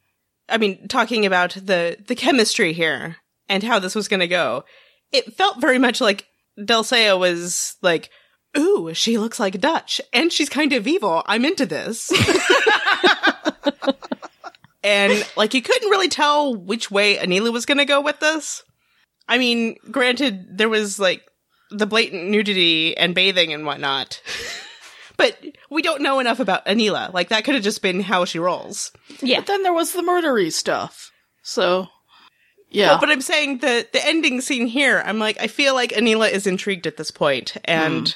I 0.49 0.57
mean, 0.57 0.87
talking 0.87 1.25
about 1.25 1.51
the, 1.53 1.97
the 2.05 2.15
chemistry 2.15 2.73
here 2.73 3.17
and 3.47 3.63
how 3.63 3.79
this 3.79 3.95
was 3.95 4.07
gonna 4.07 4.27
go, 4.27 4.65
it 5.11 5.33
felt 5.33 5.61
very 5.61 5.79
much 5.79 6.01
like 6.01 6.27
Delle 6.63 7.19
was 7.19 7.75
like, 7.81 8.09
ooh, 8.57 8.93
she 8.93 9.17
looks 9.17 9.39
like 9.39 9.59
Dutch 9.59 10.01
and 10.13 10.31
she's 10.31 10.49
kind 10.49 10.73
of 10.73 10.87
evil. 10.87 11.23
I'm 11.25 11.45
into 11.45 11.65
this. 11.65 12.11
and 14.83 15.27
like 15.35 15.53
you 15.53 15.61
couldn't 15.61 15.89
really 15.89 16.09
tell 16.09 16.55
which 16.55 16.91
way 16.91 17.17
Aneela 17.17 17.51
was 17.51 17.65
gonna 17.65 17.85
go 17.85 18.01
with 18.01 18.19
this. 18.19 18.63
I 19.27 19.37
mean, 19.37 19.77
granted, 19.91 20.57
there 20.57 20.69
was 20.69 20.99
like 20.99 21.23
the 21.69 21.85
blatant 21.85 22.29
nudity 22.29 22.95
and 22.95 23.13
bathing 23.13 23.53
and 23.53 23.65
whatnot. 23.65 24.21
But 25.17 25.35
we 25.71 25.81
don't 25.81 26.03
know 26.03 26.19
enough 26.19 26.39
about 26.39 26.67
Aneela. 26.67 27.11
Like 27.11 27.29
that 27.29 27.43
could 27.43 27.55
have 27.55 27.63
just 27.63 27.81
been 27.81 28.01
how 28.01 28.25
she 28.25 28.37
rolls. 28.37 28.91
Yeah, 29.19 29.39
But 29.39 29.47
then 29.47 29.63
there 29.63 29.73
was 29.73 29.91
the 29.91 30.03
murdery 30.03 30.53
stuff. 30.53 31.11
So, 31.41 31.87
yeah. 32.69 32.89
Well, 32.89 32.99
but 32.99 33.09
I'm 33.09 33.21
saying 33.21 33.59
the 33.59 33.87
the 33.91 34.05
ending 34.05 34.41
scene 34.41 34.67
here, 34.67 35.01
I'm 35.05 35.19
like, 35.19 35.37
I 35.39 35.47
feel 35.47 35.73
like 35.73 35.91
Aneela 35.91 36.31
is 36.31 36.47
intrigued 36.47 36.87
at 36.87 36.97
this 36.97 37.11
point, 37.11 37.57
and 37.65 38.07
mm. 38.07 38.15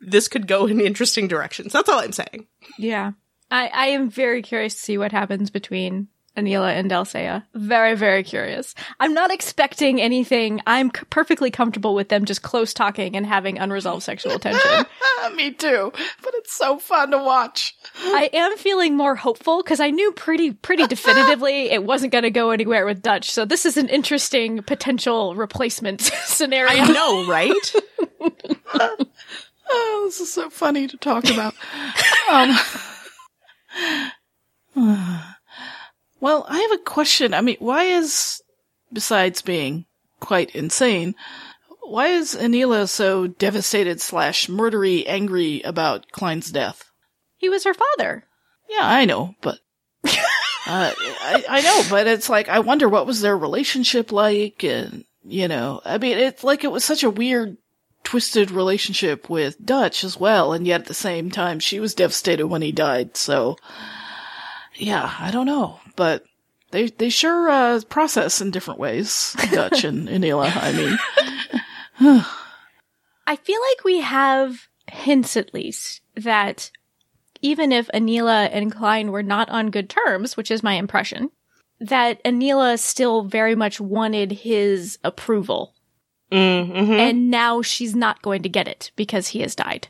this 0.00 0.28
could 0.28 0.46
go 0.46 0.66
in 0.66 0.80
interesting 0.80 1.28
directions. 1.28 1.72
That's 1.72 1.88
all 1.88 2.00
I'm 2.00 2.12
saying. 2.12 2.46
yeah. 2.78 3.12
I 3.50 3.68
I 3.68 3.86
am 3.88 4.10
very 4.10 4.42
curious 4.42 4.74
to 4.74 4.80
see 4.80 4.98
what 4.98 5.12
happens 5.12 5.50
between. 5.50 6.08
Aneela 6.38 6.72
and 6.72 6.88
Delle 6.88 7.04
Seyah. 7.04 7.42
Very, 7.54 7.94
very 7.96 8.22
curious. 8.22 8.74
I'm 9.00 9.12
not 9.12 9.32
expecting 9.32 10.00
anything. 10.00 10.60
I'm 10.66 10.90
c- 10.94 11.02
perfectly 11.10 11.50
comfortable 11.50 11.94
with 11.94 12.08
them 12.08 12.24
just 12.24 12.42
close 12.42 12.72
talking 12.72 13.16
and 13.16 13.26
having 13.26 13.58
unresolved 13.58 14.02
sexual 14.04 14.38
tension. 14.38 14.86
Me 15.34 15.50
too. 15.52 15.92
But 16.22 16.34
it's 16.34 16.52
so 16.52 16.78
fun 16.78 17.10
to 17.10 17.18
watch. 17.18 17.74
I 18.04 18.30
am 18.32 18.56
feeling 18.56 18.96
more 18.96 19.16
hopeful 19.16 19.62
because 19.62 19.80
I 19.80 19.90
knew 19.90 20.12
pretty 20.12 20.52
pretty 20.52 20.86
definitively 20.88 21.70
it 21.70 21.84
wasn't 21.84 22.12
going 22.12 22.22
to 22.22 22.30
go 22.30 22.50
anywhere 22.50 22.86
with 22.86 23.02
Dutch. 23.02 23.30
So 23.30 23.44
this 23.44 23.66
is 23.66 23.76
an 23.76 23.88
interesting 23.88 24.62
potential 24.62 25.34
replacement 25.34 26.00
scenario. 26.24 26.82
I 26.84 26.92
know, 26.92 27.26
right? 27.26 27.74
Oh, 29.70 30.02
this 30.06 30.20
is 30.20 30.32
so 30.32 30.48
funny 30.48 30.86
to 30.86 30.96
talk 30.96 31.28
about. 31.28 31.54
um, 32.30 32.56
well, 36.20 36.46
I 36.48 36.58
have 36.58 36.72
a 36.72 36.84
question. 36.84 37.34
I 37.34 37.40
mean, 37.40 37.56
why 37.58 37.84
is, 37.84 38.42
besides 38.92 39.42
being 39.42 39.86
quite 40.20 40.54
insane, 40.54 41.14
why 41.82 42.08
is 42.08 42.34
Aneela 42.34 42.88
so 42.88 43.26
devastated 43.26 44.00
slash 44.00 44.46
murdery 44.46 45.04
angry 45.06 45.62
about 45.62 46.10
Khlyen's 46.12 46.50
death? 46.50 46.90
He 47.36 47.48
was 47.48 47.64
her 47.64 47.74
father. 47.74 48.24
Yeah, 48.68 48.80
I 48.82 49.04
know, 49.06 49.34
but 49.40 49.60
uh, 50.04 50.12
I, 50.66 51.44
I 51.48 51.60
know, 51.62 51.82
but 51.88 52.06
it's 52.06 52.28
like 52.28 52.48
I 52.48 52.58
wonder 52.58 52.88
what 52.88 53.06
was 53.06 53.20
their 53.20 53.36
relationship 53.38 54.12
like, 54.12 54.62
and 54.62 55.04
you 55.24 55.48
know, 55.48 55.80
I 55.84 55.98
mean, 55.98 56.18
it's 56.18 56.44
like 56.44 56.64
it 56.64 56.72
was 56.72 56.84
such 56.84 57.02
a 57.02 57.10
weird, 57.10 57.56
twisted 58.04 58.50
relationship 58.50 59.30
with 59.30 59.64
Dutch 59.64 60.04
as 60.04 60.18
well, 60.18 60.52
and 60.52 60.66
yet 60.66 60.82
at 60.82 60.86
the 60.86 60.94
same 60.94 61.30
time, 61.30 61.58
she 61.60 61.80
was 61.80 61.94
devastated 61.94 62.48
when 62.48 62.62
he 62.62 62.72
died. 62.72 63.16
So, 63.16 63.56
yeah, 64.78 65.14
I 65.18 65.30
don't 65.30 65.46
know, 65.46 65.80
but 65.96 66.24
they 66.70 66.88
they 66.88 67.10
sure 67.10 67.48
uh, 67.48 67.80
process 67.88 68.40
in 68.40 68.50
different 68.50 68.80
ways, 68.80 69.36
Dutch 69.52 69.84
and 69.84 70.08
Aneela. 70.08 70.50
I 70.54 70.72
mean, 70.72 70.98
I 73.26 73.36
feel 73.36 73.60
like 73.70 73.84
we 73.84 74.00
have 74.00 74.68
hints 74.90 75.36
at 75.36 75.52
least 75.52 76.00
that 76.16 76.70
even 77.40 77.72
if 77.72 77.88
Aneela 77.88 78.48
and 78.52 78.74
Khlyen 78.74 79.10
were 79.10 79.22
not 79.22 79.48
on 79.50 79.70
good 79.70 79.88
terms, 79.88 80.36
which 80.36 80.50
is 80.50 80.62
my 80.62 80.74
impression, 80.74 81.30
that 81.80 82.22
Aneela 82.24 82.78
still 82.78 83.22
very 83.22 83.54
much 83.54 83.80
wanted 83.80 84.32
his 84.32 84.98
approval. 85.04 85.74
mm-hmm. 86.32 86.92
And 86.92 87.30
now 87.30 87.62
she's 87.62 87.94
not 87.94 88.22
going 88.22 88.42
to 88.42 88.48
get 88.48 88.68
it 88.68 88.90
because 88.96 89.28
he 89.28 89.40
has 89.40 89.54
died. 89.54 89.88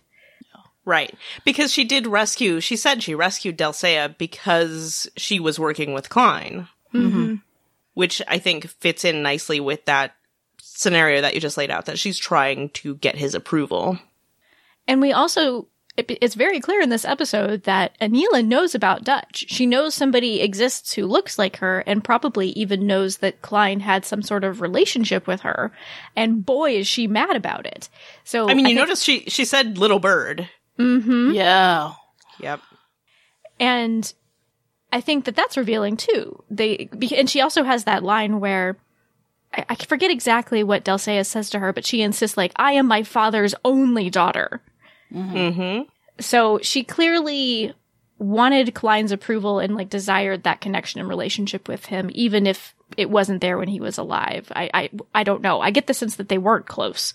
Right. 0.88 1.14
Because 1.44 1.70
she 1.70 1.85
did 1.85 2.07
rescue, 2.07 2.61
she 2.61 2.74
said 2.77 3.03
she 3.03 3.14
rescued 3.14 3.59
Delle 3.59 3.74
Seyah 3.74 4.16
because 4.16 5.07
she 5.18 5.38
was 5.38 5.59
working 5.59 5.92
with 5.92 6.09
Khlyen, 6.09 6.66
Mm-hmm. 6.94 7.35
which 7.92 8.22
I 8.27 8.38
think 8.38 8.66
fits 8.68 9.05
in 9.05 9.22
nicely 9.22 9.61
with 9.61 9.85
that 9.85 10.14
scenario 10.62 11.20
that 11.20 11.35
you 11.35 11.40
just 11.42 11.59
laid 11.59 11.70
out, 11.70 11.85
that 11.85 11.98
she's 11.98 12.16
trying 12.18 12.70
to 12.70 12.94
get 12.94 13.16
his 13.16 13.35
approval. 13.35 13.98
And 14.87 15.03
we 15.03 15.12
also, 15.12 15.68
it, 15.98 16.11
it's 16.22 16.35
very 16.35 16.61
clear 16.61 16.81
in 16.81 16.88
this 16.88 17.05
episode 17.05 17.64
that 17.64 17.94
Aneela 18.01 18.42
knows 18.42 18.74
about 18.74 19.05
Dutch. 19.05 19.44
She 19.48 19.66
knows 19.66 19.94
somebody 19.94 20.40
exists 20.40 20.94
who 20.94 21.05
looks 21.05 21.38
like 21.38 21.57
her 21.59 21.81
and 21.81 22.03
probably 22.03 22.48
even 22.51 22.87
knows 22.87 23.18
that 23.18 23.42
Khlyen 23.42 23.83
had 23.83 24.07
some 24.07 24.22
sort 24.22 24.44
of 24.44 24.62
relationship 24.62 25.27
with 25.27 25.42
her. 25.42 25.70
And 26.16 26.46
boy, 26.46 26.77
is 26.77 26.87
she 26.87 27.07
mad 27.07 27.37
about 27.37 27.66
it. 27.66 27.90
So, 28.24 28.48
I 28.48 28.55
mean, 28.55 28.61
you 28.61 28.66
think- 28.68 28.79
notice 28.79 29.03
she, 29.03 29.24
she 29.29 29.44
said 29.44 29.77
little 29.77 29.98
bird. 30.01 30.48
Mhm. 30.79 31.35
yeah, 31.35 31.93
Yep. 32.41 32.61
And 33.61 34.12
I 34.93 35.01
think 35.01 35.25
that 35.25 35.35
that's 35.35 35.57
revealing 35.57 35.97
too. 35.97 36.43
They, 36.49 36.88
be- 36.97 37.17
and 37.17 37.29
she 37.29 37.41
also 37.41 37.64
has 37.64 37.85
that 37.85 38.03
line 38.05 38.38
where, 38.41 38.77
I, 39.53 39.67
I 39.71 39.75
forget 39.75 40.11
exactly 40.11 40.62
what 40.62 40.85
Delle 40.85 40.99
says 40.99 41.51
to 41.51 41.59
her, 41.59 41.73
but 41.73 41.85
she 41.85 42.01
insists 42.01 42.37
like, 42.37 42.53
I 42.57 42.73
am 42.73 42.87
my 42.87 43.03
father's 43.03 43.55
only 43.64 44.11
daughter. 44.11 44.62
Mm-hmm. 45.12 45.83
So 46.21 46.59
she 46.62 46.85
clearly 46.85 47.75
wanted 48.19 48.75
Khlyen's 48.75 49.13
approval 49.13 49.59
and 49.59 49.77
like 49.77 49.91
desired 49.91 50.43
that 50.43 50.61
connection 50.61 51.01
and 51.01 51.09
relationship 51.09 51.69
with 51.69 51.87
him, 51.87 52.11
even 52.13 52.47
if 52.47 52.75
it 52.97 53.11
wasn't 53.11 53.41
there 53.41 53.59
when 53.59 53.69
he 53.69 53.81
was 53.81 53.99
alive. 53.99 54.51
I, 54.55 54.71
I, 54.75 54.91
I 55.15 55.23
don't 55.23 55.43
know. 55.43 55.61
I 55.61 55.71
get 55.71 55.87
the 55.87 55.95
sense 55.95 56.17
that 56.17 56.29
they 56.29 56.39
weren't 56.39 56.67
close, 56.67 57.15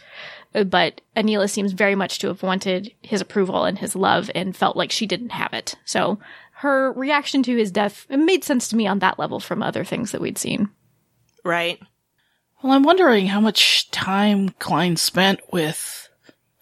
Uh, 0.56 0.63
but 0.63 1.02
Aneela 1.16 1.50
seems 1.50 1.74
very 1.74 1.96
much 1.96 2.20
to 2.20 2.28
have 2.28 2.43
wanted 2.43 2.93
his 3.01 3.22
approval 3.22 3.66
and 3.66 3.80
his 3.80 3.95
love 3.95 4.30
and 4.36 4.56
felt 4.56 4.78
like 4.78 4.91
she 4.91 5.08
didn't 5.08 5.32
have 5.32 5.54
it. 5.54 5.76
So 5.84 6.20
her 6.58 6.93
reaction 6.93 7.43
to 7.43 7.58
his 7.58 7.72
death 7.72 8.06
it 8.10 8.18
made 8.18 8.43
sense 8.43 8.68
to 8.70 8.76
me 8.76 8.88
on 8.88 8.99
that 8.99 9.20
level 9.20 9.39
from 9.39 9.64
other 9.64 9.84
things 9.84 10.12
that 10.12 10.22
we'd 10.22 10.38
seen. 10.38 10.70
Right. 11.43 11.80
Well, 12.62 12.72
I'm 12.72 12.84
wondering 12.84 13.28
how 13.28 13.41
much 13.41 13.91
time 13.91 14.49
Khlyen 14.51 14.97
spent 14.97 15.41
with 15.51 16.08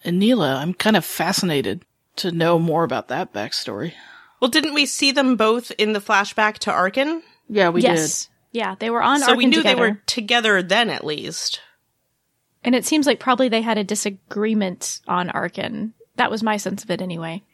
Aneela. 0.04 0.56
I'm 0.56 0.74
kind 0.74 0.96
of 0.96 1.04
fascinated 1.04 1.84
to 2.16 2.32
know 2.32 2.58
more 2.58 2.82
about 2.82 3.08
that 3.08 3.32
backstory. 3.32 3.92
Well, 4.42 4.50
didn't 4.50 4.74
we 4.74 4.86
see 4.86 5.12
them 5.12 5.36
both 5.36 5.70
in 5.78 5.92
the 5.92 6.00
flashback 6.00 6.58
to 6.58 6.72
Arkyn? 6.72 7.22
Yeah, 7.48 7.68
we 7.68 7.80
did. 7.80 7.92
yes. 7.92 8.28
Yeah, 8.50 8.74
they 8.76 8.90
were 8.90 9.00
on 9.00 9.20
so 9.20 9.36
we 9.36 9.46
knew 9.46 9.58
together. 9.58 9.76
they 9.76 9.80
were 9.80 10.00
together 10.06 10.62
then, 10.64 10.90
at 10.90 11.04
least. 11.04 11.60
And 12.64 12.74
it 12.74 12.84
seems 12.84 13.06
like 13.06 13.20
probably 13.20 13.48
they 13.48 13.62
had 13.62 13.78
a 13.78 13.84
disagreement 13.84 14.98
on 15.06 15.28
Arkyn. 15.28 15.92
That 16.16 16.28
was 16.28 16.42
my 16.42 16.56
sense 16.56 16.82
of 16.82 16.90
it 16.90 17.00
anyway. 17.00 17.44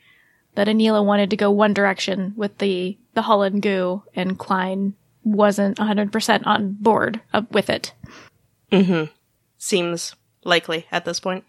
That 0.55 0.67
Aneela 0.67 1.05
wanted 1.05 1.29
to 1.29 1.37
go 1.37 1.51
one 1.51 1.75
direction 1.75 2.33
with 2.37 2.57
the, 2.57 2.97
the 3.13 3.21
Hullen 3.21 3.61
goo 3.61 4.03
and 4.15 4.39
Khlyen 4.39 4.95
wasn't 5.25 5.77
100% 5.77 6.47
on 6.47 6.73
board 6.73 7.21
uh, 7.35 7.43
with 7.51 7.69
it. 7.69 7.93
Mm-hmm. 8.73 9.13
Seems 9.59 10.17
likely 10.43 10.87
at 10.91 11.05
this 11.05 11.21
point. 11.21 11.45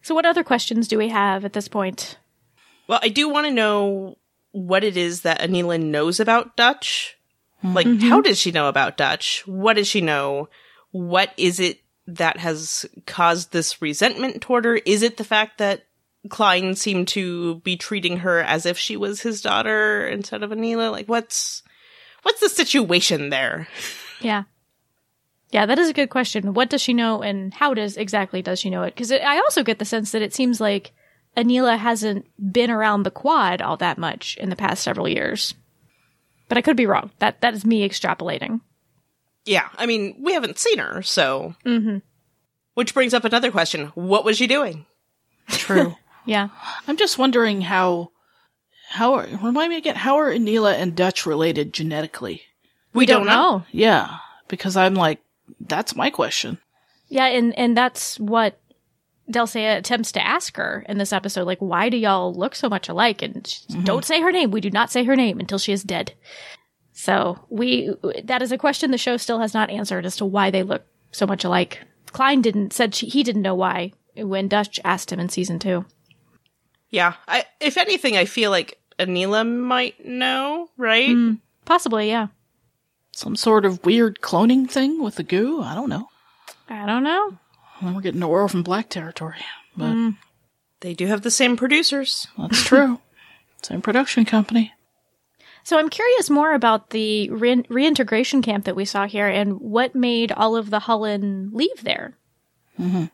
So 0.00 0.14
what 0.14 0.26
other 0.26 0.44
questions 0.44 0.86
do 0.86 0.96
we 0.96 1.08
have 1.08 1.44
at 1.44 1.54
this 1.54 1.66
point? 1.66 2.18
Well, 2.86 3.00
I 3.02 3.08
do 3.08 3.28
want 3.28 3.48
to 3.48 3.52
know 3.52 4.16
what 4.56 4.84
it 4.84 4.96
is 4.96 5.20
that 5.20 5.40
Aneela 5.40 5.78
knows 5.78 6.18
about 6.18 6.56
Dutch. 6.56 7.18
Like, 7.62 7.86
mm-hmm. 7.86 8.08
how 8.08 8.22
does 8.22 8.38
she 8.38 8.52
know 8.52 8.68
about 8.68 8.96
Dutch? 8.96 9.42
What 9.46 9.74
does 9.74 9.86
she 9.86 10.00
know? 10.00 10.48
What 10.92 11.32
is 11.36 11.60
it 11.60 11.80
that 12.06 12.38
has 12.38 12.86
caused 13.06 13.52
this 13.52 13.82
resentment 13.82 14.40
toward 14.40 14.64
her? 14.64 14.76
Is 14.76 15.02
it 15.02 15.18
the 15.18 15.24
fact 15.24 15.58
that 15.58 15.84
Khlyen 16.28 16.74
seemed 16.74 17.08
to 17.08 17.56
be 17.56 17.76
treating 17.76 18.18
her 18.18 18.40
as 18.40 18.64
if 18.64 18.78
she 18.78 18.96
was 18.96 19.20
his 19.20 19.42
daughter 19.42 20.06
instead 20.06 20.42
of 20.42 20.50
Aneela? 20.50 20.90
Like, 20.90 21.06
what's 21.06 21.62
what's 22.22 22.40
the 22.40 22.48
situation 22.48 23.28
there? 23.28 23.68
Yeah. 24.20 24.44
Yeah, 25.50 25.66
that 25.66 25.78
is 25.78 25.90
a 25.90 25.94
good 25.94 26.10
question. 26.10 26.54
What 26.54 26.70
does 26.70 26.80
she 26.80 26.94
know 26.94 27.20
and 27.20 27.52
how 27.52 27.74
does 27.74 27.96
exactly 27.98 28.40
does 28.40 28.58
she 28.58 28.70
know 28.70 28.84
it? 28.84 28.94
Because 28.94 29.12
I 29.12 29.36
also 29.38 29.62
get 29.62 29.78
the 29.78 29.84
sense 29.84 30.12
that 30.12 30.22
it 30.22 30.32
seems 30.32 30.60
like 30.60 30.92
Aneela 31.36 31.78
hasn't 31.78 32.26
been 32.52 32.70
around 32.70 33.02
the 33.02 33.10
quad 33.10 33.60
all 33.60 33.76
that 33.76 33.98
much 33.98 34.36
in 34.38 34.50
the 34.50 34.56
past 34.56 34.82
several 34.82 35.08
years. 35.08 35.54
But 36.48 36.58
I 36.58 36.62
could 36.62 36.76
be 36.76 36.86
wrong. 36.86 37.10
That 37.18 37.40
that 37.40 37.54
is 37.54 37.64
me 37.64 37.86
extrapolating. 37.86 38.60
Yeah, 39.44 39.68
I 39.76 39.86
mean, 39.86 40.16
we 40.20 40.32
haven't 40.32 40.58
seen 40.58 40.78
her, 40.78 41.02
so. 41.02 41.54
Mm-hmm. 41.64 41.98
Which 42.74 42.94
brings 42.94 43.14
up 43.14 43.24
another 43.24 43.50
question: 43.50 43.86
What 43.94 44.24
was 44.24 44.36
she 44.36 44.46
doing? 44.46 44.86
True. 45.48 45.96
Yeah. 46.26 46.48
I'm 46.86 46.96
just 46.96 47.18
wondering 47.18 47.60
how, 47.60 48.10
how 48.88 49.14
are, 49.14 49.28
remind 49.42 49.70
me 49.70 49.76
again, 49.76 49.94
how 49.94 50.16
are 50.16 50.30
Aneela 50.30 50.74
and 50.74 50.94
Dutch 50.94 51.24
related 51.24 51.72
genetically? 51.72 52.42
We, 52.92 53.06
don't, 53.06 53.26
know. 53.26 53.64
Yeah, 53.70 54.16
because 54.48 54.76
I'm 54.76 54.94
like, 54.94 55.20
that's 55.60 55.94
my 55.94 56.10
question. 56.10 56.58
Yeah, 57.08 57.26
and 57.26 57.56
and 57.56 57.76
that's 57.76 58.18
what 58.18 58.58
Delle 59.30 59.46
Seyah 59.46 59.78
attempts 59.78 60.12
to 60.12 60.24
ask 60.24 60.56
her 60.56 60.84
in 60.88 60.98
this 60.98 61.12
episode. 61.12 61.46
Like, 61.46 61.58
why 61.58 61.88
do 61.88 61.96
y'all 61.96 62.32
look 62.32 62.54
so 62.54 62.68
much 62.68 62.88
alike? 62.88 63.22
And 63.22 63.46
she- 63.46 63.66
mm-hmm. 63.68 63.84
don't 63.84 64.04
say 64.04 64.20
her 64.20 64.32
name. 64.32 64.50
We 64.50 64.60
do 64.60 64.70
not 64.70 64.90
say 64.90 65.04
her 65.04 65.16
name 65.16 65.40
until 65.40 65.58
she 65.58 65.72
is 65.72 65.82
dead. 65.82 66.14
So 66.92 67.38
we 67.50 67.94
that 68.24 68.40
is 68.40 68.52
a 68.52 68.58
question 68.58 68.90
the 68.90 68.98
show 68.98 69.18
still 69.18 69.40
has 69.40 69.52
not 69.52 69.68
answered 69.68 70.06
as 70.06 70.16
to 70.16 70.24
why 70.24 70.50
they 70.50 70.62
look 70.62 70.86
so 71.12 71.26
much 71.26 71.44
alike. 71.44 71.80
Khlyen 72.12 72.40
didn't 72.40 72.72
said 72.72 72.94
she, 72.94 73.06
he 73.06 73.22
didn't 73.22 73.42
know 73.42 73.54
why 73.54 73.92
when 74.16 74.48
Dutch 74.48 74.80
asked 74.82 75.12
him 75.12 75.20
in 75.20 75.28
season 75.28 75.58
two. 75.58 75.84
Yeah, 76.88 77.14
I, 77.28 77.44
if 77.60 77.76
anything, 77.76 78.16
I 78.16 78.24
feel 78.24 78.50
like 78.50 78.80
Aneela 78.98 79.46
might 79.46 80.06
know, 80.06 80.70
right? 80.76 81.10
Mm, 81.10 81.40
possibly, 81.64 82.08
yeah. 82.08 82.28
Some 83.12 83.36
sort 83.36 83.64
of 83.64 83.84
weird 83.84 84.20
cloning 84.20 84.70
thing 84.70 85.02
with 85.02 85.16
the 85.16 85.22
goo? 85.22 85.62
I 85.62 85.74
don't 85.74 85.88
know. 85.88 86.08
I 86.68 86.86
don't 86.86 87.02
know. 87.02 87.36
Then 87.82 87.94
we're 87.94 88.00
getting 88.00 88.20
to 88.20 88.26
Orphan 88.26 88.62
Black 88.62 88.88
territory. 88.88 89.44
But 89.76 89.92
mm. 89.92 90.16
They 90.80 90.94
do 90.94 91.06
have 91.06 91.22
the 91.22 91.30
same 91.30 91.56
producers. 91.56 92.26
that's 92.38 92.62
true. 92.62 93.00
Same 93.62 93.80
production 93.80 94.24
company. 94.24 94.72
So 95.64 95.78
I'm 95.78 95.88
curious 95.88 96.30
more 96.30 96.54
about 96.54 96.90
the 96.90 97.28
re- 97.30 97.64
reintegration 97.68 98.42
camp 98.42 98.66
that 98.66 98.76
we 98.76 98.84
saw 98.84 99.06
here 99.06 99.26
and 99.26 99.58
what 99.58 99.94
made 99.94 100.30
all 100.30 100.54
of 100.54 100.70
the 100.70 100.80
Hullen 100.80 101.50
leave 101.52 101.82
there. 101.82 102.16
Mm-hmm. 102.78 103.06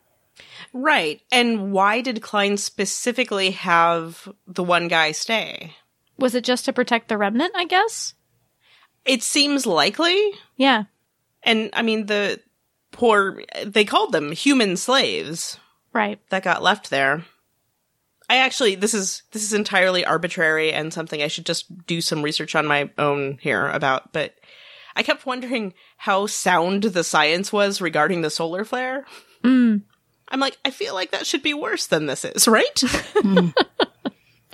Right. 0.73 1.21
And 1.31 1.71
why 1.71 2.01
did 2.01 2.21
Khlyen 2.21 2.59
specifically 2.59 3.51
have 3.51 4.27
the 4.45 4.63
one 4.63 4.87
guy 4.89 5.13
stay? 5.13 5.73
Was 6.19 6.35
it 6.35 6.43
just 6.43 6.65
to 6.65 6.73
protect 6.73 7.07
the 7.07 7.17
remnant, 7.17 7.53
I 7.55 7.65
guess? 7.65 8.13
It 9.05 9.23
seems 9.23 9.65
likely. 9.65 10.33
Yeah. 10.57 10.83
And 11.41 11.71
I 11.73 11.81
mean, 11.81 12.05
the 12.05 12.39
poor, 12.93 13.43
they 13.65 13.83
called 13.83 14.13
them 14.13 14.31
human 14.31 14.77
slaves 14.77 15.57
Right. 15.91 16.19
that 16.29 16.43
got 16.43 16.63
left 16.63 16.89
there. 16.89 17.25
I 18.29 18.37
actually, 18.37 18.75
this 18.75 18.93
is, 18.93 19.23
this 19.31 19.43
is 19.43 19.51
entirely 19.53 20.05
arbitrary 20.05 20.71
and 20.71 20.93
something 20.93 21.21
I 21.21 21.27
should 21.27 21.45
just 21.45 21.85
do 21.85 21.99
some 21.99 22.23
research 22.23 22.55
on 22.55 22.65
my 22.65 22.89
own 22.97 23.37
here 23.41 23.67
about, 23.67 24.13
but 24.13 24.33
I 24.95 25.03
kept 25.03 25.25
wondering 25.25 25.73
how 25.97 26.27
sound 26.27 26.83
the 26.83 27.03
science 27.03 27.51
was 27.51 27.81
regarding 27.81 28.21
the 28.21 28.29
solar 28.29 28.63
flare. 28.63 29.05
Mm. 29.43 29.81
I'm 30.29 30.39
like, 30.39 30.57
I 30.63 30.71
feel 30.71 30.93
like 30.93 31.11
that 31.11 31.27
should 31.27 31.43
be 31.43 31.53
worse 31.53 31.87
than 31.87 32.05
this 32.05 32.23
is, 32.23 32.47
right? 32.47 32.83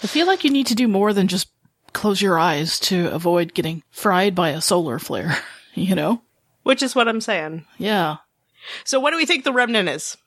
I 0.01 0.07
feel 0.07 0.27
like 0.27 0.43
you 0.43 0.49
need 0.49 0.67
to 0.67 0.75
do 0.75 0.87
more 0.87 1.13
than 1.13 1.27
just 1.27 1.49
close 1.93 2.21
your 2.21 2.39
eyes 2.39 2.79
to 2.79 3.07
avoid 3.13 3.53
getting 3.53 3.83
fried 3.91 4.33
by 4.33 4.49
a 4.49 4.61
solar 4.61 4.97
flare, 4.99 5.37
you 5.73 5.93
know? 5.95 6.21
Which 6.63 6.81
is 6.83 6.95
what 6.95 7.07
I'm 7.07 7.21
saying. 7.21 7.65
Yeah. 7.77 8.17
So 8.83 8.99
what 8.99 9.11
do 9.11 9.17
we 9.17 9.25
think 9.25 9.43
the 9.43 9.53
remnant 9.53 9.89
is? 9.89 10.17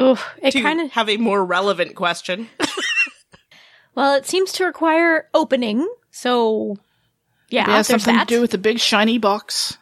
Oof. 0.00 0.24
It 0.42 0.52
kind 0.52 0.80
of, 0.80 0.90
have 0.92 1.08
a 1.08 1.16
more 1.16 1.44
relevant 1.44 1.94
question. 1.96 2.48
well, 3.94 4.14
it 4.14 4.26
seems 4.26 4.52
to 4.52 4.64
require 4.64 5.28
opening. 5.34 5.88
So, 6.10 6.76
yeah, 7.48 7.62
It 7.62 7.68
has 7.68 7.86
something 7.88 8.14
that. 8.16 8.28
to 8.28 8.34
do 8.34 8.40
with 8.40 8.50
the 8.52 8.58
big 8.58 8.78
shiny 8.78 9.18
box 9.18 9.78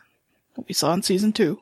that 0.56 0.66
we 0.66 0.74
saw 0.74 0.92
in 0.94 1.02
season 1.02 1.32
two. 1.32 1.60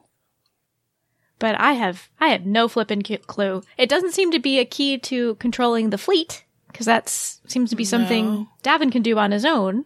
but 1.39 1.59
I 1.61 1.73
have, 1.73 2.09
I 2.21 2.29
have 2.29 2.47
no 2.47 2.69
flippin' 2.69 3.03
clue. 3.03 3.62
It 3.77 3.89
doesn't 3.89 4.12
seem 4.14 4.31
to 4.33 4.39
be 4.39 4.59
a 4.59 4.64
key 4.64 4.99
to 4.99 5.35
controlling 5.37 5.91
the 5.91 5.99
fleet 5.99 6.45
because 6.69 6.87
that 6.87 7.09
seems 7.09 7.71
to 7.71 7.77
be 7.77 7.85
something 7.85 8.27
No. 8.27 8.49
D'avin 8.62 8.91
can 8.91 9.03
do 9.03 9.19
on 9.19 9.33
his 9.33 9.45
own. 9.45 9.85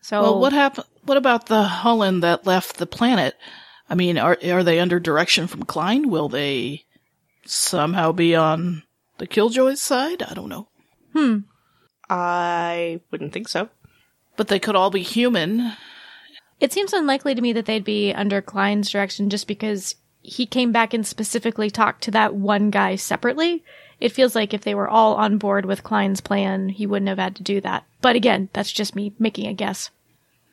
So, 0.00 0.22
Well, 0.22 0.40
what 0.40 0.52
happened? 0.52 0.86
What 1.04 1.16
about 1.16 1.46
the 1.46 1.64
Hullen 1.64 2.20
that 2.20 2.46
left 2.46 2.76
the 2.76 2.86
planet? 2.86 3.34
I 3.90 3.96
mean, 3.96 4.16
are 4.16 4.38
are 4.44 4.62
they 4.62 4.78
under 4.78 5.00
direction 5.00 5.48
from 5.48 5.64
Khlyen? 5.64 6.06
Will 6.06 6.28
they 6.28 6.84
somehow 7.44 8.12
be 8.12 8.36
on 8.36 8.84
the 9.18 9.26
Killjoys 9.26 9.80
side? 9.80 10.22
I 10.22 10.32
don't 10.32 10.48
know. 10.48 10.68
Hmm. 11.12 11.38
I 12.08 13.00
wouldn't 13.10 13.32
think 13.32 13.48
so. 13.48 13.68
But 14.36 14.48
they 14.48 14.60
could 14.60 14.76
all 14.76 14.90
be 14.90 15.02
human. 15.02 15.72
It 16.60 16.72
seems 16.72 16.92
unlikely 16.92 17.34
to 17.34 17.42
me 17.42 17.52
that 17.52 17.66
they'd 17.66 17.84
be 17.84 18.12
under 18.12 18.40
Khlyen's 18.40 18.90
direction 18.90 19.28
just 19.28 19.46
because 19.46 19.96
he 20.22 20.46
came 20.46 20.72
back 20.72 20.94
and 20.94 21.06
specifically 21.06 21.70
talked 21.70 22.02
to 22.04 22.10
that 22.12 22.34
one 22.34 22.70
guy 22.70 22.96
separately. 22.96 23.64
It 23.98 24.12
feels 24.12 24.34
like 24.34 24.54
if 24.54 24.62
they 24.62 24.74
were 24.74 24.88
all 24.88 25.14
on 25.14 25.38
board 25.38 25.64
with 25.64 25.82
Khlyen's 25.82 26.20
plan, 26.20 26.68
he 26.68 26.86
wouldn't 26.86 27.08
have 27.08 27.18
had 27.18 27.36
to 27.36 27.42
do 27.42 27.60
that. 27.62 27.84
But 28.00 28.16
again, 28.16 28.48
that's 28.52 28.72
just 28.72 28.94
me 28.94 29.14
making 29.18 29.46
a 29.46 29.54
guess. 29.54 29.90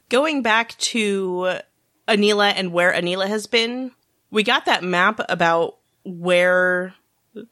Going 0.10 0.42
back 0.42 0.78
to 0.78 1.60
Aneela 2.08 2.54
and 2.56 2.72
where 2.72 2.94
Aneela 2.94 3.28
has 3.28 3.48
been, 3.48 3.92
we 4.32 4.44
got 4.44 4.66
that 4.66 4.84
map 4.84 5.20
about 5.30 5.78
where 6.04 6.94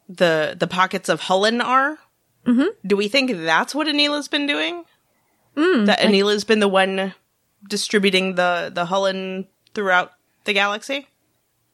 the 0.09 0.55
the 0.57 0.67
pockets 0.67 1.09
of 1.09 1.21
Hullen 1.21 1.63
are. 1.63 1.97
Mm-hmm. 2.45 2.87
Do 2.87 2.95
we 2.95 3.07
think 3.07 3.31
that's 3.31 3.73
what 3.73 3.87
Aneela's 3.87 4.27
been 4.27 4.47
doing? 4.47 4.85
that 5.55 5.99
Aneela's 5.99 6.43
been 6.43 6.59
the 6.59 6.67
one 6.67 7.13
distributing 7.67 8.35
the 8.35 8.71
the 8.73 8.85
Hullen 8.85 9.47
throughout 9.73 10.11
the 10.43 10.53
galaxy. 10.53 11.07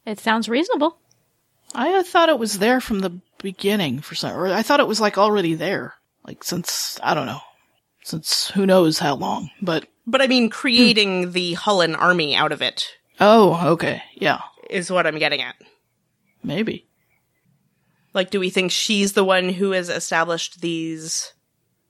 It 0.06 0.20
sounds 0.20 0.50
reasonable. 0.50 0.98
I 1.74 2.04
thought 2.04 2.30
it 2.30 2.40
was 2.40 2.60
there 2.60 2.82
from 2.82 3.00
the 3.00 3.22
beginning 3.38 4.02
for 4.02 4.16
some, 4.16 4.36
or 4.36 4.48
I 4.48 4.62
thought 4.62 4.80
it 4.80 4.88
was 4.88 5.00
like 5.00 5.18
already 5.18 5.56
there, 5.56 5.96
like 6.26 6.44
since 6.44 7.00
I 7.02 7.14
don't 7.14 7.26
know, 7.26 7.42
since 8.04 8.50
who 8.52 8.66
knows 8.66 9.00
how 9.00 9.16
long. 9.16 9.50
But 9.62 9.88
But 10.08 10.22
I 10.22 10.28
mean, 10.28 10.50
creating 10.50 11.32
the 11.32 11.54
Hullen 11.56 11.96
army 11.96 12.36
out 12.36 12.52
of 12.52 12.62
it 12.62 12.88
oh, 13.20 13.72
okay, 13.74 14.02
yeah, 14.16 14.42
is 14.70 14.92
what 14.92 15.06
I'm 15.08 15.20
getting 15.20 15.42
at. 15.42 15.56
maybe. 16.44 16.88
Like, 18.14 18.30
do 18.30 18.42
we 18.42 18.50
think 18.50 18.72
she's 18.72 19.14
the 19.14 19.24
one 19.24 19.48
who 19.50 19.72
has 19.72 19.88
established 19.90 20.60
these 20.60 21.34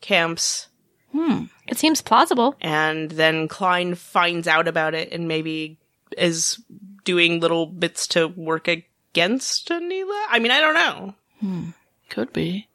camps 0.01 0.67
Hmm. 1.11 1.45
It 1.67 1.77
seems 1.77 2.01
plausible. 2.01 2.55
and 2.61 3.11
then 3.11 3.47
Khlyen 3.47 3.97
finds 3.97 4.47
out 4.47 4.67
about 4.67 4.93
it 4.93 5.11
and 5.11 5.27
maybe 5.27 5.77
is 6.17 6.57
doing 7.03 7.39
little 7.39 7.65
bits 7.65 8.07
to 8.07 8.27
work 8.27 8.67
against 8.67 9.69
Aneela? 9.69 10.25
I 10.29 10.39
mean, 10.39 10.51
I 10.51 10.61
don't 10.61 10.73
know. 10.73 11.15
Hmm. 11.39 11.69
Could 12.09 12.31
be. 12.33 12.67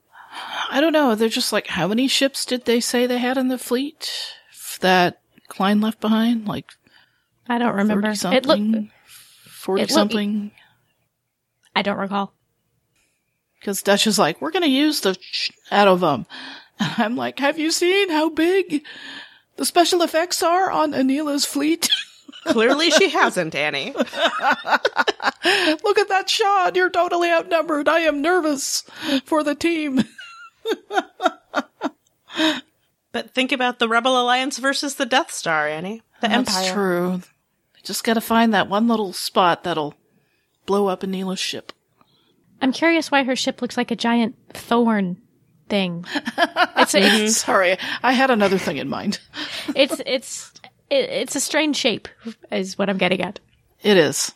I 0.70 0.80
don't 0.80 0.93
know. 0.93 1.14
They're 1.14 1.28
just 1.28 1.53
like, 1.53 1.66
how 1.68 1.89
many 1.89 2.09
ships 2.09 2.45
did 2.45 2.64
they 2.64 2.80
say 2.80 3.07
they 3.07 3.18
had 3.18 3.39
in 3.39 3.49
the 3.49 3.59
fleet 3.59 4.11
that 4.80 5.20
Khlyen 5.51 5.82
left 5.82 6.01
behind? 6.01 6.47
Like 6.47 6.66
I 7.49 7.59
don't 7.59 7.74
remember. 7.76 8.12
30 8.14 8.37
It 8.37 8.47
looked. 8.47 8.59
something, 8.61 8.91
40 9.47 9.80
it 9.80 9.84
looked- 9.84 9.93
something. 9.93 10.51
I 11.74 11.82
don't 11.82 11.99
recall. 11.99 12.32
Because 13.61 13.82
Dutch 13.82 14.07
is 14.07 14.18
like, 14.18 14.41
we're 14.41 14.51
going 14.51 14.62
to 14.62 14.68
use 14.70 15.01
the 15.01 15.16
sh- 15.20 15.51
out 15.70 15.89
of 15.89 16.01
them. 16.01 16.26
And 16.78 16.93
I'm 16.99 17.16
like, 17.16 17.39
have 17.39 17.59
you 17.59 17.70
seen 17.70 18.11
how 18.11 18.28
big 18.30 18.82
the 19.57 19.64
special 19.64 20.03
effects 20.03 20.43
are 20.43 20.70
on 20.70 20.93
Aneela's 20.93 21.45
fleet? 21.47 21.89
Clearly, 22.47 22.91
she 22.91 23.09
hasn't, 23.09 23.55
Annie. 23.55 23.93
Look 23.97 24.07
at 25.99 26.09
that 26.09 26.28
shot. 26.28 26.76
You're 26.76 26.91
totally 26.91 27.30
outnumbered. 27.30 27.89
I 27.89 28.01
am 28.01 28.20
nervous 28.22 28.82
for 29.24 29.43
the 29.43 29.55
team. 29.55 30.05
But 33.12 33.31
think 33.31 33.51
about 33.51 33.79
the 33.79 33.89
Rebel 33.89 34.21
Alliance 34.21 34.59
versus 34.59 34.97
the 34.97 35.07
Death 35.07 35.33
Star, 35.33 35.67
Annie. 35.67 36.03
The 36.21 36.29
That's 36.29 36.55
Empire. 36.55 36.73
true. 36.75 37.23
Just 37.83 38.05
got 38.05 38.12
to 38.14 38.21
find 38.21 38.53
that 38.53 38.69
one 38.69 38.89
little 38.89 39.14
spot 39.14 39.64
that'll 39.64 39.95
blow 40.67 40.89
up 40.89 41.01
Aneela's 41.01 41.39
ship. 41.41 41.73
I'm 42.61 42.73
curious 42.73 43.11
why 43.11 43.23
her 43.25 43.35
ship 43.35 43.62
looks 43.62 43.79
like 43.79 43.91
a 43.91 43.97
giant 43.97 44.37
thorn 44.53 45.17
thing. 45.71 46.05
It's 46.77 46.95
it's 46.95 47.37
Sorry, 47.45 47.79
I 48.03 48.12
had 48.12 48.31
another 48.31 48.59
thing 48.59 48.77
in 48.77 48.89
mind. 48.91 49.19
it's 49.75 49.99
it's 50.05 50.53
it, 50.91 51.09
it's 51.09 51.35
a 51.37 51.41
strange 51.41 51.77
shape, 51.77 52.09
is 52.53 52.77
what 52.77 52.91
I'm 52.91 52.99
getting 52.99 53.23
at. 53.23 53.41
It 53.83 53.97
is. 53.97 54.35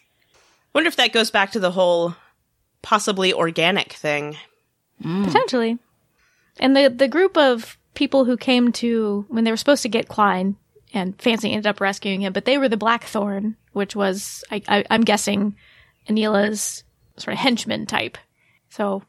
Wonder 0.74 0.88
if 0.88 0.96
that 0.96 1.12
goes 1.12 1.30
back 1.30 1.52
to 1.52 1.60
the 1.60 1.70
whole 1.72 2.16
possibly 2.80 3.34
organic 3.34 3.92
thing. 3.92 4.38
Potentially. 5.02 5.78
And 6.60 6.76
the 6.76 6.88
the 6.88 7.08
group 7.08 7.36
of 7.36 7.76
people 7.94 8.24
who 8.24 8.36
came 8.36 8.70
to 8.70 9.24
when 9.28 9.42
they 9.42 9.50
were 9.50 9.56
supposed 9.56 9.82
to 9.82 9.88
get 9.88 10.08
Khlyen 10.08 10.54
and 10.92 11.20
Fancy 11.20 11.50
ended 11.50 11.66
up 11.66 11.80
rescuing 11.80 12.20
him, 12.20 12.32
but 12.32 12.44
they 12.44 12.58
were 12.58 12.68
the 12.68 12.76
Blackthorn, 12.76 13.56
which 13.72 13.96
was 13.96 14.44
I, 14.50 14.62
I, 14.68 14.84
I'm 14.90 15.02
guessing 15.02 15.56
Aneela's 16.08 16.84
sort 17.16 17.32
of 17.32 17.38
henchman 17.38 17.86
type. 17.86 18.18
So 18.68 19.02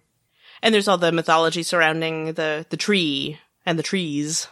And 0.63 0.73
there's 0.73 0.87
all 0.87 0.97
the 0.97 1.11
mythology 1.11 1.61
surrounding 1.61 2.33
the 2.33 2.65
the 2.69 2.77
tree 2.77 3.37
and 3.65 3.77
the 3.77 3.83
trees. 3.83 4.47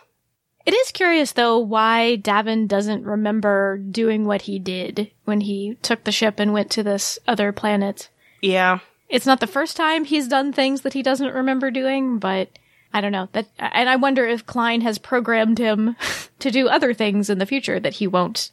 It 0.66 0.74
is 0.74 0.91
curious 0.91 1.32
though 1.32 1.58
why 1.58 2.18
D'avin 2.18 2.68
doesn't 2.68 3.04
remember 3.04 3.78
doing 3.78 4.26
what 4.26 4.43
he 4.43 4.60
did 4.60 5.10
when 5.24 5.41
he 5.41 5.78
took 5.82 6.04
the 6.04 6.12
ship 6.12 6.38
and 6.38 6.54
went 6.54 6.70
to 6.72 6.84
this 6.84 7.18
other 7.28 7.52
planet. 7.52 8.10
Yeah. 8.41 8.80
It's 9.08 9.26
not 9.26 9.39
the 9.39 9.47
first 9.47 9.76
time 9.76 10.06
he's 10.06 10.28
done 10.28 10.54
things 10.54 10.82
that 10.82 10.93
he 10.93 11.02
doesn't 11.02 11.34
remember 11.34 11.72
doing, 11.72 12.20
but 12.20 12.50
I 12.94 13.02
don't 13.02 13.12
know. 13.12 13.30
That 13.34 13.48
and 13.60 13.88
I 13.90 13.96
wonder 13.96 14.26
if 14.26 14.46
Khlyen 14.46 14.82
has 14.82 14.98
programmed 14.98 15.58
him 15.60 15.96
to 16.40 16.52
do 16.52 16.68
other 16.68 16.94
things 16.94 17.30
in 17.30 17.38
the 17.38 17.46
future 17.46 17.80
that 17.80 17.96
he 17.96 18.08
won't 18.08 18.52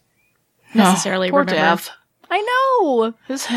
necessarily 0.75 1.29
Oh, 1.29 1.33
poor 1.33 1.41
remember. 1.41 1.61
Dav. 1.61 1.91
I 2.31 2.43
know. 2.43 3.15
His 3.29 3.49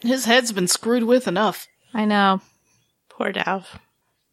his 0.00 0.24
head's 0.24 0.52
been 0.52 0.68
screwed 0.68 1.04
with 1.04 1.28
enough. 1.28 1.66
I 1.92 2.04
know. 2.04 2.40
Poor 3.08 3.32
Dav. 3.32 3.78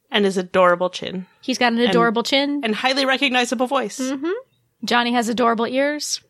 And 0.09 0.25
his 0.25 0.37
adorable 0.37 0.89
chin. 0.89 1.25
He's 1.41 1.57
got 1.57 1.71
an 1.73 1.79
adorable 1.79 2.23
chin. 2.23 2.61
And 2.63 2.75
highly 2.75 3.05
recognizable 3.05 3.67
voice. 3.67 3.99
Mm-hmm. 3.99 4.31
Johnny 4.83 5.13
has 5.13 5.29
adorable 5.29 5.65
ears. 5.67 6.21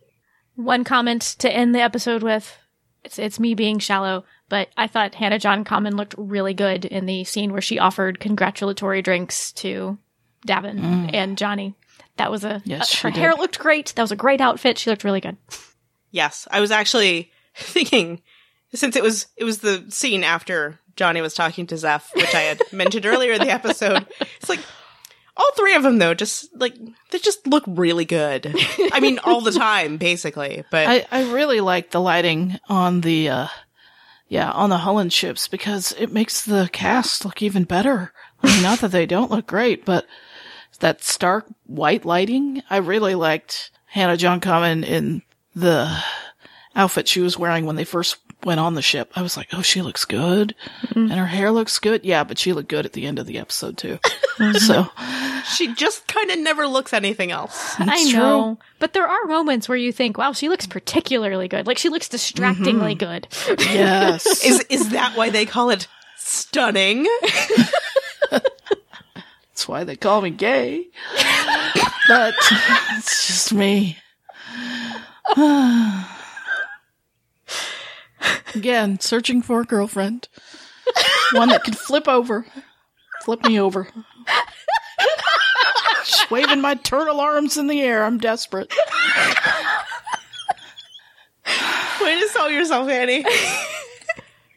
One 0.55 0.83
comment 0.83 1.21
to 1.39 1.51
end 1.51 1.73
the 1.73 1.81
episode 1.81 2.21
with 2.23 2.57
it's 3.03 3.17
it's 3.17 3.39
me 3.39 3.53
being 3.55 3.79
shallow, 3.79 4.23
but 4.51 4.67
I 4.75 4.87
thought 4.87 5.15
Hannah 5.15 5.39
John-Kamen 5.39 5.93
looked 5.95 6.13
really 6.17 6.53
good 6.53 6.83
in 6.83 7.05
the 7.05 7.23
scene 7.23 7.53
where 7.53 7.61
she 7.61 7.79
offered 7.79 8.19
congratulatory 8.19 9.01
drinks 9.01 9.53
to 9.53 9.97
D'avin 10.45 11.09
and 11.15 11.37
Johnny. 11.37 11.73
That 12.17 12.29
was 12.29 12.43
a 12.43 12.61
Yes, 12.65 12.93
uh, 12.93 13.07
her 13.07 13.11
did. 13.11 13.19
hair 13.19 13.33
looked 13.33 13.57
great. 13.59 13.93
That 13.95 14.01
was 14.01 14.11
a 14.11 14.17
great 14.17 14.41
outfit. 14.41 14.77
She 14.77 14.89
looked 14.89 15.05
really 15.05 15.21
good. 15.21 15.37
Yes. 16.11 16.49
I 16.51 16.59
was 16.59 16.69
actually 16.69 17.31
thinking 17.55 18.21
since 18.73 18.97
it 18.97 19.03
was 19.03 19.27
it 19.37 19.45
was 19.45 19.59
the 19.59 19.85
scene 19.89 20.25
after 20.25 20.79
Johnny 20.97 21.21
was 21.21 21.33
talking 21.33 21.65
to 21.67 21.77
Zeph, 21.77 22.11
which 22.13 22.35
I 22.35 22.41
had 22.41 22.61
mentioned 22.73 23.05
earlier 23.05 23.31
in 23.31 23.39
the 23.39 23.49
episode. 23.51 24.05
It's 24.19 24.49
like 24.49 24.59
all 25.37 25.49
three 25.55 25.75
of 25.75 25.83
them 25.83 25.97
though, 25.97 26.13
just 26.13 26.49
like 26.59 26.75
they 27.11 27.19
just 27.19 27.47
look 27.47 27.63
really 27.65 28.03
good. 28.05 28.53
I 28.91 28.99
mean, 28.99 29.17
all 29.23 29.39
the 29.39 29.51
time, 29.69 29.95
basically. 29.95 30.65
But 30.69 30.87
I, 30.87 31.05
I 31.09 31.31
really 31.31 31.61
like 31.61 31.91
the 31.91 32.01
lighting 32.01 32.57
on 32.67 32.99
the 32.99 33.29
uh 33.29 33.47
yeah, 34.31 34.49
on 34.51 34.69
the 34.69 34.77
Hullen 34.77 35.11
ships 35.11 35.49
because 35.49 35.93
it 35.99 36.13
makes 36.13 36.45
the 36.45 36.69
cast 36.71 37.25
look 37.25 37.41
even 37.41 37.65
better. 37.65 38.13
I 38.41 38.47
mean, 38.47 38.63
not 38.63 38.79
that 38.79 38.91
they 38.91 39.05
don't 39.05 39.29
look 39.29 39.45
great, 39.45 39.83
but 39.83 40.05
that 40.79 41.03
stark 41.03 41.47
white 41.65 42.05
lighting, 42.05 42.63
I 42.69 42.77
really 42.77 43.13
liked 43.13 43.71
Hannah 43.87 44.15
John-Kamen 44.15 44.85
in 44.85 45.21
the 45.53 46.01
outfit 46.77 47.09
she 47.09 47.19
was 47.19 47.37
wearing 47.37 47.65
when 47.65 47.75
they 47.75 47.83
first 47.83 48.19
went 48.43 48.59
on 48.59 48.75
the 48.75 48.81
ship. 48.81 49.11
I 49.15 49.21
was 49.21 49.37
like, 49.37 49.49
oh, 49.53 49.61
she 49.61 49.81
looks 49.81 50.05
good. 50.05 50.55
Mm-hmm. 50.83 51.11
And 51.11 51.13
her 51.13 51.25
hair 51.27 51.51
looks 51.51 51.79
good. 51.79 52.03
Yeah, 52.03 52.23
but 52.23 52.37
she 52.39 52.53
looked 52.53 52.69
good 52.69 52.85
at 52.85 52.93
the 52.93 53.05
end 53.05 53.19
of 53.19 53.25
the 53.25 53.37
episode 53.37 53.77
too. 53.77 53.99
Mm-hmm. 54.37 54.57
so 54.57 54.89
she 55.53 55.73
just 55.75 56.07
kind 56.07 56.31
of 56.31 56.39
never 56.39 56.67
looks 56.67 56.93
anything 56.93 57.31
else. 57.31 57.79
I 57.79 57.95
It's 57.99 58.13
know, 58.13 58.57
but 58.79 58.93
there 58.93 59.07
are 59.07 59.25
moments 59.25 59.69
where 59.69 59.77
you 59.77 59.91
think, 59.91 60.17
"Wow, 60.17 60.33
she 60.33 60.49
looks 60.49 60.65
particularly 60.65 61.47
good." 61.47 61.67
Like 61.67 61.77
she 61.77 61.89
looks 61.89 62.09
distractingly 62.09 62.95
mm-hmm. 62.95 63.13
good. 63.13 63.27
yes. 63.59 64.25
Is 64.45 64.61
is 64.69 64.89
that 64.89 65.15
why 65.15 65.29
they 65.29 65.45
call 65.45 65.69
it 65.69 65.87
stunning? 66.17 67.07
That's 68.31 69.67
why 69.67 69.83
they 69.83 69.95
call 69.95 70.21
me 70.21 70.31
gay. 70.31 70.87
but 72.07 72.33
it's 72.97 73.27
just 73.27 73.53
me. 73.53 73.97
Again, 78.55 78.99
searching 78.99 79.41
for 79.41 79.61
a 79.61 79.65
girlfriend. 79.65 80.27
One 81.33 81.49
that 81.49 81.63
can 81.63 81.73
flip 81.73 82.07
over. 82.07 82.45
Flip 83.21 83.43
me 83.43 83.59
over. 83.59 83.87
Just 86.05 86.29
waving 86.31 86.61
my 86.61 86.75
turtle 86.75 87.19
arms 87.19 87.57
in 87.57 87.67
the 87.67 87.81
air. 87.81 88.03
I'm 88.03 88.17
desperate. 88.17 88.73
Way 92.01 92.19
to 92.19 92.27
sell 92.29 92.49
yourself, 92.49 92.89
Annie. 92.89 93.23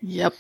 Yep. 0.03 0.35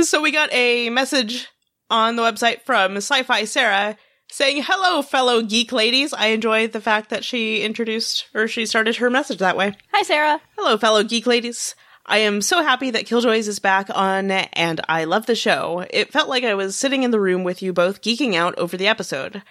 So 0.00 0.20
we 0.20 0.30
got 0.30 0.52
a 0.52 0.90
message 0.90 1.48
on 1.88 2.16
the 2.16 2.22
website 2.22 2.62
from 2.62 2.96
Sci-Fi 2.96 3.44
Sarah 3.44 3.96
saying, 4.34 4.64
"Hello, 4.66 5.00
fellow 5.00 5.42
geek 5.42 5.70
ladies. 5.70 6.12
I 6.12 6.26
enjoy 6.28 6.66
the 6.66 6.80
fact 6.80 7.10
that 7.10 7.24
she 7.24 7.62
introduced 7.62 8.26
or 8.34 8.48
she 8.48 8.66
started 8.66 8.96
her 8.96 9.08
message 9.08 9.38
that 9.38 9.56
way. 9.56 9.74
Hi, 9.92 10.02
Sarah. 10.02 10.40
Hello, 10.58 10.76
fellow 10.76 11.04
geek 11.04 11.24
ladies. 11.26 11.76
I 12.04 12.18
am 12.18 12.42
so 12.42 12.62
happy 12.62 12.90
that 12.90 13.06
Killjoys 13.06 13.46
is 13.46 13.60
back 13.60 13.88
on, 13.94 14.32
and 14.32 14.80
I 14.88 15.04
love 15.04 15.26
the 15.26 15.36
show. 15.36 15.86
It 15.88 16.12
felt 16.12 16.28
like 16.28 16.42
I 16.42 16.54
was 16.54 16.76
sitting 16.76 17.04
in 17.04 17.12
the 17.12 17.20
room 17.20 17.44
with 17.44 17.62
you 17.62 17.72
both 17.72 18.02
geeking 18.02 18.34
out 18.34 18.58
over 18.58 18.76
the 18.76 18.88
episode. 18.88 19.42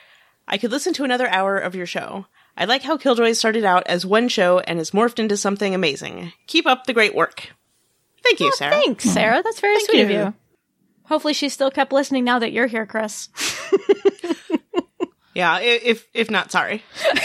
I 0.50 0.58
could 0.58 0.72
listen 0.72 0.94
to 0.96 1.06
another 1.06 1.30
hour 1.30 1.58
of 1.58 1.76
your 1.76 1.86
show. 1.86 2.26
I 2.58 2.66
like 2.66 2.84
how 2.84 2.98
Killjoys 2.98 3.40
started 3.40 3.64
out 3.64 3.88
as 3.88 4.06
one 4.06 4.28
show 4.28 4.60
and 4.60 4.80
has 4.80 4.92
morphed 4.92 5.18
into 5.18 5.38
something 5.38 5.74
amazing. 5.74 6.34
Keep 6.46 6.68
up 6.68 6.86
the 6.86 6.94
great 6.94 7.16
work. 7.16 7.54
Thank 8.22 8.42
you, 8.42 8.48
oh, 8.48 8.56
Sarah. 8.56 8.72
Thanks, 8.72 9.06
Sarah. 9.06 9.42
That's 9.42 9.62
very 9.62 9.78
Thank 9.78 9.90
sweet 9.90 10.02
of 10.02 10.10
you. 10.12 10.18
you. 10.18 10.34
Hopefully, 11.06 11.34
she 11.34 11.48
still 11.48 11.72
kept 11.72 11.94
listening 11.94 12.26
now 12.26 12.40
that 12.40 12.52
you're 12.52 12.68
here, 12.68 12.86
Kris. 12.86 13.30
Yeah, 15.34 15.60
if 15.60 16.08
if 16.14 16.30
not, 16.30 16.52
sorry. 16.52 16.84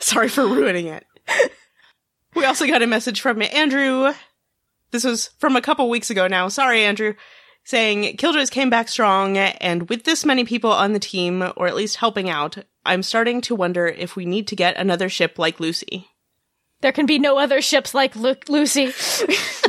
sorry 0.00 0.28
for 0.28 0.46
ruining 0.46 0.86
it. 0.86 1.04
We 2.34 2.46
also 2.46 2.66
got 2.66 2.82
a 2.82 2.86
message 2.86 3.20
from 3.20 3.42
Andrew. 3.42 4.12
This 4.90 5.04
was 5.04 5.30
from 5.38 5.56
a 5.56 5.62
couple 5.62 5.88
weeks 5.90 6.10
ago 6.10 6.28
now. 6.28 6.48
Sorry, 6.48 6.84
Andrew. 6.84 7.14
Saying 7.64 8.16
Killjoys 8.16 8.50
came 8.50 8.70
back 8.70 8.88
strong, 8.88 9.36
and 9.36 9.88
with 9.88 10.04
this 10.04 10.24
many 10.24 10.44
people 10.44 10.72
on 10.72 10.94
the 10.94 10.98
team, 10.98 11.42
or 11.56 11.68
at 11.68 11.76
least 11.76 11.96
helping 11.96 12.28
out, 12.28 12.56
I'm 12.84 13.02
starting 13.02 13.40
to 13.42 13.54
wonder 13.54 13.86
if 13.86 14.16
we 14.16 14.26
need 14.26 14.48
to 14.48 14.56
get 14.56 14.76
another 14.76 15.08
ship 15.08 15.38
like 15.38 15.60
Lucy. 15.60 16.08
There 16.80 16.90
can 16.90 17.06
be 17.06 17.20
no 17.20 17.38
other 17.38 17.62
ships 17.62 17.94
like 17.94 18.16
Lu- 18.16 18.34
Lucy. 18.48 18.92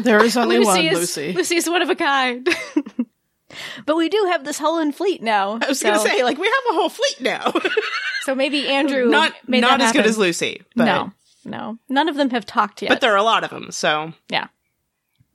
There 0.01 0.23
is 0.23 0.35
only 0.37 0.59
one, 0.59 0.79
is, 0.79 0.97
Lucy. 0.97 1.33
Lucy's 1.33 1.69
one 1.69 1.83
of 1.83 1.89
a 1.91 1.95
kind. 1.95 2.49
But 3.85 3.95
we 3.95 4.09
do 4.09 4.27
have 4.31 4.43
this 4.43 4.59
Hullen 4.59 4.93
fleet 4.93 5.21
now. 5.21 5.59
I 5.61 5.67
was 5.67 5.79
so, 5.79 5.89
gonna 5.89 5.99
say, 5.99 6.23
like, 6.23 6.37
we 6.37 6.47
have 6.47 6.71
a 6.71 6.73
whole 6.75 6.89
fleet 6.89 7.21
now. 7.21 7.53
so 8.21 8.35
maybe 8.35 8.67
Andrew 8.67 9.05
not 9.05 9.33
made 9.47 9.61
not 9.61 9.79
that 9.79 9.87
as 9.87 9.91
good 9.91 10.05
as 10.05 10.17
Lucy, 10.17 10.61
but 10.75 10.85
no, 10.85 11.11
no, 11.45 11.77
none 11.89 12.09
of 12.09 12.15
them 12.15 12.29
have 12.31 12.45
talked 12.45 12.81
yet. 12.81 12.89
but 12.89 13.01
there 13.01 13.13
are 13.13 13.17
a 13.17 13.23
lot 13.23 13.43
of 13.43 13.49
them. 13.49 13.71
So 13.71 14.13
yeah, 14.29 14.47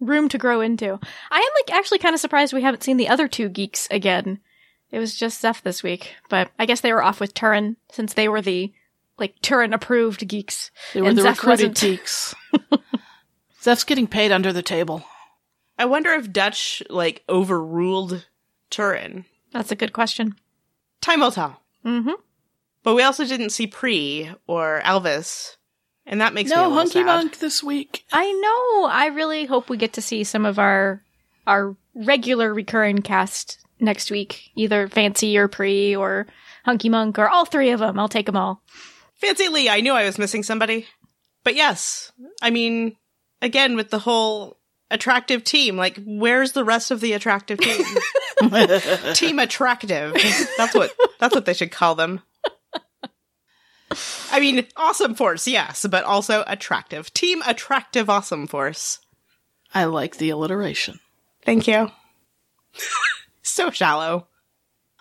room 0.00 0.28
to 0.30 0.38
grow 0.38 0.60
into. 0.60 0.98
I 1.30 1.38
am 1.38 1.50
like 1.66 1.76
actually 1.76 1.98
kind 1.98 2.14
of 2.14 2.20
surprised 2.20 2.52
we 2.52 2.62
haven't 2.62 2.82
seen 2.82 2.96
the 2.96 3.08
other 3.08 3.28
two 3.28 3.48
geeks 3.48 3.88
again. 3.90 4.40
It 4.90 4.98
was 4.98 5.14
just 5.14 5.40
Zeph 5.40 5.62
this 5.62 5.82
week, 5.82 6.14
but 6.30 6.50
I 6.58 6.64
guess 6.64 6.80
they 6.80 6.92
were 6.92 7.02
off 7.02 7.20
with 7.20 7.34
Turin 7.34 7.76
since 7.92 8.14
they 8.14 8.28
were 8.28 8.40
the 8.40 8.72
like 9.18 9.34
Turin 9.42 9.72
approved 9.74 10.26
geeks. 10.26 10.70
They 10.94 11.02
were 11.02 11.08
and 11.08 11.18
the 11.18 11.22
Zeph 11.22 11.38
recruited 11.38 11.70
wasn't. 11.70 11.80
geeks. 11.80 12.34
Zeph's 13.62 13.84
getting 13.84 14.06
paid 14.06 14.32
under 14.32 14.52
the 14.52 14.62
table. 14.62 15.04
I 15.78 15.84
wonder 15.84 16.10
if 16.10 16.32
Dutch 16.32 16.82
like 16.90 17.22
overruled 17.28 18.26
Turin. 18.70 19.24
That's 19.52 19.70
a 19.72 19.76
good 19.76 19.92
question. 19.92 20.34
Time 21.00 21.20
will 21.20 21.30
tell. 21.30 21.60
Mm-hmm. 21.84 22.10
But 22.82 22.94
we 22.94 23.02
also 23.02 23.24
didn't 23.24 23.50
see 23.50 23.66
Pree 23.66 24.30
or 24.46 24.80
Elvis, 24.84 25.56
and 26.06 26.20
that 26.20 26.34
makes 26.34 26.50
me 26.50 26.54
a 26.54 26.58
No 26.58 26.62
little 26.64 26.78
hunky 26.78 26.92
sad. 27.00 27.06
monk 27.06 27.38
this 27.38 27.62
week. 27.62 28.04
I 28.12 28.30
know. 28.32 28.88
I 28.88 29.06
really 29.06 29.44
hope 29.46 29.68
we 29.68 29.76
get 29.76 29.92
to 29.94 30.02
see 30.02 30.24
some 30.24 30.44
of 30.46 30.58
our 30.58 31.02
our 31.46 31.76
regular 31.94 32.52
recurring 32.52 32.98
cast 32.98 33.58
next 33.80 34.10
week, 34.10 34.50
either 34.54 34.88
Fancy 34.88 35.38
or 35.38 35.48
Pree 35.48 35.94
or 35.96 36.26
Hunky 36.64 36.88
Monk 36.88 37.18
or 37.18 37.28
all 37.28 37.44
three 37.44 37.70
of 37.70 37.80
them. 37.80 37.98
I'll 37.98 38.08
take 38.08 38.26
them 38.26 38.36
all. 38.36 38.62
Fancy 39.14 39.48
Lee, 39.48 39.68
I 39.68 39.80
knew 39.80 39.92
I 39.92 40.04
was 40.04 40.18
missing 40.18 40.42
somebody, 40.42 40.86
but 41.42 41.54
yes, 41.56 42.12
I 42.42 42.50
mean, 42.50 42.96
again 43.42 43.74
with 43.76 43.90
the 43.90 43.98
whole 44.00 44.57
attractive 44.90 45.44
team, 45.44 45.76
like 45.76 45.98
where's 46.04 46.52
the 46.52 46.64
rest 46.64 46.90
of 46.90 47.00
the 47.00 47.12
attractive 47.12 47.58
team? 47.58 47.84
team 49.14 49.38
attractive. 49.38 50.14
That's 50.56 50.74
what 50.74 50.94
that's 51.18 51.34
what 51.34 51.46
they 51.46 51.54
should 51.54 51.72
call 51.72 51.94
them. 51.94 52.22
I 54.30 54.40
mean, 54.40 54.66
awesome 54.76 55.14
force, 55.14 55.48
yes, 55.48 55.86
but 55.90 56.04
also 56.04 56.44
attractive. 56.46 57.12
Team 57.14 57.42
attractive 57.46 58.10
awesome 58.10 58.46
force. 58.46 58.98
I 59.74 59.84
like 59.84 60.18
the 60.18 60.30
alliteration. 60.30 61.00
Thank 61.44 61.66
you. 61.66 61.90
so 63.42 63.70
shallow. 63.70 64.28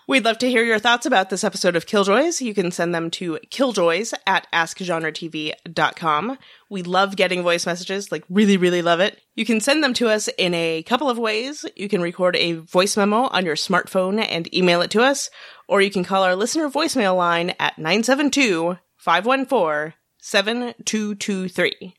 We'd 0.10 0.24
love 0.24 0.38
to 0.38 0.50
hear 0.50 0.64
your 0.64 0.80
thoughts 0.80 1.06
about 1.06 1.30
this 1.30 1.44
episode 1.44 1.76
of 1.76 1.86
Killjoys. 1.86 2.40
You 2.40 2.54
can 2.54 2.72
send 2.72 2.96
them 2.96 3.12
to 3.12 3.40
killjoys 3.52 4.14
at 4.26 4.48
askgenretv.com. 4.54 6.38
We 6.70 6.82
love 6.84 7.18
getting 7.18 7.44
voice 7.44 7.66
messages, 7.66 8.10
like 8.10 8.24
really, 8.30 8.56
really 8.56 8.82
love 8.82 9.02
it. 9.02 9.20
You 9.36 9.46
can 9.46 9.60
send 9.60 9.84
them 9.84 9.94
to 9.96 10.08
us 10.08 10.30
in 10.38 10.54
a 10.54 10.82
couple 10.84 11.10
of 11.10 11.18
ways. 11.18 11.66
You 11.76 11.90
can 11.90 12.02
record 12.02 12.38
a 12.38 12.54
voice 12.54 12.96
memo 12.96 13.24
on 13.24 13.44
your 13.44 13.58
smartphone 13.58 14.26
and 14.26 14.54
email 14.56 14.82
it 14.82 14.92
to 14.92 15.02
us, 15.02 15.30
or 15.68 15.82
you 15.82 15.92
can 15.92 16.06
call 16.06 16.24
our 16.24 16.38
listener 16.38 16.70
voicemail 16.70 17.18
line 17.18 17.54
at 17.60 17.78
972 17.78 18.78
514 18.96 19.94
7223. 20.20 21.76
You 21.82 21.92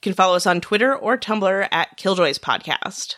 can 0.00 0.14
follow 0.14 0.36
us 0.36 0.46
on 0.46 0.60
Twitter 0.60 0.94
or 0.94 1.18
Tumblr 1.18 1.68
at 1.72 1.98
Killjoys 1.98 2.38
Podcast. 2.38 3.16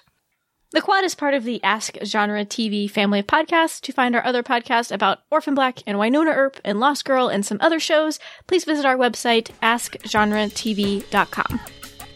The 0.72 0.80
Quad 0.80 1.04
is 1.04 1.14
part 1.14 1.34
of 1.34 1.44
the 1.44 1.62
Ask 1.62 1.98
Genre 2.02 2.46
TV 2.46 2.90
family 2.90 3.18
of 3.18 3.26
podcasts. 3.26 3.78
To 3.82 3.92
find 3.92 4.16
our 4.16 4.24
other 4.24 4.42
podcasts 4.42 4.90
about 4.90 5.18
Orphan 5.30 5.54
Black 5.54 5.80
and 5.86 5.98
Wynonna 5.98 6.34
Earp 6.34 6.58
and 6.64 6.80
Lost 6.80 7.04
Girl 7.04 7.28
and 7.28 7.44
some 7.44 7.58
other 7.60 7.78
shows, 7.78 8.18
please 8.46 8.64
visit 8.64 8.86
our 8.86 8.96
website, 8.96 9.50
askgenretv.com. 9.62 11.60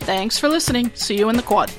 Thanks 0.00 0.38
for 0.38 0.48
listening. 0.48 0.90
See 0.94 1.18
you 1.18 1.28
in 1.28 1.36
the 1.36 1.42
quad. 1.42 1.70